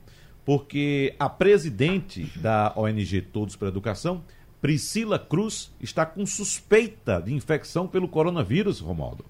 porque 0.46 1.14
a 1.18 1.28
presidente 1.28 2.24
da 2.36 2.72
ONG 2.74 3.20
Todos 3.20 3.54
pela 3.54 3.70
Educação, 3.70 4.24
Priscila 4.62 5.18
Cruz, 5.18 5.70
está 5.78 6.06
com 6.06 6.24
suspeita 6.24 7.20
de 7.20 7.34
infecção 7.34 7.86
pelo 7.86 8.08
coronavírus, 8.08 8.80
Romualdo. 8.80 9.26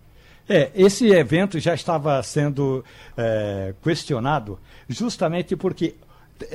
É, 0.49 0.71
esse 0.77 1.09
evento 1.09 1.59
já 1.59 1.75
estava 1.75 2.23
sendo 2.23 2.85
é, 3.16 3.75
questionado 3.83 4.61
justamente 4.88 5.57
porque 5.57 5.97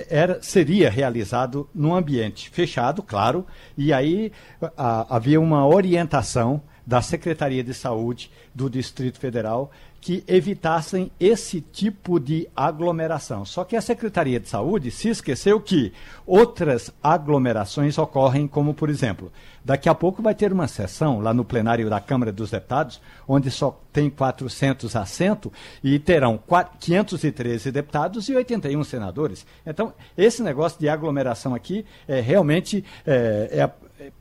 era, 0.10 0.42
seria 0.42 0.90
realizado 0.90 1.70
num 1.74 1.94
ambiente 1.94 2.50
fechado, 2.50 3.02
claro, 3.02 3.46
e 3.78 3.92
aí 3.92 4.32
a, 4.78 5.16
havia 5.16 5.40
uma 5.40 5.66
orientação 5.68 6.62
da 6.92 7.02
Secretaria 7.02 7.64
de 7.64 7.74
Saúde 7.74 8.30
do 8.54 8.70
Distrito 8.70 9.18
Federal 9.18 9.72
que 10.02 10.26
evitassem 10.28 11.10
esse 11.18 11.62
tipo 11.62 12.20
de 12.20 12.50
aglomeração. 12.54 13.46
Só 13.46 13.64
que 13.64 13.78
a 13.78 13.82
Secretaria 13.82 14.40
de 14.42 14.50
Saúde 14.50 14.92
se 14.92 15.08
esqueceu 15.08 15.62
que 15.62 15.94
outras 16.26 16.92
aglomerações 17.02 17.98
ocorrem, 17.98 18.46
como 18.46 18.74
por 18.74 18.90
exemplo, 18.90 19.32
daqui 19.64 19.88
a 19.88 19.96
pouco 19.96 20.22
vai 20.22 20.34
ter 20.34 20.52
uma 20.52 20.68
sessão 20.68 21.22
lá 21.22 21.34
no 21.34 21.46
plenário 21.46 21.88
da 21.88 22.02
Câmara 22.02 22.32
dos 22.32 22.50
Deputados, 22.50 23.00
onde 23.28 23.50
só 23.52 23.80
tem 23.94 24.10
400 24.10 24.96
assentos 24.96 25.52
e 25.84 26.00
terão 26.00 26.40
513 26.80 27.72
deputados 27.72 28.28
e 28.28 28.36
81 28.36 28.84
senadores. 28.84 29.46
Então, 29.66 29.94
esse 30.18 30.42
negócio 30.42 30.80
de 30.80 30.90
aglomeração 30.90 31.54
aqui 31.54 31.86
é 32.08 32.20
realmente 32.20 32.84
é, 33.06 33.50
é, 33.52 33.72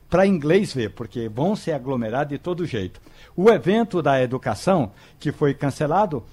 para 0.09 0.27
inglês 0.27 0.73
ver, 0.73 0.91
porque 0.91 1.29
vão 1.29 1.55
se 1.55 1.71
aglomerar 1.71 2.25
de 2.25 2.37
todo 2.37 2.65
jeito. 2.65 3.01
O 3.35 3.49
evento 3.49 4.01
da 4.01 4.21
educação, 4.21 4.91
que 5.19 5.31
foi 5.31 5.53
cancelado, 5.53 6.23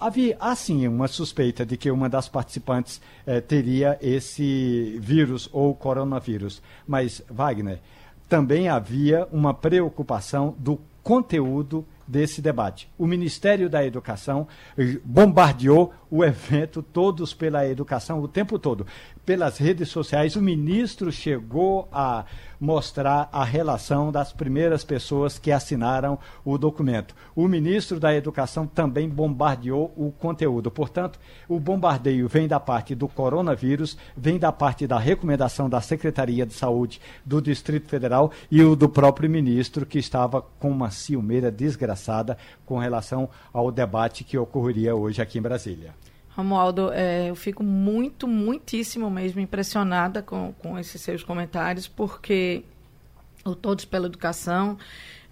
havia 0.00 0.36
assim 0.40 0.86
uma 0.86 1.08
suspeita 1.08 1.64
de 1.64 1.76
que 1.76 1.90
uma 1.90 2.08
das 2.08 2.28
participantes 2.28 3.00
eh, 3.26 3.40
teria 3.40 3.98
esse 4.00 4.98
vírus 5.00 5.48
ou 5.52 5.74
coronavírus. 5.74 6.62
Mas, 6.86 7.22
Wagner, 7.28 7.80
também 8.28 8.68
havia 8.68 9.26
uma 9.30 9.52
preocupação 9.52 10.54
do 10.58 10.80
conteúdo 11.02 11.86
desse 12.06 12.40
debate. 12.40 12.88
O 12.98 13.06
Ministério 13.06 13.68
da 13.68 13.84
Educação 13.84 14.46
eh, 14.76 14.98
bombardeou 15.04 15.92
o 16.14 16.24
evento 16.24 16.80
Todos 16.80 17.34
pela 17.34 17.66
Educação 17.66 18.22
o 18.22 18.28
tempo 18.28 18.56
todo. 18.56 18.86
Pelas 19.26 19.58
redes 19.58 19.88
sociais, 19.88 20.36
o 20.36 20.40
ministro 20.40 21.10
chegou 21.10 21.88
a 21.90 22.24
mostrar 22.60 23.28
a 23.32 23.42
relação 23.42 24.12
das 24.12 24.32
primeiras 24.32 24.84
pessoas 24.84 25.40
que 25.40 25.50
assinaram 25.50 26.16
o 26.44 26.56
documento. 26.56 27.16
O 27.34 27.48
ministro 27.48 27.98
da 27.98 28.14
Educação 28.14 28.64
também 28.64 29.08
bombardeou 29.08 29.92
o 29.96 30.12
conteúdo. 30.12 30.70
Portanto, 30.70 31.18
o 31.48 31.58
bombardeio 31.58 32.28
vem 32.28 32.46
da 32.46 32.60
parte 32.60 32.94
do 32.94 33.08
coronavírus, 33.08 33.98
vem 34.16 34.38
da 34.38 34.52
parte 34.52 34.86
da 34.86 35.00
recomendação 35.00 35.68
da 35.68 35.80
Secretaria 35.80 36.46
de 36.46 36.54
Saúde 36.54 37.00
do 37.24 37.42
Distrito 37.42 37.88
Federal 37.88 38.30
e 38.48 38.62
o 38.62 38.76
do 38.76 38.88
próprio 38.88 39.28
ministro, 39.28 39.84
que 39.84 39.98
estava 39.98 40.40
com 40.40 40.70
uma 40.70 40.92
ciumeira 40.92 41.50
desgraçada 41.50 42.38
com 42.64 42.78
relação 42.78 43.28
ao 43.52 43.72
debate 43.72 44.22
que 44.22 44.38
ocorreria 44.38 44.94
hoje 44.94 45.20
aqui 45.20 45.38
em 45.38 45.42
Brasília. 45.42 46.03
Romualdo, 46.36 46.92
é, 46.92 47.30
eu 47.30 47.36
fico 47.36 47.62
muito, 47.62 48.26
muitíssimo 48.26 49.08
mesmo 49.08 49.40
impressionada 49.40 50.20
com, 50.20 50.52
com 50.58 50.78
esses 50.78 51.00
seus 51.00 51.22
comentários, 51.22 51.86
porque 51.86 52.64
o 53.44 53.54
Todos 53.54 53.84
pela 53.84 54.06
Educação 54.06 54.76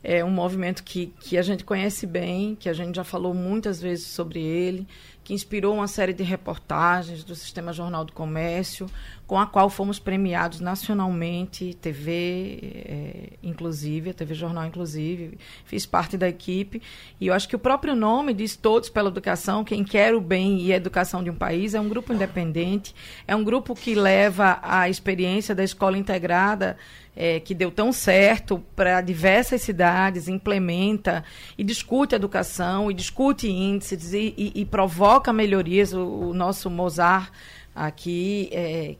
é 0.05 0.25
um 0.25 0.31
movimento 0.31 0.83
que, 0.83 1.13
que 1.21 1.37
a 1.37 1.43
gente 1.43 1.65
conhece 1.65 2.07
bem, 2.07 2.55
que 2.55 2.69
a 2.69 2.73
gente 2.73 2.97
já 2.97 3.05
falou 3.05 3.35
muitas 3.35 3.81
vezes 3.81 4.07
sobre 4.07 4.41
ele, 4.41 4.87
que 5.25 5.33
inspirou 5.33 5.75
uma 5.75 5.89
série 5.89 6.12
de 6.12 6.23
reportagens 6.23 7.23
do 7.23 7.35
Sistema 7.35 7.73
Jornal 7.73 8.05
do 8.05 8.12
Comércio, 8.12 8.89
com 9.27 9.39
a 9.39 9.47
qual 9.47 9.70
fomos 9.70 9.99
premiados 9.99 10.61
nacionalmente, 10.61 11.75
TV, 11.81 12.59
é, 12.62 13.29
inclusive, 13.43 14.11
a 14.11 14.14
TV 14.14 14.35
Jornal, 14.35 14.66
inclusive, 14.66 15.39
fiz 15.64 15.87
parte 15.87 16.18
da 16.18 16.29
equipe. 16.29 16.83
E 17.20 17.29
eu 17.29 17.35
acho 17.35 17.49
que 17.49 17.57
o 17.57 17.59
próprio 17.59 17.95
nome 17.95 18.35
diz 18.35 18.57
Todos 18.57 18.91
pela 18.91 19.09
Educação, 19.09 19.64
quem 19.64 19.85
quer 19.85 20.14
o 20.14 20.20
bem 20.20 20.61
e 20.61 20.73
a 20.73 20.77
educação 20.77 21.23
de 21.23 21.31
um 21.31 21.35
país, 21.35 21.75
é 21.75 21.81
um 21.81 21.89
grupo 21.89 22.12
independente, 22.12 22.95
é 23.27 23.35
um 23.35 23.45
grupo 23.45 23.75
que 23.75 23.95
leva 23.95 24.59
a 24.62 24.89
experiência 24.89 25.55
da 25.55 25.64
escola 25.64 25.97
integrada 25.97 26.77
é, 27.14 27.41
que 27.41 27.55
deu 27.55 27.70
tão 27.70 27.93
certo 27.93 28.62
para 28.75 29.01
diversas 29.01 29.62
cidades, 29.62 30.29
implementa 30.29 31.25
e 31.57 31.64
discute 31.64 32.14
educação, 32.14 32.91
e 32.91 32.95
discute 32.95 33.49
índices 33.51 34.12
e, 34.12 34.35
e, 34.37 34.53
e 34.55 34.64
provoca 34.64 35.12
melhorias. 35.33 35.93
O, 35.93 36.05
o, 36.05 36.35
nosso 36.35 36.71
Mozart 36.71 37.31
aqui 37.75 38.49
é, 38.53 38.97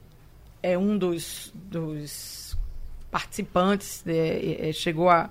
é 0.63 0.79
um 0.79 0.99
dos, 0.99 1.53
dos 1.55 2.57
participantes, 3.11 4.03
é, 4.07 4.69
é, 4.69 4.73
chegou 4.73 5.09
a 5.09 5.31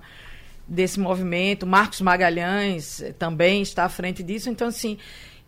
desse 0.66 0.98
movimento. 0.98 1.66
Marcos 1.66 2.00
Magalhães 2.00 3.02
é, 3.02 3.12
também 3.12 3.62
está 3.62 3.84
à 3.84 3.88
frente 3.88 4.22
disso. 4.22 4.48
Então, 4.48 4.68
assim, 4.68 4.96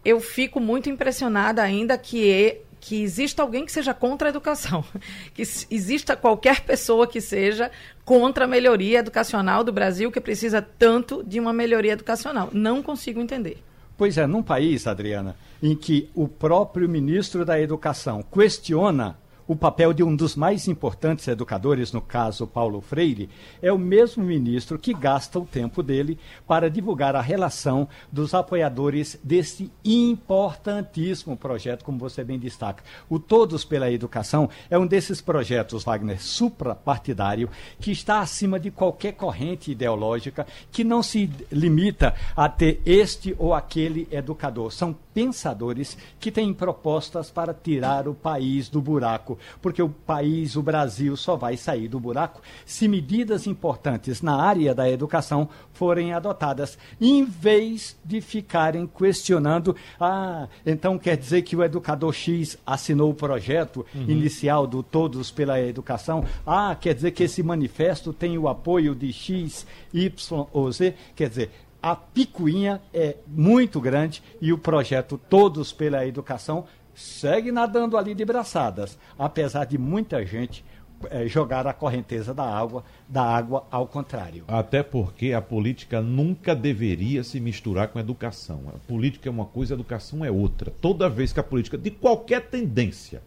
eu 0.04 0.20
fico 0.20 0.60
muito 0.60 0.90
impressionada 0.90 1.62
ainda 1.62 1.96
que 1.96 2.60
que 2.84 3.02
exista 3.02 3.40
alguém 3.40 3.64
que 3.64 3.72
seja 3.72 3.94
contra 3.94 4.28
a 4.28 4.30
educação, 4.30 4.84
que 5.32 5.40
exista 5.40 6.14
qualquer 6.14 6.60
pessoa 6.60 7.06
que 7.06 7.18
seja 7.18 7.70
contra 8.04 8.44
a 8.44 8.46
melhoria 8.46 8.98
educacional 8.98 9.64
do 9.64 9.72
Brasil, 9.72 10.12
que 10.12 10.20
precisa 10.20 10.60
tanto 10.60 11.24
de 11.24 11.40
uma 11.40 11.50
melhoria 11.50 11.92
educacional. 11.92 12.50
Não 12.52 12.82
consigo 12.82 13.22
entender. 13.22 13.56
Pois 13.96 14.18
é, 14.18 14.26
num 14.26 14.42
país, 14.42 14.86
Adriana, 14.86 15.36
em 15.62 15.76
que 15.76 16.10
o 16.14 16.26
próprio 16.26 16.88
ministro 16.88 17.44
da 17.44 17.60
Educação 17.60 18.22
questiona 18.22 19.16
o 19.46 19.54
papel 19.54 19.92
de 19.92 20.02
um 20.02 20.14
dos 20.14 20.34
mais 20.34 20.66
importantes 20.68 21.28
educadores, 21.28 21.92
no 21.92 22.00
caso 22.00 22.46
Paulo 22.46 22.80
Freire, 22.80 23.28
é 23.60 23.72
o 23.72 23.78
mesmo 23.78 24.24
ministro 24.24 24.78
que 24.78 24.94
gasta 24.94 25.38
o 25.38 25.44
tempo 25.44 25.82
dele 25.82 26.18
para 26.46 26.70
divulgar 26.70 27.14
a 27.14 27.20
relação 27.20 27.88
dos 28.10 28.34
apoiadores 28.34 29.18
desse 29.22 29.70
importantíssimo 29.84 31.36
projeto, 31.36 31.84
como 31.84 31.98
você 31.98 32.24
bem 32.24 32.38
destaca. 32.38 32.82
O 33.08 33.18
Todos 33.18 33.64
pela 33.64 33.90
Educação 33.90 34.48
é 34.70 34.78
um 34.78 34.86
desses 34.86 35.20
projetos, 35.20 35.84
Wagner, 35.84 36.22
suprapartidário, 36.22 37.50
que 37.78 37.92
está 37.92 38.20
acima 38.20 38.58
de 38.58 38.70
qualquer 38.70 39.12
corrente 39.12 39.72
ideológica, 39.72 40.46
que 40.72 40.84
não 40.84 41.02
se 41.02 41.30
limita 41.50 42.14
a 42.36 42.48
ter 42.48 42.80
este 42.86 43.34
ou 43.38 43.52
aquele 43.52 44.08
educador. 44.10 44.72
São 44.72 44.96
pensadores 45.14 45.96
que 46.18 46.32
têm 46.32 46.52
propostas 46.52 47.30
para 47.30 47.54
tirar 47.54 48.08
o 48.08 48.14
país 48.14 48.68
do 48.68 48.82
buraco 48.82 49.38
porque 49.62 49.82
o 49.82 49.88
país, 49.88 50.56
o 50.56 50.62
Brasil, 50.62 51.16
só 51.16 51.36
vai 51.36 51.56
sair 51.56 51.88
do 51.88 52.00
buraco 52.00 52.42
se 52.66 52.88
medidas 52.88 53.46
importantes 53.46 54.20
na 54.20 54.36
área 54.36 54.74
da 54.74 54.90
educação 54.90 55.48
forem 55.72 56.12
adotadas, 56.12 56.78
em 57.00 57.24
vez 57.24 57.96
de 58.04 58.20
ficarem 58.20 58.86
questionando, 58.86 59.74
ah, 60.00 60.48
então 60.64 60.98
quer 60.98 61.16
dizer 61.16 61.42
que 61.42 61.56
o 61.56 61.64
educador 61.64 62.12
X 62.12 62.56
assinou 62.64 63.10
o 63.10 63.14
projeto 63.14 63.84
uhum. 63.94 64.02
inicial 64.02 64.66
do 64.66 64.82
Todos 64.82 65.30
pela 65.30 65.60
Educação, 65.60 66.24
ah, 66.46 66.76
quer 66.80 66.94
dizer 66.94 67.10
que 67.10 67.24
esse 67.24 67.42
manifesto 67.42 68.12
tem 68.12 68.38
o 68.38 68.48
apoio 68.48 68.94
de 68.94 69.12
X, 69.12 69.66
Y 69.92 70.12
ou 70.52 70.70
Z, 70.70 70.94
quer 71.16 71.28
dizer, 71.28 71.50
a 71.84 71.94
picuinha 71.94 72.80
é 72.94 73.16
muito 73.26 73.78
grande 73.78 74.22
e 74.40 74.54
o 74.54 74.56
projeto 74.56 75.20
Todos 75.28 75.70
pela 75.70 76.06
Educação 76.06 76.64
segue 76.94 77.52
nadando 77.52 77.98
ali 77.98 78.14
de 78.14 78.24
braçadas, 78.24 78.98
apesar 79.18 79.66
de 79.66 79.76
muita 79.76 80.24
gente 80.24 80.64
é, 81.10 81.26
jogar 81.28 81.66
a 81.66 81.74
correnteza 81.74 82.32
da 82.32 82.42
água, 82.42 82.84
da 83.06 83.22
água 83.22 83.66
ao 83.70 83.86
contrário. 83.86 84.44
Até 84.48 84.82
porque 84.82 85.34
a 85.34 85.42
política 85.42 86.00
nunca 86.00 86.56
deveria 86.56 87.22
se 87.22 87.38
misturar 87.38 87.88
com 87.88 87.98
a 87.98 88.00
educação. 88.00 88.62
A 88.74 88.78
política 88.88 89.28
é 89.28 89.30
uma 89.30 89.44
coisa, 89.44 89.74
a 89.74 89.76
educação 89.76 90.24
é 90.24 90.30
outra. 90.30 90.72
Toda 90.80 91.10
vez 91.10 91.34
que 91.34 91.40
a 91.40 91.44
política, 91.44 91.76
de 91.76 91.90
qualquer 91.90 92.48
tendência, 92.48 93.22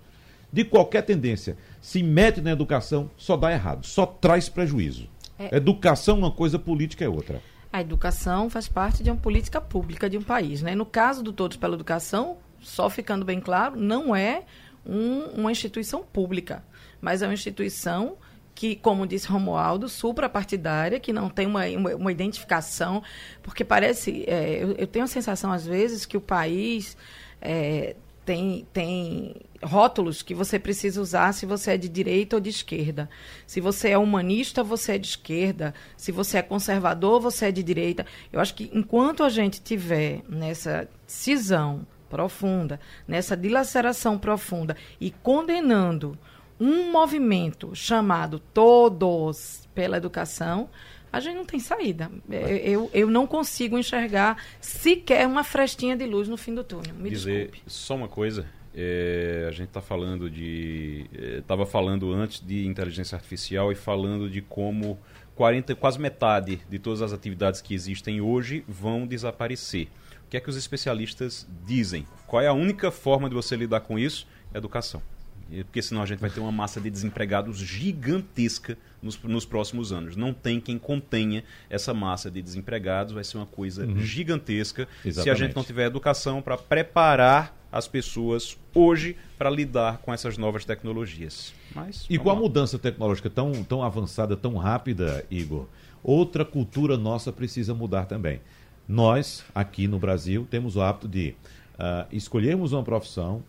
de 0.52 0.64
qualquer 0.64 1.04
tendência, 1.04 1.56
se 1.80 2.02
mete 2.02 2.42
na 2.42 2.50
educação, 2.54 3.12
só 3.18 3.38
dá 3.38 3.52
errado, 3.52 3.86
só 3.86 4.04
traz 4.04 4.50
prejuízo. 4.50 5.08
É. 5.38 5.58
Educação 5.58 6.16
é 6.16 6.20
uma 6.22 6.32
coisa, 6.32 6.58
política 6.58 7.06
é 7.06 7.08
outra. 7.08 7.40
A 7.72 7.82
educação 7.82 8.50
faz 8.50 8.68
parte 8.68 9.04
de 9.04 9.12
uma 9.12 9.18
política 9.18 9.60
pública 9.60 10.10
de 10.10 10.18
um 10.18 10.24
país. 10.24 10.62
Né? 10.62 10.76
No 10.76 10.86
caso 10.86 11.22
do 11.22 11.34
Todos 11.34 11.58
pela 11.58 11.76
Educação, 11.76 12.38
só 12.60 12.90
ficando 12.90 13.26
bem 13.26 13.40
claro, 13.40 13.76
não 13.76 14.16
é 14.16 14.44
um, 14.86 15.24
uma 15.36 15.52
instituição 15.52 16.04
pública, 16.04 16.64
mas 17.02 17.22
é 17.22 17.28
uma 17.28 17.34
instituição 17.34 18.18
que, 18.56 18.76
como 18.76 19.06
disse 19.06 19.28
Romualdo, 19.28 19.88
suprapartidária, 19.88 21.00
que 21.00 21.14
não 21.14 21.30
tem 21.30 21.46
uma, 21.46 21.66
uma, 21.68 21.96
uma 21.96 22.12
identificação, 22.12 23.04
porque 23.44 23.64
parece, 23.64 24.24
é, 24.28 24.64
eu, 24.64 24.72
eu, 24.72 24.88
tenho 24.88 25.06
a 25.06 25.08
sensação 25.08 25.52
às 25.52 25.64
vezes 25.66 26.08
que 26.08 26.18
o 26.18 26.22
país 26.22 26.98
é, 27.40 27.96
tem, 28.28 28.68
tem 28.74 29.38
rótulos 29.64 30.22
que 30.22 30.36
você 30.36 30.60
precisa 30.60 31.02
usar 31.02 31.34
se 31.34 31.46
você 31.46 31.72
é 31.72 31.78
de 31.78 31.88
direita 31.88 32.36
ou 32.36 32.42
de 32.42 32.50
esquerda. 32.50 33.10
Se 33.48 33.62
você 33.62 33.92
é 33.92 33.98
humanista, 33.98 34.62
você 34.62 34.96
é 34.96 34.98
de 34.98 35.08
esquerda. 35.08 35.74
Se 35.96 36.12
você 36.12 36.40
é 36.40 36.42
conservador, 36.42 37.22
você 37.22 37.46
é 37.46 37.52
de 37.54 37.64
direita. 37.64 38.06
Eu 38.34 38.42
acho 38.42 38.54
que 38.54 38.70
enquanto 38.74 39.24
a 39.24 39.30
gente 39.30 39.62
tiver 39.62 40.24
nessa 40.28 40.90
cisão 41.08 41.88
profunda, 42.10 42.82
nessa 43.08 43.38
dilaceração 43.38 44.20
profunda 44.20 44.76
e 45.00 45.10
condenando 45.10 46.20
um 46.60 46.92
movimento 46.92 47.74
chamado 47.74 48.40
Todos 48.40 49.70
pela 49.74 49.96
Educação, 49.96 50.70
a 51.12 51.20
gente 51.20 51.36
não 51.36 51.46
tem 51.46 51.60
saída. 51.60 52.12
É, 52.30 52.70
eu, 52.70 52.90
eu 52.94 53.10
não 53.10 53.26
consigo 53.26 53.78
enxergar 53.78 54.44
sequer 54.60 55.28
uma 55.28 55.44
frestinha 55.44 55.96
de 55.96 56.06
luz 56.06 56.28
no 56.28 56.38
fim 56.38 56.54
do 56.54 56.64
túnel. 56.64 56.94
Me 56.96 57.10
Dizer 57.10 57.48
desculpe. 57.48 57.62
só 57.68 57.96
uma 57.96 58.08
coisa. 58.08 58.46
É, 58.76 59.46
a 59.48 59.52
gente 59.52 59.70
está 59.70 59.82
falando 59.82 60.30
de. 60.30 61.06
Estava 61.40 61.64
é, 61.64 61.66
falando 61.66 62.14
antes 62.14 62.46
de 62.46 62.66
inteligência 62.66 63.16
artificial 63.16 63.72
e 63.72 63.76
falando 63.76 64.30
de 64.30 64.42
como 64.42 65.00
40, 65.36 65.76
quase 65.76 66.00
metade 66.00 66.62
de 66.70 66.78
todas 66.78 67.02
as 67.02 67.14
atividades 67.14 67.62
que 67.62 67.74
existem 67.74 68.22
hoje 68.22 68.64
vão 68.68 69.08
desaparecer. 69.08 69.88
O 70.26 70.30
que 70.30 70.38
é 70.38 70.40
que 70.40 70.50
os 70.50 70.58
especialistas 70.58 71.48
dizem? 71.66 72.06
Qual 72.28 72.42
é 72.42 72.48
a 72.48 72.54
única 72.54 72.92
forma 72.92 73.30
de 73.30 73.36
você 73.36 73.56
lidar 73.56 73.80
com 73.80 73.98
isso? 73.98 74.28
Educação. 74.54 75.02
Porque 75.50 75.82
senão 75.82 76.02
a 76.02 76.06
gente 76.06 76.20
vai 76.20 76.30
ter 76.30 76.40
uma 76.40 76.52
massa 76.52 76.82
de 76.82 76.90
desempregados 76.90 77.58
gigantesca 77.58 78.78
nos, 79.02 79.22
nos 79.24 79.46
próximos 79.46 79.92
anos. 79.92 80.16
Não 80.16 80.34
tem 80.34 80.60
quem 80.60 80.78
contenha 80.78 81.44
essa 81.70 81.94
massa 81.94 82.30
de 82.30 82.42
desempregados, 82.42 83.14
vai 83.14 83.24
ser 83.24 83.38
uma 83.38 83.46
coisa 83.46 83.86
uhum. 83.86 84.00
gigantesca 84.00 84.88
Exatamente. 85.06 85.24
se 85.24 85.30
a 85.30 85.34
gente 85.34 85.56
não 85.56 85.64
tiver 85.64 85.86
educação 85.86 86.42
para 86.42 86.58
preparar 86.58 87.56
as 87.72 87.88
pessoas 87.88 88.58
hoje 88.74 89.16
para 89.38 89.50
lidar 89.50 90.00
com 90.00 90.14
essas 90.14 90.38
novas 90.38 90.66
tecnologias. 90.66 91.54
Mas, 91.76 92.06
e 92.10 92.18
com 92.18 92.30
lá. 92.30 92.34
a 92.34 92.38
mudança 92.38 92.80
tecnológica 92.80 93.30
tão, 93.30 93.64
tão 93.64 93.84
avançada, 93.84 94.36
tão 94.36 94.56
rápida, 94.56 95.26
Igor, 95.30 95.68
outra 96.04 96.46
cultura 96.46 96.98
nossa 96.98 97.32
precisa 97.32 97.74
mudar 97.74 98.06
também. 98.06 98.42
Nós, 98.88 99.44
aqui 99.54 99.88
no 99.88 100.00
Brasil, 100.00 100.48
temos 100.50 100.76
o 100.76 100.82
hábito 100.82 101.08
de 101.08 101.36
uh, 101.78 102.08
escolhermos 102.12 102.72
uma 102.72 102.84
profissão, 102.84 103.44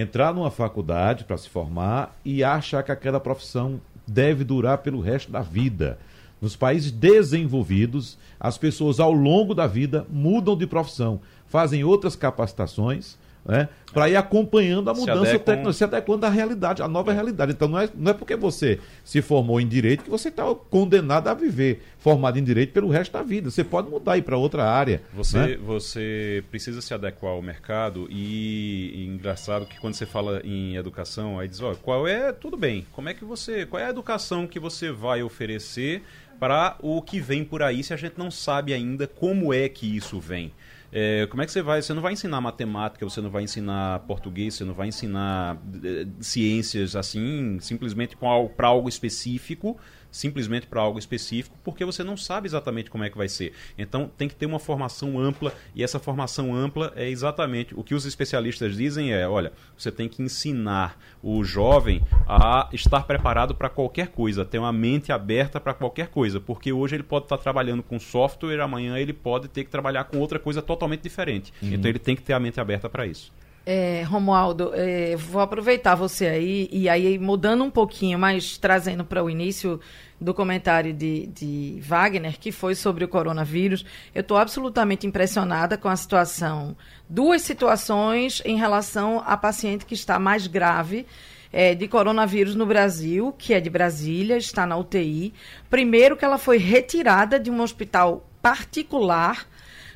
entrar 0.00 0.34
numa 0.34 0.50
faculdade 0.50 1.24
para 1.24 1.36
se 1.36 1.48
formar 1.48 2.16
e 2.24 2.42
achar 2.42 2.82
que 2.82 2.92
aquela 2.92 3.20
profissão 3.20 3.80
deve 4.06 4.44
durar 4.44 4.78
pelo 4.78 5.00
resto 5.00 5.30
da 5.30 5.40
vida. 5.40 5.98
Nos 6.40 6.56
países 6.56 6.90
desenvolvidos, 6.90 8.16
as 8.38 8.56
pessoas 8.56 8.98
ao 8.98 9.12
longo 9.12 9.54
da 9.54 9.66
vida 9.66 10.06
mudam 10.10 10.56
de 10.56 10.66
profissão, 10.66 11.20
fazem 11.46 11.84
outras 11.84 12.16
capacitações 12.16 13.18
né? 13.44 13.68
para 13.92 14.08
ir 14.08 14.16
acompanhando 14.16 14.88
a 14.88 14.94
mudança 14.94 15.38
tecnológica, 15.38 15.72
se 15.72 15.84
adequando 15.84 16.24
à 16.24 16.28
realidade, 16.28 16.82
à 16.82 16.88
nova 16.88 17.10
é. 17.10 17.14
realidade. 17.14 17.52
Então 17.52 17.68
não 17.68 17.78
é, 17.78 17.88
não 17.94 18.12
é 18.12 18.14
porque 18.14 18.36
você 18.36 18.78
se 19.04 19.20
formou 19.20 19.60
em 19.60 19.66
direito 19.66 20.04
que 20.04 20.10
você 20.10 20.28
está 20.28 20.44
condenado 20.70 21.28
a 21.28 21.34
viver 21.34 21.82
formado 21.98 22.38
em 22.38 22.44
direito 22.44 22.72
pelo 22.72 22.88
resto 22.88 23.12
da 23.12 23.22
vida. 23.22 23.50
Você 23.50 23.64
pode 23.64 23.90
mudar 23.90 24.16
e 24.16 24.22
para 24.22 24.36
outra 24.36 24.64
área. 24.64 25.02
Você, 25.12 25.38
né? 25.38 25.56
você 25.56 26.44
precisa 26.50 26.80
se 26.80 26.94
adequar 26.94 27.32
ao 27.32 27.42
mercado 27.42 28.06
e, 28.10 28.92
e, 28.94 29.06
engraçado 29.06 29.66
que 29.66 29.78
quando 29.80 29.94
você 29.94 30.06
fala 30.06 30.40
em 30.44 30.76
educação, 30.76 31.38
aí 31.38 31.48
diz, 31.48 31.60
ó, 31.60 31.74
qual 31.74 32.06
é, 32.06 32.32
tudo 32.32 32.56
bem, 32.56 32.86
como 32.92 33.08
é 33.08 33.14
que 33.14 33.24
você, 33.24 33.66
qual 33.66 33.82
é 33.82 33.86
a 33.86 33.90
educação 33.90 34.46
que 34.46 34.60
você 34.60 34.90
vai 34.90 35.22
oferecer 35.22 36.02
para 36.38 36.76
o 36.80 37.02
que 37.02 37.20
vem 37.20 37.44
por 37.44 37.62
aí 37.62 37.84
se 37.84 37.92
a 37.92 37.96
gente 37.96 38.14
não 38.16 38.30
sabe 38.30 38.72
ainda 38.72 39.06
como 39.06 39.52
é 39.52 39.68
que 39.68 39.96
isso 39.96 40.18
vem? 40.18 40.52
É, 40.92 41.26
como 41.26 41.42
é 41.42 41.46
que 41.46 41.52
você 41.52 41.62
vai? 41.62 41.80
Você 41.80 41.94
não 41.94 42.02
vai 42.02 42.12
ensinar 42.12 42.40
matemática, 42.40 43.08
você 43.08 43.20
não 43.20 43.30
vai 43.30 43.44
ensinar 43.44 44.00
português, 44.00 44.54
você 44.54 44.64
não 44.64 44.74
vai 44.74 44.88
ensinar 44.88 45.56
é, 45.84 46.06
ciências 46.20 46.96
assim, 46.96 47.58
simplesmente 47.60 48.16
para 48.16 48.66
algo 48.68 48.88
específico 48.88 49.78
simplesmente 50.10 50.66
para 50.66 50.80
algo 50.80 50.98
específico, 50.98 51.56
porque 51.62 51.84
você 51.84 52.02
não 52.02 52.16
sabe 52.16 52.46
exatamente 52.46 52.90
como 52.90 53.04
é 53.04 53.10
que 53.10 53.16
vai 53.16 53.28
ser. 53.28 53.52
Então 53.78 54.10
tem 54.16 54.28
que 54.28 54.34
ter 54.34 54.46
uma 54.46 54.58
formação 54.58 55.18
ampla 55.18 55.52
e 55.74 55.82
essa 55.82 55.98
formação 55.98 56.54
ampla 56.54 56.92
é 56.96 57.08
exatamente 57.08 57.74
o 57.74 57.82
que 57.82 57.94
os 57.94 58.04
especialistas 58.04 58.76
dizem 58.76 59.12
é, 59.12 59.28
olha, 59.28 59.52
você 59.76 59.90
tem 59.90 60.08
que 60.08 60.22
ensinar 60.22 60.98
o 61.22 61.44
jovem 61.44 62.02
a 62.26 62.68
estar 62.72 63.02
preparado 63.04 63.54
para 63.54 63.68
qualquer 63.68 64.08
coisa, 64.08 64.44
ter 64.44 64.58
uma 64.58 64.72
mente 64.72 65.12
aberta 65.12 65.60
para 65.60 65.74
qualquer 65.74 66.08
coisa, 66.08 66.40
porque 66.40 66.72
hoje 66.72 66.96
ele 66.96 67.02
pode 67.02 67.26
estar 67.26 67.38
trabalhando 67.38 67.82
com 67.82 67.98
software, 67.98 68.60
amanhã 68.60 68.98
ele 68.98 69.12
pode 69.12 69.48
ter 69.48 69.64
que 69.64 69.70
trabalhar 69.70 70.04
com 70.04 70.18
outra 70.18 70.38
coisa 70.38 70.62
totalmente 70.62 71.02
diferente. 71.02 71.52
Uhum. 71.62 71.74
Então 71.74 71.88
ele 71.88 71.98
tem 71.98 72.16
que 72.16 72.22
ter 72.22 72.32
a 72.32 72.40
mente 72.40 72.60
aberta 72.60 72.88
para 72.88 73.06
isso. 73.06 73.32
É, 73.66 74.02
Romualdo, 74.02 74.72
é, 74.74 75.14
vou 75.16 75.40
aproveitar 75.40 75.94
você 75.94 76.26
aí, 76.26 76.68
e 76.72 76.88
aí 76.88 77.18
mudando 77.18 77.62
um 77.62 77.70
pouquinho, 77.70 78.18
mas 78.18 78.56
trazendo 78.56 79.04
para 79.04 79.22
o 79.22 79.28
início 79.28 79.78
do 80.20 80.34
comentário 80.34 80.92
de, 80.92 81.26
de 81.28 81.78
Wagner, 81.80 82.38
que 82.38 82.52
foi 82.52 82.74
sobre 82.74 83.04
o 83.04 83.08
coronavírus, 83.08 83.84
eu 84.14 84.20
estou 84.20 84.36
absolutamente 84.36 85.06
impressionada 85.06 85.78
com 85.78 85.88
a 85.88 85.96
situação. 85.96 86.76
Duas 87.08 87.42
situações 87.42 88.42
em 88.44 88.56
relação 88.56 89.22
a 89.26 89.36
paciente 89.36 89.86
que 89.86 89.94
está 89.94 90.18
mais 90.18 90.46
grave. 90.46 91.06
É, 91.52 91.74
de 91.74 91.88
coronavírus 91.88 92.54
no 92.54 92.64
Brasil, 92.64 93.34
que 93.36 93.52
é 93.52 93.58
de 93.60 93.68
Brasília, 93.68 94.36
está 94.36 94.64
na 94.64 94.76
UTI. 94.76 95.34
Primeiro, 95.68 96.16
que 96.16 96.24
ela 96.24 96.38
foi 96.38 96.58
retirada 96.58 97.40
de 97.40 97.50
um 97.50 97.60
hospital 97.60 98.24
particular 98.40 99.48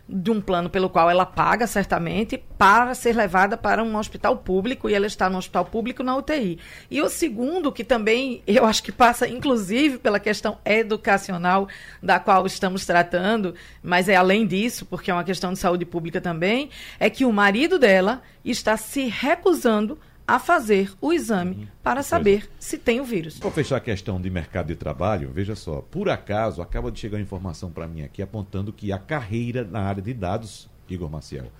de 0.08 0.30
um 0.30 0.40
plano 0.40 0.68
pelo 0.68 0.90
qual 0.90 1.08
ela 1.08 1.24
paga, 1.24 1.66
certamente, 1.66 2.36
para 2.58 2.94
ser 2.94 3.16
levada 3.16 3.56
para 3.56 3.82
um 3.82 3.96
hospital 3.96 4.36
público 4.36 4.88
e 4.88 4.94
ela 4.94 5.06
está 5.06 5.30
no 5.30 5.38
hospital 5.38 5.64
público 5.64 6.02
na 6.02 6.16
UTI. 6.16 6.58
E 6.90 7.00
o 7.00 7.08
segundo, 7.08 7.72
que 7.72 7.82
também 7.82 8.42
eu 8.46 8.66
acho 8.66 8.82
que 8.82 8.92
passa, 8.92 9.26
inclusive, 9.26 9.98
pela 9.98 10.20
questão 10.20 10.58
educacional 10.64 11.68
da 12.02 12.20
qual 12.20 12.44
estamos 12.46 12.84
tratando, 12.84 13.54
mas 13.82 14.08
é 14.08 14.16
além 14.16 14.46
disso, 14.46 14.84
porque 14.84 15.10
é 15.10 15.14
uma 15.14 15.24
questão 15.24 15.52
de 15.52 15.58
saúde 15.58 15.86
pública 15.86 16.20
também, 16.20 16.68
é 17.00 17.08
que 17.08 17.24
o 17.24 17.32
marido 17.32 17.78
dela 17.78 18.22
está 18.44 18.76
se 18.76 19.06
recusando 19.06 19.98
a 20.26 20.38
fazer 20.38 20.92
o 21.00 21.12
exame 21.12 21.56
uhum. 21.56 21.66
para 21.82 22.02
saber 22.02 22.44
é. 22.44 22.56
se 22.58 22.78
tem 22.78 23.00
o 23.00 23.04
vírus. 23.04 23.38
Para 23.38 23.50
fechar 23.50 23.76
a 23.76 23.80
questão 23.80 24.20
de 24.20 24.30
mercado 24.30 24.68
de 24.68 24.76
trabalho, 24.76 25.30
veja 25.32 25.54
só, 25.54 25.80
por 25.82 26.08
acaso 26.08 26.62
acaba 26.62 26.90
de 26.90 26.98
chegar 26.98 27.20
informação 27.20 27.70
para 27.70 27.86
mim 27.86 28.02
aqui 28.02 28.22
apontando 28.22 28.72
que 28.72 28.90
a 28.90 28.98
carreira 28.98 29.64
na 29.64 29.80
área 29.80 30.02
de 30.02 30.14
dados, 30.14 30.68
Igor 30.88 31.10
Maciel, 31.10 31.50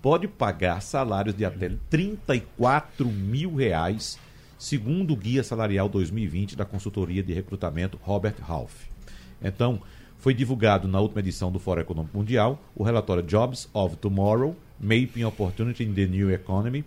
pode 0.00 0.28
pagar 0.28 0.80
salários 0.80 1.34
de 1.34 1.44
até 1.44 1.70
34 1.90 3.06
mil 3.06 3.56
reais, 3.56 4.18
segundo 4.58 5.12
o 5.12 5.16
Guia 5.16 5.42
Salarial 5.42 5.88
2020 5.88 6.56
da 6.56 6.64
consultoria 6.64 7.22
de 7.22 7.32
recrutamento 7.32 7.98
Robert 8.02 8.36
Half. 8.46 8.86
Então, 9.42 9.80
foi 10.18 10.32
divulgado 10.32 10.88
na 10.88 11.00
última 11.00 11.20
edição 11.20 11.52
do 11.52 11.58
Fórum 11.58 11.82
Econômico 11.82 12.16
Mundial 12.16 12.58
o 12.74 12.82
relatório 12.82 13.22
Jobs 13.22 13.68
of 13.74 13.96
Tomorrow, 13.96 14.56
Mapping 14.80 15.24
Opportunity 15.24 15.84
in 15.84 15.92
the 15.92 16.06
New 16.06 16.30
Economy, 16.30 16.84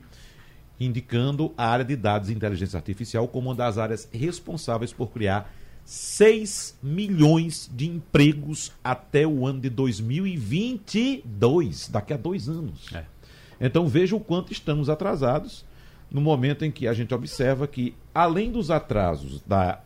indicando 0.79 1.53
a 1.57 1.67
área 1.67 1.83
de 1.85 1.95
dados 1.95 2.29
e 2.29 2.33
inteligência 2.33 2.77
artificial 2.77 3.27
como 3.27 3.49
uma 3.49 3.55
das 3.55 3.77
áreas 3.77 4.09
responsáveis 4.11 4.93
por 4.93 5.11
criar 5.11 5.53
6 5.83 6.79
milhões 6.83 7.69
de 7.73 7.87
empregos 7.87 8.71
até 8.83 9.25
o 9.25 9.47
ano 9.47 9.61
de 9.61 9.69
2022, 9.69 11.87
daqui 11.87 12.13
a 12.13 12.17
dois 12.17 12.49
anos. 12.49 12.93
É. 12.93 13.05
Então 13.59 13.87
veja 13.87 14.15
o 14.15 14.19
quanto 14.19 14.51
estamos 14.51 14.87
atrasados 14.89 15.65
no 16.11 16.21
momento 16.21 16.63
em 16.65 16.71
que 16.71 16.87
a 16.87 16.93
gente 16.93 17.13
observa 17.13 17.67
que, 17.67 17.93
além 18.13 18.51
dos 18.51 18.71
atrasos 18.71 19.41
da, 19.41 19.81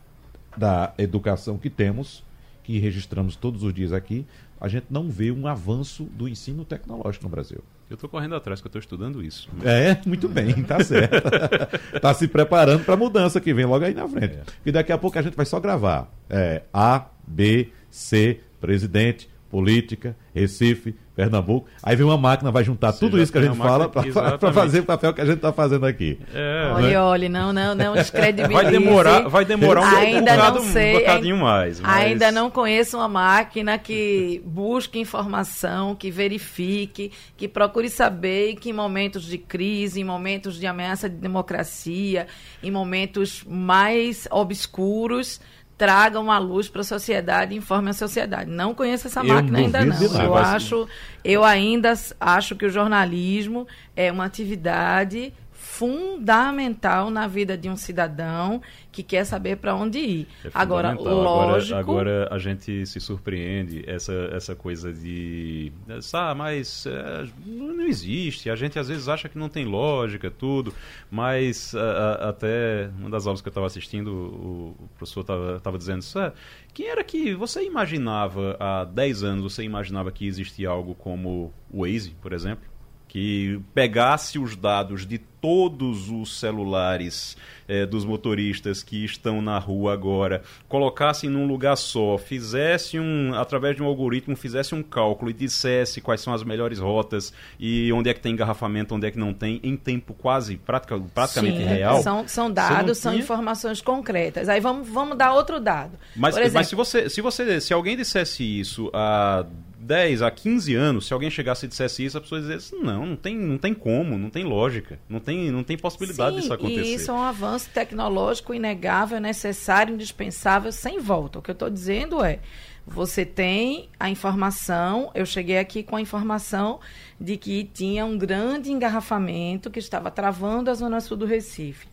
da 0.58 0.94
educação 0.98 1.58
que 1.58 1.70
temos, 1.70 2.24
que 2.64 2.80
registramos 2.80 3.36
todos 3.36 3.64
os 3.64 3.74
dias 3.74 3.94
aqui, 3.94 4.26
a 4.60 4.68
gente 4.68 4.88
não 4.90 5.10
vê 5.10 5.32
um 5.32 5.48
avanço 5.48 6.04
do 6.04 6.28
ensino 6.28 6.66
tecnológico 6.66 7.26
no 7.26 7.30
Brasil. 7.30 7.64
Eu 7.92 7.96
estou 7.96 8.10
correndo 8.10 8.36
atrás, 8.36 8.62
que 8.62 8.68
eu 8.68 8.70
estou 8.70 8.80
estudando 8.80 9.22
isso. 9.22 9.50
É, 9.66 10.00
muito 10.08 10.30
bem, 10.30 10.64
tá 10.64 10.82
certo. 10.82 11.30
tá 12.00 12.14
se 12.14 12.26
preparando 12.26 12.86
para 12.86 12.94
a 12.94 12.98
mudança 12.98 13.42
que 13.42 13.54
vem 13.54 13.66
logo 13.66 13.84
aí 13.84 13.94
na 13.94 14.08
frente. 14.08 14.36
É. 14.36 14.44
E 14.66 14.72
daqui 14.72 14.94
a 14.94 14.98
pouco 14.98 15.20
a 15.20 15.22
gente 15.22 15.36
vai 15.36 15.46
só 15.46 15.60
gravar. 15.60 16.10
É, 16.30 16.62
a, 16.74 17.10
B, 17.28 17.68
C, 17.90 18.40
presidente, 18.62 19.30
política, 19.50 20.16
Recife, 20.34 20.96
Pernambuco. 21.22 21.68
Aí 21.84 21.96
vem 21.96 22.06
uma 22.06 22.18
máquina, 22.18 22.52
vai 22.52 22.64
juntar 22.64 22.92
Você 22.92 23.00
tudo 23.00 23.22
isso 23.22 23.32
que 23.32 23.38
a 23.38 23.42
gente 23.44 23.58
fala 23.58 23.88
para 23.88 24.52
fazer 24.52 24.80
o 24.80 24.86
papel 24.86 25.14
que 25.14 25.22
a 25.22 25.26
gente 25.26 25.36
está 25.36 25.54
fazendo 25.54 25.86
aqui. 25.86 26.20
É, 26.34 26.72
olha, 26.74 26.88
né? 26.88 27.00
olha, 27.00 27.30
não, 27.30 27.54
não, 27.54 27.76
não 27.76 27.94
descredibilize. 27.94 28.64
Vai 28.64 28.72
demorar, 28.72 29.28
vai 29.30 29.46
demorar 29.46 29.82
um, 29.82 29.98
ainda 29.98 30.32
bocado, 30.32 30.60
não 30.60 30.66
sei, 30.72 30.96
um 30.96 31.00
bocadinho 31.00 31.38
mais. 31.38 31.80
Mas... 31.80 32.04
Ainda 32.04 32.32
não 32.32 32.50
conheço 32.50 32.98
uma 32.98 33.08
máquina 33.08 33.78
que 33.78 34.42
busque 34.44 35.00
informação, 35.00 35.94
que 35.96 36.10
verifique, 36.10 37.12
que 37.38 37.48
procure 37.48 37.90
saber 37.90 38.56
que 38.56 38.72
em 38.72 38.74
momentos 38.74 39.24
de 39.24 39.38
crise, 39.38 40.02
em 40.02 40.04
momentos 40.04 40.60
de 40.60 40.66
ameaça 40.66 41.08
de 41.08 41.18
democracia, 41.18 42.26
em 42.64 42.72
momentos 42.72 43.44
mais 43.48 44.28
obscuros, 44.32 45.40
tragam 45.82 46.32
a 46.32 46.38
luz 46.38 46.70
para 46.70 46.82
a 46.82 46.84
sociedade 46.84 47.56
e 47.56 47.58
informem 47.58 47.90
a 47.90 47.94
sociedade. 47.94 48.48
Não 48.52 48.72
conheço 48.72 49.08
essa 49.08 49.24
máquina 49.24 49.58
ainda 49.58 49.84
não. 49.84 50.22
Eu 50.22 50.38
acho, 50.38 50.88
eu 51.26 51.44
ainda 51.44 51.92
acho 52.20 52.56
que 52.56 52.68
o 52.68 52.70
jornalismo 52.70 53.68
é 53.96 54.12
uma 54.12 54.26
atividade 54.26 55.34
fundamental 55.72 57.10
na 57.10 57.28
vida 57.28 57.58
de 57.58 57.70
um 57.70 57.78
cidadão 57.78 58.62
que 58.92 59.02
quer 59.02 59.24
saber 59.24 59.56
para 59.56 59.74
onde 59.74 60.00
ir. 60.00 60.28
É 60.44 60.50
agora, 60.54 60.92
lógico. 60.92 61.80
Agora, 61.80 62.24
agora, 62.24 62.28
a 62.30 62.38
gente 62.38 62.86
se 62.86 63.00
surpreende 63.00 63.82
essa, 63.88 64.14
essa 64.34 64.54
coisa 64.54 64.92
de. 64.92 65.72
Ah, 66.14 66.36
mas 66.36 66.86
é, 66.86 67.26
não 67.46 67.88
existe. 67.88 68.50
A 68.50 68.56
gente 68.56 68.78
às 68.78 68.90
vezes 68.90 69.08
acha 69.08 69.30
que 69.30 69.38
não 69.38 69.48
tem 69.48 69.64
lógica, 69.64 70.30
tudo. 70.30 70.74
Mas 71.10 71.74
a, 71.74 71.80
a, 71.80 72.30
até 72.30 72.90
uma 73.00 73.10
das 73.10 73.26
aulas 73.26 73.40
que 73.42 73.48
eu 73.48 73.52
estava 73.52 73.66
assistindo, 73.66 74.10
o, 74.12 74.76
o 74.78 74.90
professor 74.98 75.26
estava 75.56 75.78
dizendo 75.78 76.02
isso. 76.02 76.20
É, 76.20 76.34
quem 76.74 76.88
era 76.88 77.02
que 77.02 77.34
você 77.34 77.64
imaginava 77.64 78.58
há 78.60 78.84
10 78.84 79.24
anos, 79.24 79.54
você 79.54 79.64
imaginava 79.64 80.12
que 80.12 80.28
existia 80.28 80.68
algo 80.68 80.94
como 80.94 81.54
o 81.72 81.84
Waze, 81.84 82.12
por 82.22 82.34
exemplo? 82.34 82.71
Que 83.12 83.60
pegasse 83.74 84.40
os 84.40 84.56
dados 84.56 85.06
de 85.06 85.18
todos 85.18 86.10
os 86.10 86.40
celulares 86.40 87.36
é, 87.68 87.86
dos 87.86 88.06
motoristas 88.06 88.84
que 88.84 89.04
estão 89.04 89.42
na 89.42 89.60
rua 89.60 89.92
agora, 89.92 90.44
colocasse 90.70 91.28
num 91.28 91.46
lugar 91.46 91.76
só, 91.76 92.18
fizesse 92.18 92.98
um, 92.98 93.34
através 93.34 93.76
de 93.76 93.84
um 93.84 93.86
algoritmo, 93.86 94.34
fizesse 94.34 94.74
um 94.74 94.82
cálculo 94.82 95.30
e 95.30 95.34
dissesse 95.34 96.00
quais 96.00 96.22
são 96.22 96.34
as 96.34 96.42
melhores 96.42 96.80
rotas 96.80 97.34
e 97.60 97.92
onde 97.92 98.10
é 98.10 98.14
que 98.14 98.22
tem 98.22 98.32
engarrafamento, 98.32 98.96
onde 98.96 99.08
é 99.08 99.12
que 99.12 99.20
não 99.20 99.34
tem, 99.34 99.60
em 99.62 99.76
tempo 99.76 100.14
quase 100.14 100.56
pratica, 100.56 100.98
praticamente 101.14 101.58
Sim, 101.58 101.66
real. 101.66 102.02
São, 102.02 102.26
são 102.30 102.50
dados, 102.50 102.98
são 102.98 103.12
tinha... 103.12 103.22
informações 103.22 103.82
concretas. 103.82 104.48
Aí 104.48 104.62
vamos, 104.62 104.88
vamos 104.88 105.18
dar 105.18 105.34
outro 105.34 105.60
dado. 105.60 106.00
Mas, 106.16 106.38
exemplo, 106.38 106.54
mas 106.54 106.68
se 106.68 106.76
você, 106.76 107.10
se 107.10 107.20
você, 107.20 107.60
se 107.60 107.74
alguém 107.74 107.98
dissesse 107.98 108.42
isso 108.42 108.90
a 108.94 109.46
10 109.92 110.22
a 110.22 110.32
15 110.32 110.74
anos, 110.74 111.06
se 111.06 111.14
alguém 111.14 111.30
chegasse 111.30 111.66
e 111.66 111.68
dissesse 111.68 112.06
isso, 112.06 112.18
a 112.18 112.22
pessoa 112.22 112.40
dizia 112.40 112.80
não, 112.82 113.06
não 113.08 113.16
tem, 113.18 113.36
não 113.36 113.58
tem 113.58 113.74
como, 113.74 114.18
não 114.18 114.30
tem 114.30 114.46
lógica, 114.46 114.98
não 115.10 115.20
tem, 115.20 115.52
não 115.52 115.66
tem 115.66 115.78
possibilidade 115.78 116.36
Sim, 116.36 116.40
disso 116.40 116.54
acontecer. 116.54 116.82
E 116.82 116.94
isso 116.94 117.12
é 117.12 117.14
um 117.14 117.22
avanço 117.22 117.70
tecnológico 117.74 118.54
inegável, 118.54 119.20
necessário, 119.20 119.94
indispensável, 119.94 120.72
sem 120.72 120.98
volta. 120.98 121.40
O 121.40 121.42
que 121.42 121.52
eu 121.52 121.54
estou 121.54 121.70
dizendo 121.70 122.24
é, 122.24 122.40
você 122.88 123.26
tem 123.26 123.90
a 124.00 124.10
informação, 124.10 125.12
eu 125.14 125.26
cheguei 125.26 125.58
aqui 125.58 125.84
com 125.84 125.98
a 125.98 126.02
informação 126.02 126.80
de 127.20 127.36
que 127.36 127.66
tinha 127.66 128.06
um 128.06 128.18
grande 128.18 128.72
engarrafamento 128.72 129.70
que 129.70 129.80
estava 129.80 130.10
travando 130.10 130.72
a 130.72 130.74
zona 130.74 131.02
sul 131.02 131.18
do 131.18 131.26
Recife. 131.26 131.86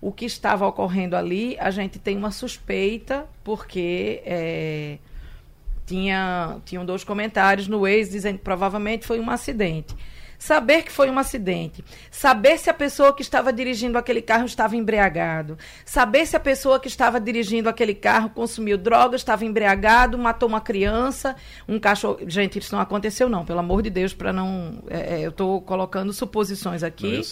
O 0.00 0.10
que 0.10 0.24
estava 0.24 0.66
ocorrendo 0.66 1.14
ali, 1.14 1.58
a 1.60 1.70
gente 1.70 1.98
tem 1.98 2.16
uma 2.16 2.30
suspeita, 2.30 3.26
porque... 3.44 4.22
É, 4.24 4.96
tinha, 5.86 6.58
tinham 6.64 6.84
dois 6.84 7.04
comentários 7.04 7.68
no 7.68 7.86
ex 7.86 8.10
dizendo 8.10 8.38
que 8.38 8.44
provavelmente 8.44 9.06
foi 9.06 9.20
um 9.20 9.30
acidente. 9.30 9.94
Saber 10.42 10.82
que 10.82 10.90
foi 10.90 11.08
um 11.08 11.20
acidente, 11.20 11.84
saber 12.10 12.58
se 12.58 12.68
a 12.68 12.74
pessoa 12.74 13.14
que 13.14 13.22
estava 13.22 13.52
dirigindo 13.52 13.96
aquele 13.96 14.20
carro 14.20 14.44
estava 14.44 14.76
embriagado, 14.76 15.56
saber 15.84 16.26
se 16.26 16.34
a 16.34 16.40
pessoa 16.40 16.80
que 16.80 16.88
estava 16.88 17.20
dirigindo 17.20 17.68
aquele 17.68 17.94
carro 17.94 18.28
consumiu 18.30 18.76
drogas, 18.76 19.20
estava 19.20 19.44
embriagado, 19.44 20.18
matou 20.18 20.48
uma 20.48 20.60
criança, 20.60 21.36
um 21.68 21.78
cachorro. 21.78 22.18
Gente, 22.26 22.58
isso 22.58 22.74
não 22.74 22.82
aconteceu, 22.82 23.28
não, 23.28 23.44
pelo 23.44 23.60
amor 23.60 23.82
de 23.82 23.90
Deus, 23.90 24.12
para 24.12 24.32
não. 24.32 24.82
É, 24.90 25.20
é 25.20 25.20
eu 25.20 25.30
estou 25.30 25.62
colocando 25.62 26.12
suposições 26.12 26.82
aqui 26.82 27.22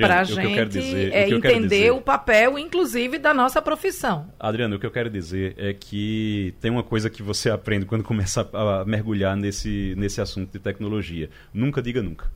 para 0.00 0.20
a 0.20 0.24
gente 0.24 0.66
dizer, 0.66 1.12
é, 1.12 1.28
entender 1.28 1.68
dizer... 1.68 1.90
o 1.90 2.00
papel, 2.00 2.56
inclusive, 2.56 3.18
da 3.18 3.34
nossa 3.34 3.60
profissão. 3.60 4.28
Adriano, 4.38 4.76
o 4.76 4.78
que 4.78 4.86
eu 4.86 4.92
quero 4.92 5.10
dizer 5.10 5.56
é 5.58 5.74
que 5.74 6.54
tem 6.60 6.70
uma 6.70 6.84
coisa 6.84 7.10
que 7.10 7.20
você 7.20 7.50
aprende 7.50 7.84
quando 7.84 8.04
começa 8.04 8.48
a 8.52 8.84
mergulhar 8.84 9.36
nesse, 9.36 9.94
nesse 9.96 10.20
assunto 10.20 10.52
de 10.52 10.60
tecnologia. 10.60 11.28
Nunca 11.52 11.82
diga 11.82 12.00
nunca. 12.00 12.30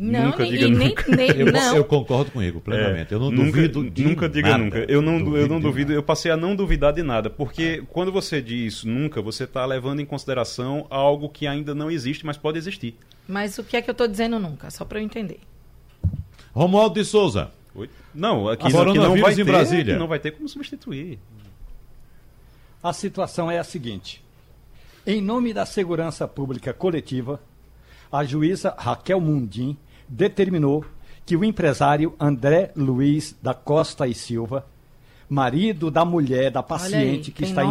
Não, 0.00 0.28
nunca 0.28 0.46
diga 0.46 0.66
nunca. 0.66 1.14
Nem, 1.14 1.28
eu, 1.28 1.52
não. 1.52 1.76
eu, 1.76 1.84
concordo 1.84 2.30
com 2.30 2.40
ele 2.40 2.58
plenamente. 2.58 3.12
É, 3.12 3.14
eu 3.14 3.20
não 3.20 3.30
nunca, 3.30 3.68
duvido 3.68 3.90
de 3.90 4.02
Nunca 4.02 4.30
diga 4.30 4.48
nada. 4.52 4.64
nunca. 4.64 4.78
Eu 4.88 5.02
não, 5.02 5.18
duvido 5.18 5.36
eu 5.36 5.46
não 5.46 5.60
duvido. 5.60 5.92
Eu 5.92 6.02
passei 6.02 6.32
a 6.32 6.38
não 6.38 6.56
duvidar 6.56 6.94
de 6.94 7.02
nada. 7.02 7.28
Porque 7.28 7.84
quando 7.90 8.10
você 8.10 8.40
diz 8.40 8.82
nunca, 8.82 9.20
você 9.20 9.44
está 9.44 9.66
levando 9.66 10.00
em 10.00 10.06
consideração 10.06 10.86
algo 10.88 11.28
que 11.28 11.46
ainda 11.46 11.74
não 11.74 11.90
existe, 11.90 12.24
mas 12.24 12.38
pode 12.38 12.56
existir. 12.56 12.96
Mas 13.28 13.58
o 13.58 13.62
que 13.62 13.76
é 13.76 13.82
que 13.82 13.90
eu 13.90 13.92
estou 13.92 14.08
dizendo 14.08 14.38
nunca? 14.38 14.70
Só 14.70 14.86
para 14.86 14.98
eu 14.98 15.04
entender. 15.04 15.38
Romualdo 16.54 16.94
de 16.94 17.04
Souza. 17.04 17.50
Oi? 17.74 17.90
Não, 18.14 18.48
aqui, 18.48 18.68
aqui 18.68 18.98
não 18.98 19.18
vai 19.18 19.34
ter, 19.34 19.44
Brasília. 19.44 19.98
não 19.98 20.08
vai 20.08 20.18
ter 20.18 20.30
como 20.30 20.48
substituir. 20.48 21.18
A 22.82 22.94
situação 22.94 23.50
é 23.50 23.58
a 23.58 23.64
seguinte. 23.64 24.24
Em 25.06 25.20
nome 25.20 25.52
da 25.52 25.66
segurança 25.66 26.26
pública 26.26 26.72
coletiva, 26.72 27.38
a 28.10 28.24
juíza 28.24 28.74
Raquel 28.78 29.20
Mundim 29.20 29.76
determinou 30.10 30.84
que 31.24 31.36
o 31.36 31.44
empresário 31.44 32.14
André 32.18 32.72
Luiz 32.74 33.36
da 33.40 33.54
Costa 33.54 34.08
e 34.08 34.14
Silva, 34.14 34.66
marido 35.28 35.90
da 35.90 36.04
mulher 36.04 36.50
da 36.50 36.62
paciente 36.62 37.30
aí, 37.30 37.34
que 37.34 37.44
está 37.44 37.62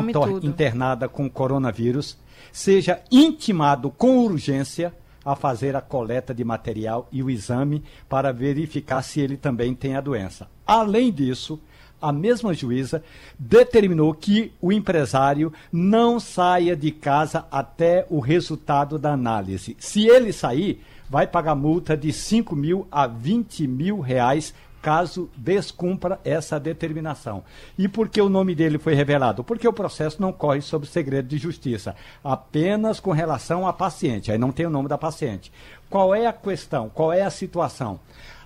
internada 0.41 1.09
com 1.09 1.29
coronavírus, 1.29 2.17
seja 2.53 3.01
intimado 3.11 3.91
com 3.91 4.19
urgência 4.19 4.93
a 5.25 5.35
fazer 5.35 5.75
a 5.75 5.81
coleta 5.81 6.33
de 6.33 6.43
material 6.45 7.07
e 7.11 7.21
o 7.21 7.29
exame 7.29 7.83
para 8.07 8.31
verificar 8.31 9.01
se 9.01 9.19
ele 9.19 9.35
também 9.35 9.75
tem 9.75 9.95
a 9.97 10.01
doença. 10.01 10.47
Além 10.65 11.11
disso, 11.11 11.59
a 12.01 12.13
mesma 12.13 12.53
juíza 12.53 13.03
determinou 13.37 14.13
que 14.13 14.53
o 14.61 14.71
empresário 14.71 15.51
não 15.69 16.17
saia 16.19 16.75
de 16.75 16.91
casa 16.91 17.45
até 17.51 18.05
o 18.09 18.19
resultado 18.19 18.97
da 18.97 19.11
análise. 19.11 19.75
Se 19.79 20.07
ele 20.07 20.31
sair, 20.31 20.81
vai 21.09 21.25
pagar 21.25 21.55
multa 21.55 21.97
de 21.97 22.13
5 22.13 22.55
mil 22.55 22.87
a 22.91 23.07
20 23.07 23.67
mil 23.67 23.99
reais 23.99 24.53
caso 24.81 25.29
descumpra 25.35 26.19
essa 26.23 26.59
determinação. 26.59 27.43
E 27.77 27.87
por 27.87 28.07
que 28.07 28.21
o 28.21 28.29
nome 28.29 28.55
dele 28.55 28.77
foi 28.77 28.93
revelado? 28.93 29.43
Porque 29.43 29.67
o 29.67 29.73
processo 29.73 30.21
não 30.21 30.31
corre 30.31 30.61
sob 30.61 30.87
segredo 30.87 31.27
de 31.27 31.37
justiça, 31.37 31.95
apenas 32.23 32.99
com 32.99 33.11
relação 33.11 33.67
à 33.67 33.73
paciente. 33.73 34.31
Aí 34.31 34.37
não 34.37 34.51
tem 34.51 34.65
o 34.65 34.69
nome 34.69 34.87
da 34.87 34.97
paciente. 34.97 35.51
Qual 35.89 36.15
é 36.15 36.27
a 36.27 36.33
questão? 36.33 36.89
Qual 36.89 37.11
é 37.11 37.21
a 37.21 37.29
situação? 37.29 37.99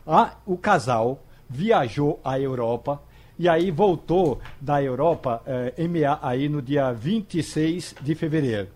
Ah, 0.08 0.34
o 0.46 0.58
casal 0.58 1.22
viajou 1.50 2.20
à 2.24 2.40
Europa 2.40 3.02
e 3.38 3.48
aí 3.48 3.72
voltou 3.72 4.40
da 4.60 4.82
Europa 4.82 5.42
eh, 5.46 5.74
aí 6.22 6.50
no 6.50 6.62
dia 6.62 6.92
26 6.92 7.96
de 8.02 8.16
fevereiro. 8.16 8.70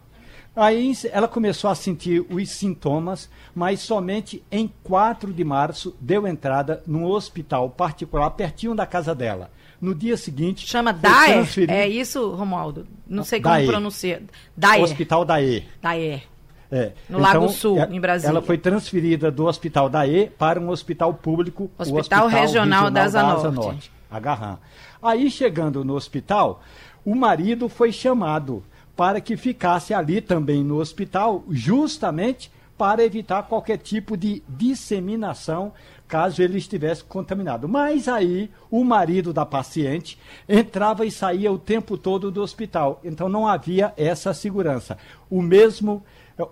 Aí 0.58 0.92
ela 1.12 1.28
começou 1.28 1.70
a 1.70 1.76
sentir 1.76 2.26
os 2.32 2.50
sintomas, 2.50 3.30
mas 3.54 3.80
somente 3.80 4.44
em 4.52 4.68
4 4.84 5.32
de 5.32 5.44
março 5.44 5.96
deu 6.02 6.26
entrada 6.26 6.82
num 6.88 7.06
hospital 7.06 7.70
particular 7.70 8.32
pertinho 8.32 8.74
da 8.74 8.84
casa 8.84 9.14
dela. 9.14 9.52
No 9.80 9.94
dia 9.94 10.18
seguinte. 10.18 10.66
Chama 10.66 10.92
DAE? 10.92 11.46
É 11.68 11.88
isso, 11.88 12.32
Romualdo? 12.32 12.88
Não 13.08 13.24
sei 13.24 13.40
como 13.40 13.54
Daer. 13.54 13.68
pronuncia. 13.68 14.24
DAE. 14.56 14.82
Hospital 14.82 15.24
DAE. 15.24 15.64
DAE. 15.80 16.24
É. 16.72 16.86
No 17.08 17.20
então, 17.20 17.20
Lago 17.20 17.50
Sul, 17.50 17.80
é, 17.80 17.88
em 17.92 18.00
Brasília. 18.00 18.32
Ela 18.32 18.42
foi 18.42 18.58
transferida 18.58 19.30
do 19.30 19.46
Hospital 19.46 19.88
DAE 19.88 20.32
para 20.40 20.60
um 20.60 20.70
hospital 20.70 21.14
público, 21.14 21.70
Hospital, 21.78 21.94
o 21.94 22.00
Hospital 22.00 22.28
Regional, 22.28 22.86
Regional 22.86 22.92
da 22.92 23.04
Asa 23.04 23.22
Norte. 23.22 23.56
Norte, 23.56 23.92
Agarram. 24.10 24.58
Aí, 25.04 25.30
chegando 25.30 25.86
no 25.86 25.94
hospital, 25.94 26.64
o 27.06 27.14
marido 27.14 27.70
foi 27.70 27.92
chamado 27.92 28.64
para 28.98 29.22
que 29.22 29.38
ficasse 29.38 29.94
ali 29.94 30.20
também 30.20 30.64
no 30.64 30.80
hospital, 30.80 31.44
justamente 31.52 32.52
para 32.76 33.04
evitar 33.04 33.44
qualquer 33.44 33.78
tipo 33.78 34.18
de 34.18 34.42
disseminação 34.50 35.72
caso 36.08 36.42
ele 36.42 36.58
estivesse 36.58 37.04
contaminado. 37.04 37.68
Mas 37.68 38.08
aí 38.08 38.50
o 38.72 38.84
marido 38.84 39.32
da 39.32 39.46
paciente 39.46 40.18
entrava 40.48 41.06
e 41.06 41.12
saía 41.12 41.52
o 41.52 41.60
tempo 41.60 41.98
todo 41.98 42.32
do 42.32 42.42
hospital, 42.42 43.00
então 43.04 43.30
não 43.30 43.48
havia 43.48 43.94
essa 43.98 44.34
segurança. 44.34 44.98
O 45.30 45.42
mesmo 45.42 46.04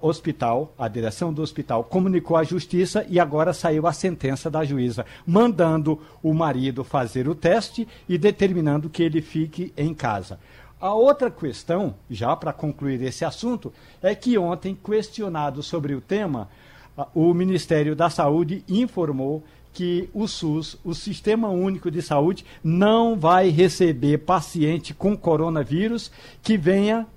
hospital, 0.01 0.73
a 0.77 0.87
direção 0.87 1.31
do 1.31 1.41
hospital 1.41 1.83
comunicou 1.83 2.35
à 2.37 2.43
justiça 2.43 3.05
e 3.07 3.19
agora 3.19 3.53
saiu 3.53 3.87
a 3.87 3.93
sentença 3.93 4.49
da 4.49 4.63
juíza, 4.63 5.05
mandando 5.25 5.99
o 6.21 6.33
marido 6.33 6.83
fazer 6.83 7.27
o 7.27 7.35
teste 7.35 7.87
e 8.09 8.17
determinando 8.17 8.89
que 8.89 9.03
ele 9.03 9.21
fique 9.21 9.71
em 9.77 9.93
casa. 9.93 10.39
A 10.85 10.93
outra 10.93 11.31
questão, 11.31 11.95
já 12.07 12.35
para 12.35 12.53
concluir 12.53 13.01
esse 13.01 13.25
assunto, 13.25 13.73
é 14.03 14.13
que 14.13 14.37
ontem, 14.37 14.75
questionado 14.75 15.63
sobre 15.63 15.95
o 15.95 15.99
tema, 15.99 16.47
o 17.11 17.33
Ministério 17.33 17.95
da 17.95 18.07
Saúde 18.07 18.63
informou 18.69 19.43
que 19.73 20.07
o 20.13 20.27
SUS, 20.27 20.77
o 20.85 20.93
Sistema 20.93 21.49
Único 21.49 21.89
de 21.89 22.03
Saúde, 22.03 22.45
não 22.63 23.17
vai 23.17 23.49
receber 23.49 24.19
paciente 24.19 24.93
com 24.93 25.17
coronavírus 25.17 26.11
que 26.43 26.55
venha 26.55 27.07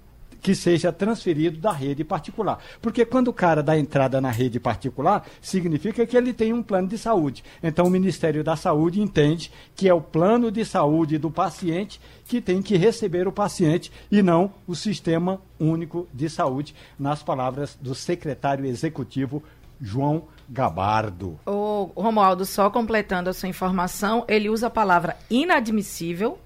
que 0.40 0.54
seja 0.54 0.92
transferido 0.92 1.58
da 1.58 1.72
rede 1.72 2.04
particular. 2.04 2.58
Porque 2.80 3.04
quando 3.04 3.28
o 3.28 3.32
cara 3.32 3.62
dá 3.62 3.78
entrada 3.78 4.20
na 4.20 4.30
rede 4.30 4.60
particular, 4.60 5.26
significa 5.40 6.06
que 6.06 6.16
ele 6.16 6.32
tem 6.32 6.52
um 6.52 6.62
plano 6.62 6.88
de 6.88 6.98
saúde. 6.98 7.44
Então 7.62 7.86
o 7.86 7.90
Ministério 7.90 8.44
da 8.44 8.56
Saúde 8.56 9.00
entende 9.00 9.50
que 9.74 9.88
é 9.88 9.94
o 9.94 10.00
plano 10.00 10.50
de 10.50 10.64
saúde 10.64 11.18
do 11.18 11.30
paciente 11.30 12.00
que 12.26 12.40
tem 12.40 12.60
que 12.60 12.76
receber 12.76 13.26
o 13.26 13.32
paciente 13.32 13.90
e 14.10 14.22
não 14.22 14.52
o 14.66 14.74
Sistema 14.74 15.40
Único 15.58 16.06
de 16.12 16.28
Saúde, 16.28 16.74
nas 16.98 17.22
palavras 17.22 17.76
do 17.80 17.94
secretário 17.94 18.66
executivo 18.66 19.42
João 19.80 20.24
Gabardo. 20.48 21.38
O 21.46 21.90
Romualdo, 21.96 22.44
só 22.44 22.70
completando 22.70 23.30
a 23.30 23.32
sua 23.32 23.48
informação, 23.48 24.24
ele 24.28 24.48
usa 24.48 24.66
a 24.66 24.70
palavra 24.70 25.16
inadmissível 25.30 26.38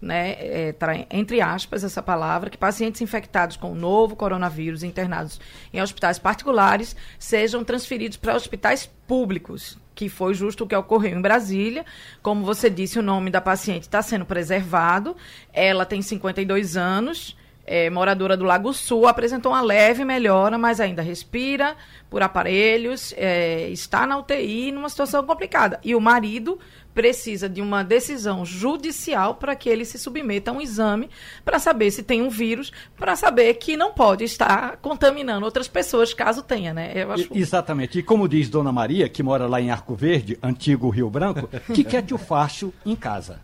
né, 0.00 0.30
é, 0.38 0.74
entre 1.10 1.40
aspas, 1.40 1.82
essa 1.82 2.02
palavra, 2.02 2.50
que 2.50 2.56
pacientes 2.56 3.00
infectados 3.00 3.56
com 3.56 3.72
o 3.72 3.74
novo 3.74 4.14
coronavírus 4.14 4.82
internados 4.82 5.40
em 5.72 5.82
hospitais 5.82 6.18
particulares 6.18 6.94
sejam 7.18 7.64
transferidos 7.64 8.16
para 8.16 8.34
hospitais 8.34 8.86
públicos, 9.06 9.78
que 9.94 10.08
foi 10.08 10.34
justo 10.34 10.64
o 10.64 10.66
que 10.66 10.76
ocorreu 10.76 11.18
em 11.18 11.20
Brasília. 11.20 11.84
Como 12.22 12.44
você 12.44 12.70
disse, 12.70 12.98
o 12.98 13.02
nome 13.02 13.30
da 13.30 13.40
paciente 13.40 13.82
está 13.82 14.00
sendo 14.00 14.24
preservado. 14.24 15.16
Ela 15.52 15.84
tem 15.84 16.00
52 16.00 16.76
anos, 16.76 17.36
é, 17.66 17.90
moradora 17.90 18.36
do 18.36 18.44
Lago 18.44 18.72
Sul, 18.72 19.06
apresentou 19.08 19.52
uma 19.52 19.60
leve 19.60 20.04
melhora, 20.04 20.56
mas 20.56 20.80
ainda 20.80 21.02
respira 21.02 21.76
por 22.08 22.22
aparelhos, 22.22 23.12
é, 23.16 23.68
está 23.70 24.06
na 24.06 24.16
UTI 24.18 24.72
numa 24.72 24.88
situação 24.88 25.26
complicada. 25.26 25.80
E 25.84 25.94
o 25.94 26.00
marido 26.00 26.58
precisa 26.98 27.48
de 27.48 27.60
uma 27.60 27.84
decisão 27.84 28.44
judicial 28.44 29.36
para 29.36 29.54
que 29.54 29.68
ele 29.68 29.84
se 29.84 29.96
submeta 29.96 30.50
a 30.50 30.54
um 30.54 30.60
exame 30.60 31.08
para 31.44 31.60
saber 31.60 31.92
se 31.92 32.02
tem 32.02 32.20
um 32.20 32.28
vírus, 32.28 32.72
para 32.96 33.14
saber 33.14 33.54
que 33.54 33.76
não 33.76 33.92
pode 33.92 34.24
estar 34.24 34.78
contaminando 34.78 35.44
outras 35.44 35.68
pessoas 35.68 36.12
caso 36.12 36.42
tenha, 36.42 36.74
né? 36.74 37.04
Acho... 37.04 37.28
Exatamente. 37.32 38.00
E 38.00 38.02
como 38.02 38.28
diz 38.28 38.50
Dona 38.50 38.72
Maria, 38.72 39.08
que 39.08 39.22
mora 39.22 39.46
lá 39.46 39.60
em 39.60 39.70
Arco 39.70 39.94
Verde, 39.94 40.36
antigo 40.42 40.88
Rio 40.90 41.08
Branco, 41.08 41.48
que 41.72 41.84
quer 41.84 42.04
que 42.04 42.12
eu 42.12 42.18
faço 42.18 42.74
em 42.84 42.96
casa. 42.96 43.42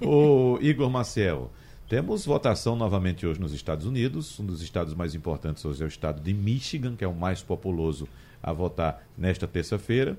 Ô, 0.00 0.58
Igor 0.60 0.90
Marcel, 0.90 1.52
temos 1.88 2.26
votação 2.26 2.74
novamente 2.74 3.24
hoje 3.24 3.40
nos 3.40 3.54
Estados 3.54 3.86
Unidos. 3.86 4.40
Um 4.40 4.44
dos 4.44 4.60
estados 4.60 4.92
mais 4.92 5.14
importantes 5.14 5.64
hoje 5.64 5.84
é 5.84 5.86
o 5.86 5.88
estado 5.88 6.20
de 6.20 6.34
Michigan, 6.34 6.96
que 6.96 7.04
é 7.04 7.08
o 7.08 7.14
mais 7.14 7.42
populoso 7.42 8.08
a 8.42 8.52
votar 8.52 9.06
nesta 9.16 9.46
terça-feira. 9.46 10.18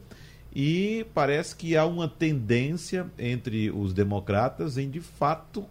E 0.54 1.06
parece 1.14 1.56
que 1.56 1.78
há 1.78 1.86
uma 1.86 2.08
tendência 2.08 3.08
entre 3.18 3.70
os 3.72 3.94
democratas 3.94 4.78
em, 4.78 4.90
de 4.90 5.00
fato, 5.00 5.66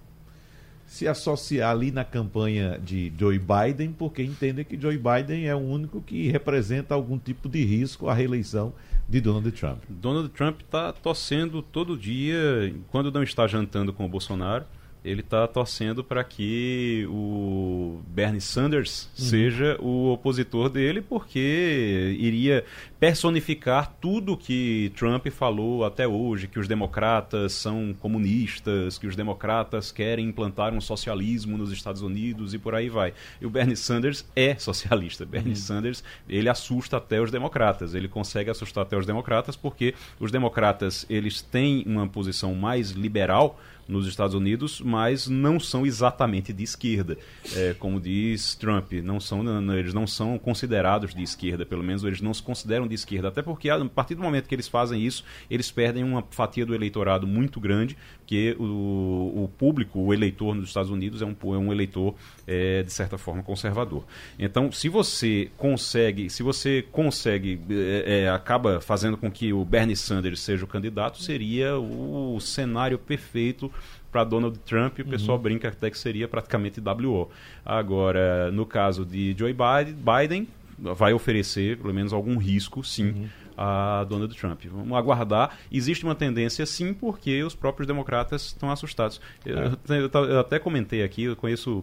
se 0.86 1.06
associar 1.06 1.70
ali 1.70 1.90
na 1.90 2.04
campanha 2.04 2.78
de 2.78 3.12
Joe 3.18 3.38
Biden, 3.38 3.92
porque 3.92 4.22
entendem 4.22 4.64
que 4.64 4.80
Joe 4.80 4.96
Biden 4.96 5.46
é 5.46 5.54
o 5.54 5.58
único 5.58 6.00
que 6.00 6.28
representa 6.28 6.94
algum 6.94 7.18
tipo 7.18 7.48
de 7.48 7.62
risco 7.64 8.08
à 8.08 8.14
reeleição 8.14 8.72
de 9.08 9.20
Donald 9.20 9.50
Trump. 9.52 9.82
Donald 9.88 10.28
Trump 10.30 10.60
está 10.60 10.92
torcendo 10.92 11.60
todo 11.60 11.96
dia, 11.96 12.74
quando 12.90 13.10
não 13.10 13.22
está 13.22 13.46
jantando 13.46 13.92
com 13.92 14.06
o 14.06 14.08
Bolsonaro, 14.08 14.64
ele 15.08 15.20
está 15.20 15.46
torcendo 15.46 16.04
para 16.04 16.22
que 16.22 17.06
o 17.08 18.00
Bernie 18.08 18.40
Sanders 18.40 19.08
uhum. 19.18 19.24
seja 19.24 19.76
o 19.80 20.12
opositor 20.12 20.68
dele, 20.68 21.00
porque 21.00 22.16
iria 22.18 22.64
personificar 23.00 23.94
tudo 24.00 24.36
que 24.36 24.92
Trump 24.96 25.26
falou 25.28 25.84
até 25.84 26.06
hoje, 26.06 26.46
que 26.46 26.58
os 26.58 26.68
democratas 26.68 27.52
são 27.52 27.94
comunistas, 27.98 28.98
que 28.98 29.06
os 29.06 29.16
democratas 29.16 29.90
querem 29.90 30.26
implantar 30.26 30.74
um 30.74 30.80
socialismo 30.80 31.56
nos 31.56 31.72
Estados 31.72 32.02
Unidos 32.02 32.52
e 32.52 32.58
por 32.58 32.74
aí 32.74 32.88
vai. 32.88 33.14
E 33.40 33.46
o 33.46 33.50
Bernie 33.50 33.76
Sanders 33.76 34.26
é 34.36 34.54
socialista. 34.56 35.24
Bernie 35.24 35.50
uhum. 35.50 35.56
Sanders, 35.56 36.04
ele 36.28 36.48
assusta 36.48 36.98
até 36.98 37.20
os 37.20 37.30
democratas. 37.30 37.94
Ele 37.94 38.08
consegue 38.08 38.50
assustar 38.50 38.82
até 38.82 38.96
os 38.96 39.06
democratas 39.06 39.56
porque 39.56 39.94
os 40.20 40.30
democratas, 40.30 41.06
eles 41.08 41.40
têm 41.40 41.82
uma 41.86 42.06
posição 42.06 42.54
mais 42.54 42.90
liberal 42.90 43.58
nos 43.88 44.06
Estados 44.06 44.34
Unidos, 44.34 44.80
mas 44.80 45.26
não 45.26 45.58
são 45.58 45.86
exatamente 45.86 46.52
de 46.52 46.62
esquerda, 46.62 47.16
é, 47.56 47.74
como 47.74 47.98
diz 47.98 48.54
Trump. 48.54 48.92
Não 49.02 49.18
são, 49.18 49.42
não, 49.42 49.74
eles 49.76 49.94
não 49.94 50.06
são 50.06 50.38
considerados 50.38 51.14
de 51.14 51.22
esquerda, 51.22 51.64
pelo 51.64 51.82
menos 51.82 52.04
eles 52.04 52.20
não 52.20 52.34
se 52.34 52.42
consideram 52.42 52.86
de 52.86 52.94
esquerda, 52.94 53.28
até 53.28 53.40
porque 53.40 53.70
a 53.70 53.82
partir 53.86 54.14
do 54.14 54.22
momento 54.22 54.46
que 54.46 54.54
eles 54.54 54.68
fazem 54.68 55.04
isso, 55.04 55.24
eles 55.50 55.70
perdem 55.70 56.04
uma 56.04 56.22
fatia 56.30 56.66
do 56.66 56.74
eleitorado 56.74 57.26
muito 57.26 57.58
grande, 57.58 57.96
que 58.28 58.54
o, 58.60 59.44
o 59.44 59.50
público, 59.56 59.98
o 59.98 60.12
eleitor 60.12 60.54
nos 60.54 60.68
Estados 60.68 60.90
Unidos 60.90 61.22
é 61.22 61.24
um, 61.24 61.34
é 61.54 61.56
um 61.56 61.72
eleitor 61.72 62.14
é, 62.46 62.82
de 62.82 62.92
certa 62.92 63.16
forma 63.16 63.42
conservador. 63.42 64.04
Então, 64.38 64.70
se 64.70 64.86
você 64.90 65.50
consegue, 65.56 66.28
se 66.28 66.42
você 66.42 66.84
consegue, 66.92 67.58
é, 67.70 68.24
é 68.24 68.28
acaba 68.28 68.82
fazendo 68.82 69.16
com 69.16 69.30
que 69.30 69.50
o 69.50 69.64
Bernie 69.64 69.96
Sanders 69.96 70.40
seja 70.40 70.62
o 70.62 70.68
candidato, 70.68 71.22
seria 71.22 71.78
o 71.78 72.38
cenário 72.38 72.98
perfeito 72.98 73.72
para 74.12 74.24
Donald 74.24 74.58
Trump, 74.58 74.98
o 74.98 75.06
pessoal 75.06 75.38
uhum. 75.38 75.42
brinca 75.42 75.68
até 75.68 75.90
que 75.90 75.98
seria 75.98 76.28
praticamente 76.28 76.82
WO. 76.82 77.30
Agora, 77.64 78.50
no 78.52 78.66
caso 78.66 79.06
de 79.06 79.34
Joe 79.38 79.54
Biden, 79.54 80.48
vai 80.78 81.14
oferecer 81.14 81.78
pelo 81.78 81.94
menos 81.94 82.12
algum 82.12 82.36
risco, 82.36 82.84
sim, 82.84 83.08
uhum. 83.08 83.28
A 83.58 84.04
Donald 84.04 84.34
Trump. 84.36 84.64
Vamos 84.66 84.96
aguardar. 84.96 85.58
Existe 85.70 86.04
uma 86.04 86.14
tendência, 86.14 86.64
sim, 86.64 86.94
porque 86.94 87.42
os 87.42 87.56
próprios 87.56 87.88
democratas 87.88 88.46
estão 88.46 88.70
assustados. 88.70 89.20
Eu, 89.44 89.58
é. 89.58 89.72
eu, 89.88 90.10
eu 90.24 90.38
até 90.38 90.60
comentei 90.60 91.02
aqui, 91.02 91.24
eu 91.24 91.34
conheço 91.34 91.82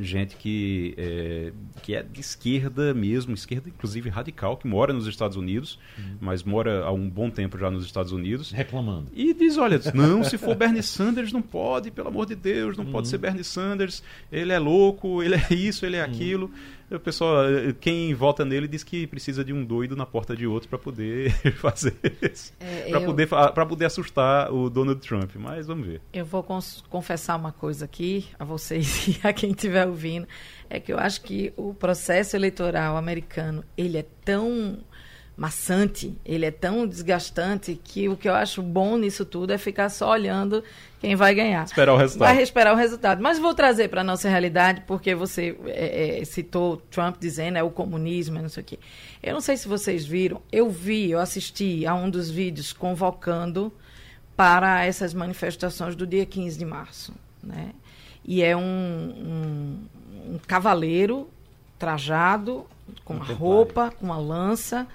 gente 0.00 0.36
que 0.36 0.94
é, 0.96 1.52
que 1.82 1.94
é 1.94 2.02
de 2.02 2.20
esquerda 2.20 2.94
mesmo, 2.94 3.34
esquerda 3.34 3.68
inclusive 3.68 4.08
radical, 4.08 4.56
que 4.56 4.66
mora 4.66 4.92
nos 4.92 5.06
Estados 5.06 5.36
Unidos, 5.36 5.78
uhum. 5.98 6.16
mas 6.20 6.42
mora 6.42 6.84
há 6.84 6.92
um 6.92 7.08
bom 7.08 7.28
tempo 7.28 7.58
já 7.58 7.70
nos 7.70 7.84
Estados 7.84 8.12
Unidos. 8.12 8.50
Reclamando. 8.52 9.08
E 9.12 9.34
diz, 9.34 9.58
olha, 9.58 9.78
não, 9.92 10.24
se 10.24 10.38
for 10.38 10.54
Bernie 10.56 10.82
Sanders 10.82 11.32
não 11.32 11.42
pode, 11.42 11.90
pelo 11.90 12.08
amor 12.08 12.26
de 12.26 12.34
Deus, 12.34 12.76
não 12.76 12.84
uhum. 12.84 12.92
pode 12.92 13.08
ser 13.08 13.18
Bernie 13.18 13.44
Sanders, 13.44 14.02
ele 14.30 14.52
é 14.52 14.58
louco, 14.58 15.22
ele 15.22 15.34
é 15.34 15.54
isso, 15.54 15.84
ele 15.84 15.96
é 15.96 16.06
uhum. 16.06 16.50
O 16.94 17.00
pessoal, 17.00 17.44
quem 17.80 18.12
vota 18.14 18.44
nele 18.44 18.68
diz 18.68 18.84
que 18.84 19.06
precisa 19.06 19.44
de 19.44 19.52
um 19.52 19.64
doido 19.64 19.96
na 19.96 20.04
porta 20.04 20.36
de 20.36 20.46
outro 20.46 20.68
para 20.68 20.78
poder 20.78 21.32
fazer 21.56 21.94
isso. 22.20 22.52
É, 22.60 22.90
para 22.90 23.00
eu... 23.00 23.06
poder, 23.06 23.28
poder 23.68 23.84
assustar 23.86 24.52
o 24.52 24.68
Donald 24.68 25.00
Trump. 25.00 25.30
Mas 25.36 25.66
vamos 25.66 25.86
ver. 25.86 26.00
Eu 26.12 26.24
vou 26.24 26.46
confessar 26.88 27.36
uma 27.36 27.52
coisa 27.52 27.84
aqui 27.84 28.26
a 28.38 28.44
vocês 28.44 29.08
e 29.24 29.26
a 29.26 29.32
quem 29.32 29.50
estiver 29.50 29.86
ouvindo. 29.86 30.26
É 30.68 30.78
que 30.78 30.92
eu 30.92 30.98
acho 30.98 31.22
que 31.22 31.52
o 31.56 31.72
processo 31.74 32.36
eleitoral 32.36 32.96
americano, 32.96 33.64
ele 33.76 33.98
é 33.98 34.06
tão 34.24 34.78
maçante, 35.36 36.16
ele 36.24 36.44
é 36.44 36.50
tão 36.50 36.86
desgastante 36.86 37.78
que 37.82 38.08
o 38.08 38.16
que 38.16 38.28
eu 38.28 38.34
acho 38.34 38.62
bom 38.62 38.98
nisso 38.98 39.24
tudo 39.24 39.52
é 39.52 39.58
ficar 39.58 39.88
só 39.88 40.10
olhando 40.10 40.62
quem 41.02 41.16
vai 41.16 41.34
ganhar. 41.34 41.64
Esperar 41.64 41.94
o 41.94 41.96
resultado. 41.96 42.28
Vai 42.28 42.42
esperar 42.44 42.72
o 42.72 42.76
resultado. 42.76 43.20
Mas 43.20 43.36
vou 43.36 43.52
trazer 43.52 43.88
para 43.88 44.02
a 44.02 44.04
nossa 44.04 44.28
realidade, 44.28 44.82
porque 44.86 45.16
você 45.16 45.58
é, 45.66 46.20
é, 46.20 46.24
citou 46.24 46.76
Trump 46.92 47.16
dizendo 47.18 47.58
é 47.58 47.62
o 47.62 47.70
comunismo, 47.70 48.40
não 48.40 48.48
sei 48.48 48.62
o 48.62 48.64
quê. 48.64 48.78
Eu 49.20 49.34
não 49.34 49.40
sei 49.40 49.56
se 49.56 49.66
vocês 49.66 50.06
viram, 50.06 50.40
eu 50.52 50.70
vi, 50.70 51.10
eu 51.10 51.18
assisti 51.18 51.84
a 51.84 51.92
um 51.92 52.08
dos 52.08 52.30
vídeos 52.30 52.72
convocando 52.72 53.72
para 54.36 54.84
essas 54.84 55.12
manifestações 55.12 55.96
do 55.96 56.06
dia 56.06 56.24
15 56.24 56.56
de 56.56 56.64
março. 56.64 57.12
Né? 57.42 57.72
E 58.24 58.40
é 58.40 58.56
um, 58.56 58.60
um, 58.62 60.34
um 60.34 60.38
cavaleiro 60.46 61.28
trajado, 61.80 62.64
com 63.04 63.14
uma 63.14 63.24
roupa, 63.24 63.92
com 63.98 64.06
uma 64.06 64.18
lança, 64.18 64.86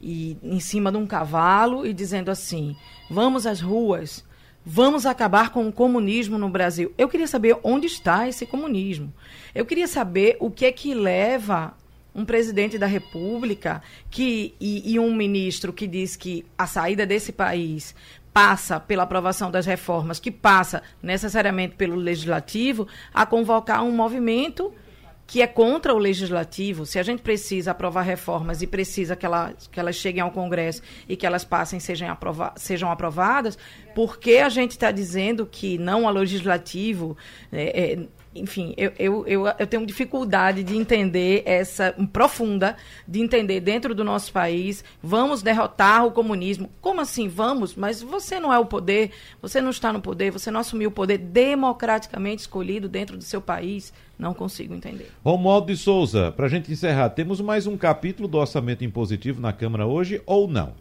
e 0.00 0.38
em 0.42 0.58
cima 0.58 0.90
de 0.90 0.96
um 0.96 1.06
cavalo 1.06 1.86
e 1.86 1.92
dizendo 1.92 2.30
assim: 2.30 2.74
vamos 3.10 3.46
às 3.46 3.60
ruas, 3.60 4.24
vamos 4.64 5.04
acabar 5.04 5.50
com 5.50 5.68
o 5.68 5.72
comunismo 5.72 6.38
no 6.38 6.48
Brasil. 6.48 6.92
Eu 6.96 7.08
queria 7.08 7.26
saber 7.26 7.58
onde 7.62 7.86
está 7.86 8.28
esse 8.28 8.46
comunismo. 8.46 9.12
Eu 9.54 9.66
queria 9.66 9.86
saber 9.86 10.36
o 10.40 10.50
que 10.50 10.64
é 10.64 10.72
que 10.72 10.94
leva 10.94 11.74
um 12.14 12.24
presidente 12.24 12.78
da 12.78 12.86
República 12.86 13.82
que, 14.10 14.54
e, 14.60 14.92
e 14.92 14.98
um 14.98 15.14
ministro 15.14 15.72
que 15.72 15.86
diz 15.86 16.16
que 16.16 16.46
a 16.56 16.66
saída 16.66 17.04
desse 17.04 17.32
país 17.32 17.94
passa 18.32 18.80
pela 18.80 19.02
aprovação 19.02 19.50
das 19.50 19.66
reformas, 19.66 20.18
que 20.18 20.30
passa 20.30 20.82
necessariamente 21.02 21.76
pelo 21.76 21.94
legislativo, 21.94 22.88
a 23.12 23.26
convocar 23.26 23.84
um 23.84 23.92
movimento 23.92 24.72
que 25.34 25.42
é 25.42 25.48
contra 25.48 25.92
o 25.92 25.98
legislativo, 25.98 26.86
se 26.86 26.96
a 26.96 27.02
gente 27.02 27.20
precisa 27.20 27.72
aprovar 27.72 28.02
reformas 28.02 28.62
e 28.62 28.68
precisa 28.68 29.16
que, 29.16 29.26
ela, 29.26 29.52
que 29.68 29.80
elas 29.80 29.96
cheguem 29.96 30.20
ao 30.20 30.30
Congresso 30.30 30.80
e 31.08 31.16
que 31.16 31.26
elas 31.26 31.44
passem 31.44 31.80
sejam, 31.80 32.08
aprova 32.08 32.52
sejam 32.54 32.88
aprovadas, 32.88 33.58
por 33.96 34.16
que 34.20 34.38
a 34.38 34.48
gente 34.48 34.70
está 34.70 34.92
dizendo 34.92 35.44
que 35.44 35.76
não 35.76 36.06
ao 36.06 36.14
legislativo? 36.14 37.16
É, 37.50 37.82
é, 37.82 37.98
enfim, 38.32 38.74
eu, 38.76 38.92
eu, 38.96 39.26
eu, 39.26 39.46
eu, 39.58 39.66
tenho 39.66 39.84
dificuldade 39.84 40.62
de 40.62 40.76
entender 40.76 41.42
essa 41.44 41.92
profunda, 42.12 42.76
de 43.06 43.20
entender 43.20 43.58
dentro 43.58 43.92
do 43.92 44.04
nosso 44.04 44.32
país, 44.32 44.84
vamos 45.02 45.42
derrotar 45.42 46.06
o 46.06 46.12
comunismo. 46.12 46.70
Como 46.80 47.00
assim 47.00 47.26
vamos? 47.26 47.74
Mas 47.74 48.00
você 48.00 48.38
não 48.38 48.52
é 48.52 48.58
o 48.60 48.66
poder, 48.66 49.10
você 49.42 49.60
não 49.60 49.70
está 49.70 49.92
no 49.92 50.00
poder, 50.00 50.30
você 50.30 50.48
não 50.48 50.60
assumiu 50.60 50.90
o 50.90 50.92
poder 50.92 51.18
democraticamente 51.18 52.42
escolhido 52.42 52.88
dentro 52.88 53.16
do 53.16 53.24
seu 53.24 53.40
país. 53.40 53.92
Não 54.18 54.32
consigo 54.32 54.74
entender. 54.74 55.10
Romualdo 55.24 55.66
de 55.66 55.76
Souza, 55.76 56.32
para 56.32 56.46
a 56.46 56.48
gente 56.48 56.70
encerrar, 56.70 57.10
temos 57.10 57.40
mais 57.40 57.66
um 57.66 57.76
capítulo 57.76 58.28
do 58.28 58.38
orçamento 58.38 58.84
impositivo 58.84 59.40
na 59.40 59.52
Câmara 59.52 59.86
hoje 59.86 60.22
ou 60.24 60.46
não? 60.46 60.72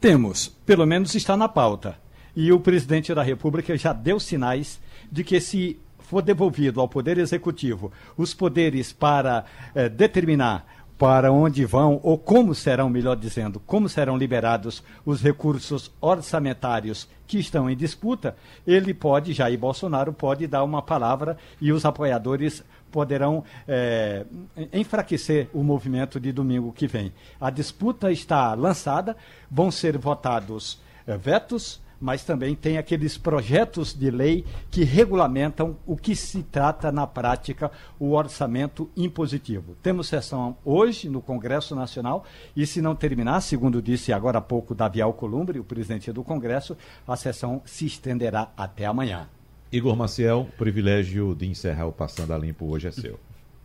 Temos, 0.00 0.48
pelo 0.64 0.86
menos 0.86 1.14
está 1.14 1.36
na 1.36 1.48
pauta. 1.48 1.98
E 2.34 2.52
o 2.52 2.60
presidente 2.60 3.14
da 3.14 3.22
República 3.22 3.76
já 3.76 3.92
deu 3.92 4.20
sinais 4.20 4.80
de 5.10 5.24
que 5.24 5.40
se 5.40 5.78
for 5.98 6.22
devolvido 6.22 6.80
ao 6.80 6.88
Poder 6.88 7.18
Executivo 7.18 7.92
os 8.16 8.32
poderes 8.32 8.92
para 8.92 9.44
eh, 9.74 9.88
determinar 9.88 10.66
para 10.98 11.30
onde 11.30 11.64
vão, 11.64 12.00
ou 12.02 12.18
como 12.18 12.54
serão, 12.54 12.90
melhor 12.90 13.14
dizendo, 13.14 13.60
como 13.60 13.88
serão 13.88 14.16
liberados 14.16 14.82
os 15.06 15.22
recursos 15.22 15.92
orçamentários 16.00 17.08
que 17.24 17.38
estão 17.38 17.70
em 17.70 17.76
disputa, 17.76 18.36
ele 18.66 18.92
pode, 18.92 19.32
Jair 19.32 19.56
Bolsonaro 19.56 20.12
pode 20.12 20.46
dar 20.48 20.64
uma 20.64 20.82
palavra 20.82 21.38
e 21.60 21.70
os 21.70 21.84
apoiadores 21.84 22.64
poderão 22.90 23.44
é, 23.68 24.24
enfraquecer 24.72 25.48
o 25.54 25.62
movimento 25.62 26.18
de 26.18 26.32
domingo 26.32 26.72
que 26.72 26.88
vem. 26.88 27.12
A 27.40 27.48
disputa 27.48 28.10
está 28.10 28.52
lançada, 28.54 29.16
vão 29.48 29.70
ser 29.70 29.96
votados 29.96 30.80
é, 31.06 31.16
vetos, 31.16 31.80
mas 32.00 32.24
também 32.24 32.54
tem 32.54 32.78
aqueles 32.78 33.18
projetos 33.18 33.92
de 33.92 34.10
lei 34.10 34.44
que 34.70 34.84
regulamentam 34.84 35.76
o 35.86 35.96
que 35.96 36.14
se 36.14 36.42
trata 36.42 36.92
na 36.92 37.06
prática 37.06 37.70
o 37.98 38.12
orçamento 38.12 38.88
impositivo. 38.96 39.76
Temos 39.82 40.08
sessão 40.08 40.56
hoje 40.64 41.08
no 41.08 41.20
Congresso 41.20 41.74
Nacional 41.74 42.24
e 42.56 42.66
se 42.66 42.80
não 42.80 42.94
terminar, 42.94 43.40
segundo 43.40 43.82
disse 43.82 44.12
agora 44.12 44.38
há 44.38 44.42
pouco 44.42 44.74
Davi 44.74 45.02
Alcolumbre, 45.02 45.58
o 45.58 45.64
presidente 45.64 46.12
do 46.12 46.22
Congresso, 46.22 46.76
a 47.06 47.16
sessão 47.16 47.62
se 47.64 47.86
estenderá 47.86 48.52
até 48.56 48.86
amanhã. 48.86 49.28
Igor 49.70 49.94
Maciel, 49.96 50.48
o 50.48 50.56
privilégio 50.56 51.34
de 51.34 51.46
encerrar 51.46 51.86
o 51.86 51.92
Passando 51.92 52.32
a 52.32 52.38
Limpo 52.38 52.66
hoje 52.66 52.88
é 52.88 52.90
seu. 52.90 53.18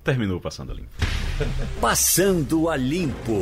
Terminou 0.03 0.41
Passando 0.41 0.73
a 0.73 0.75
Limpo. 0.75 0.89
Passando 1.79 2.69
a 2.69 2.75
Limpo. 2.75 3.34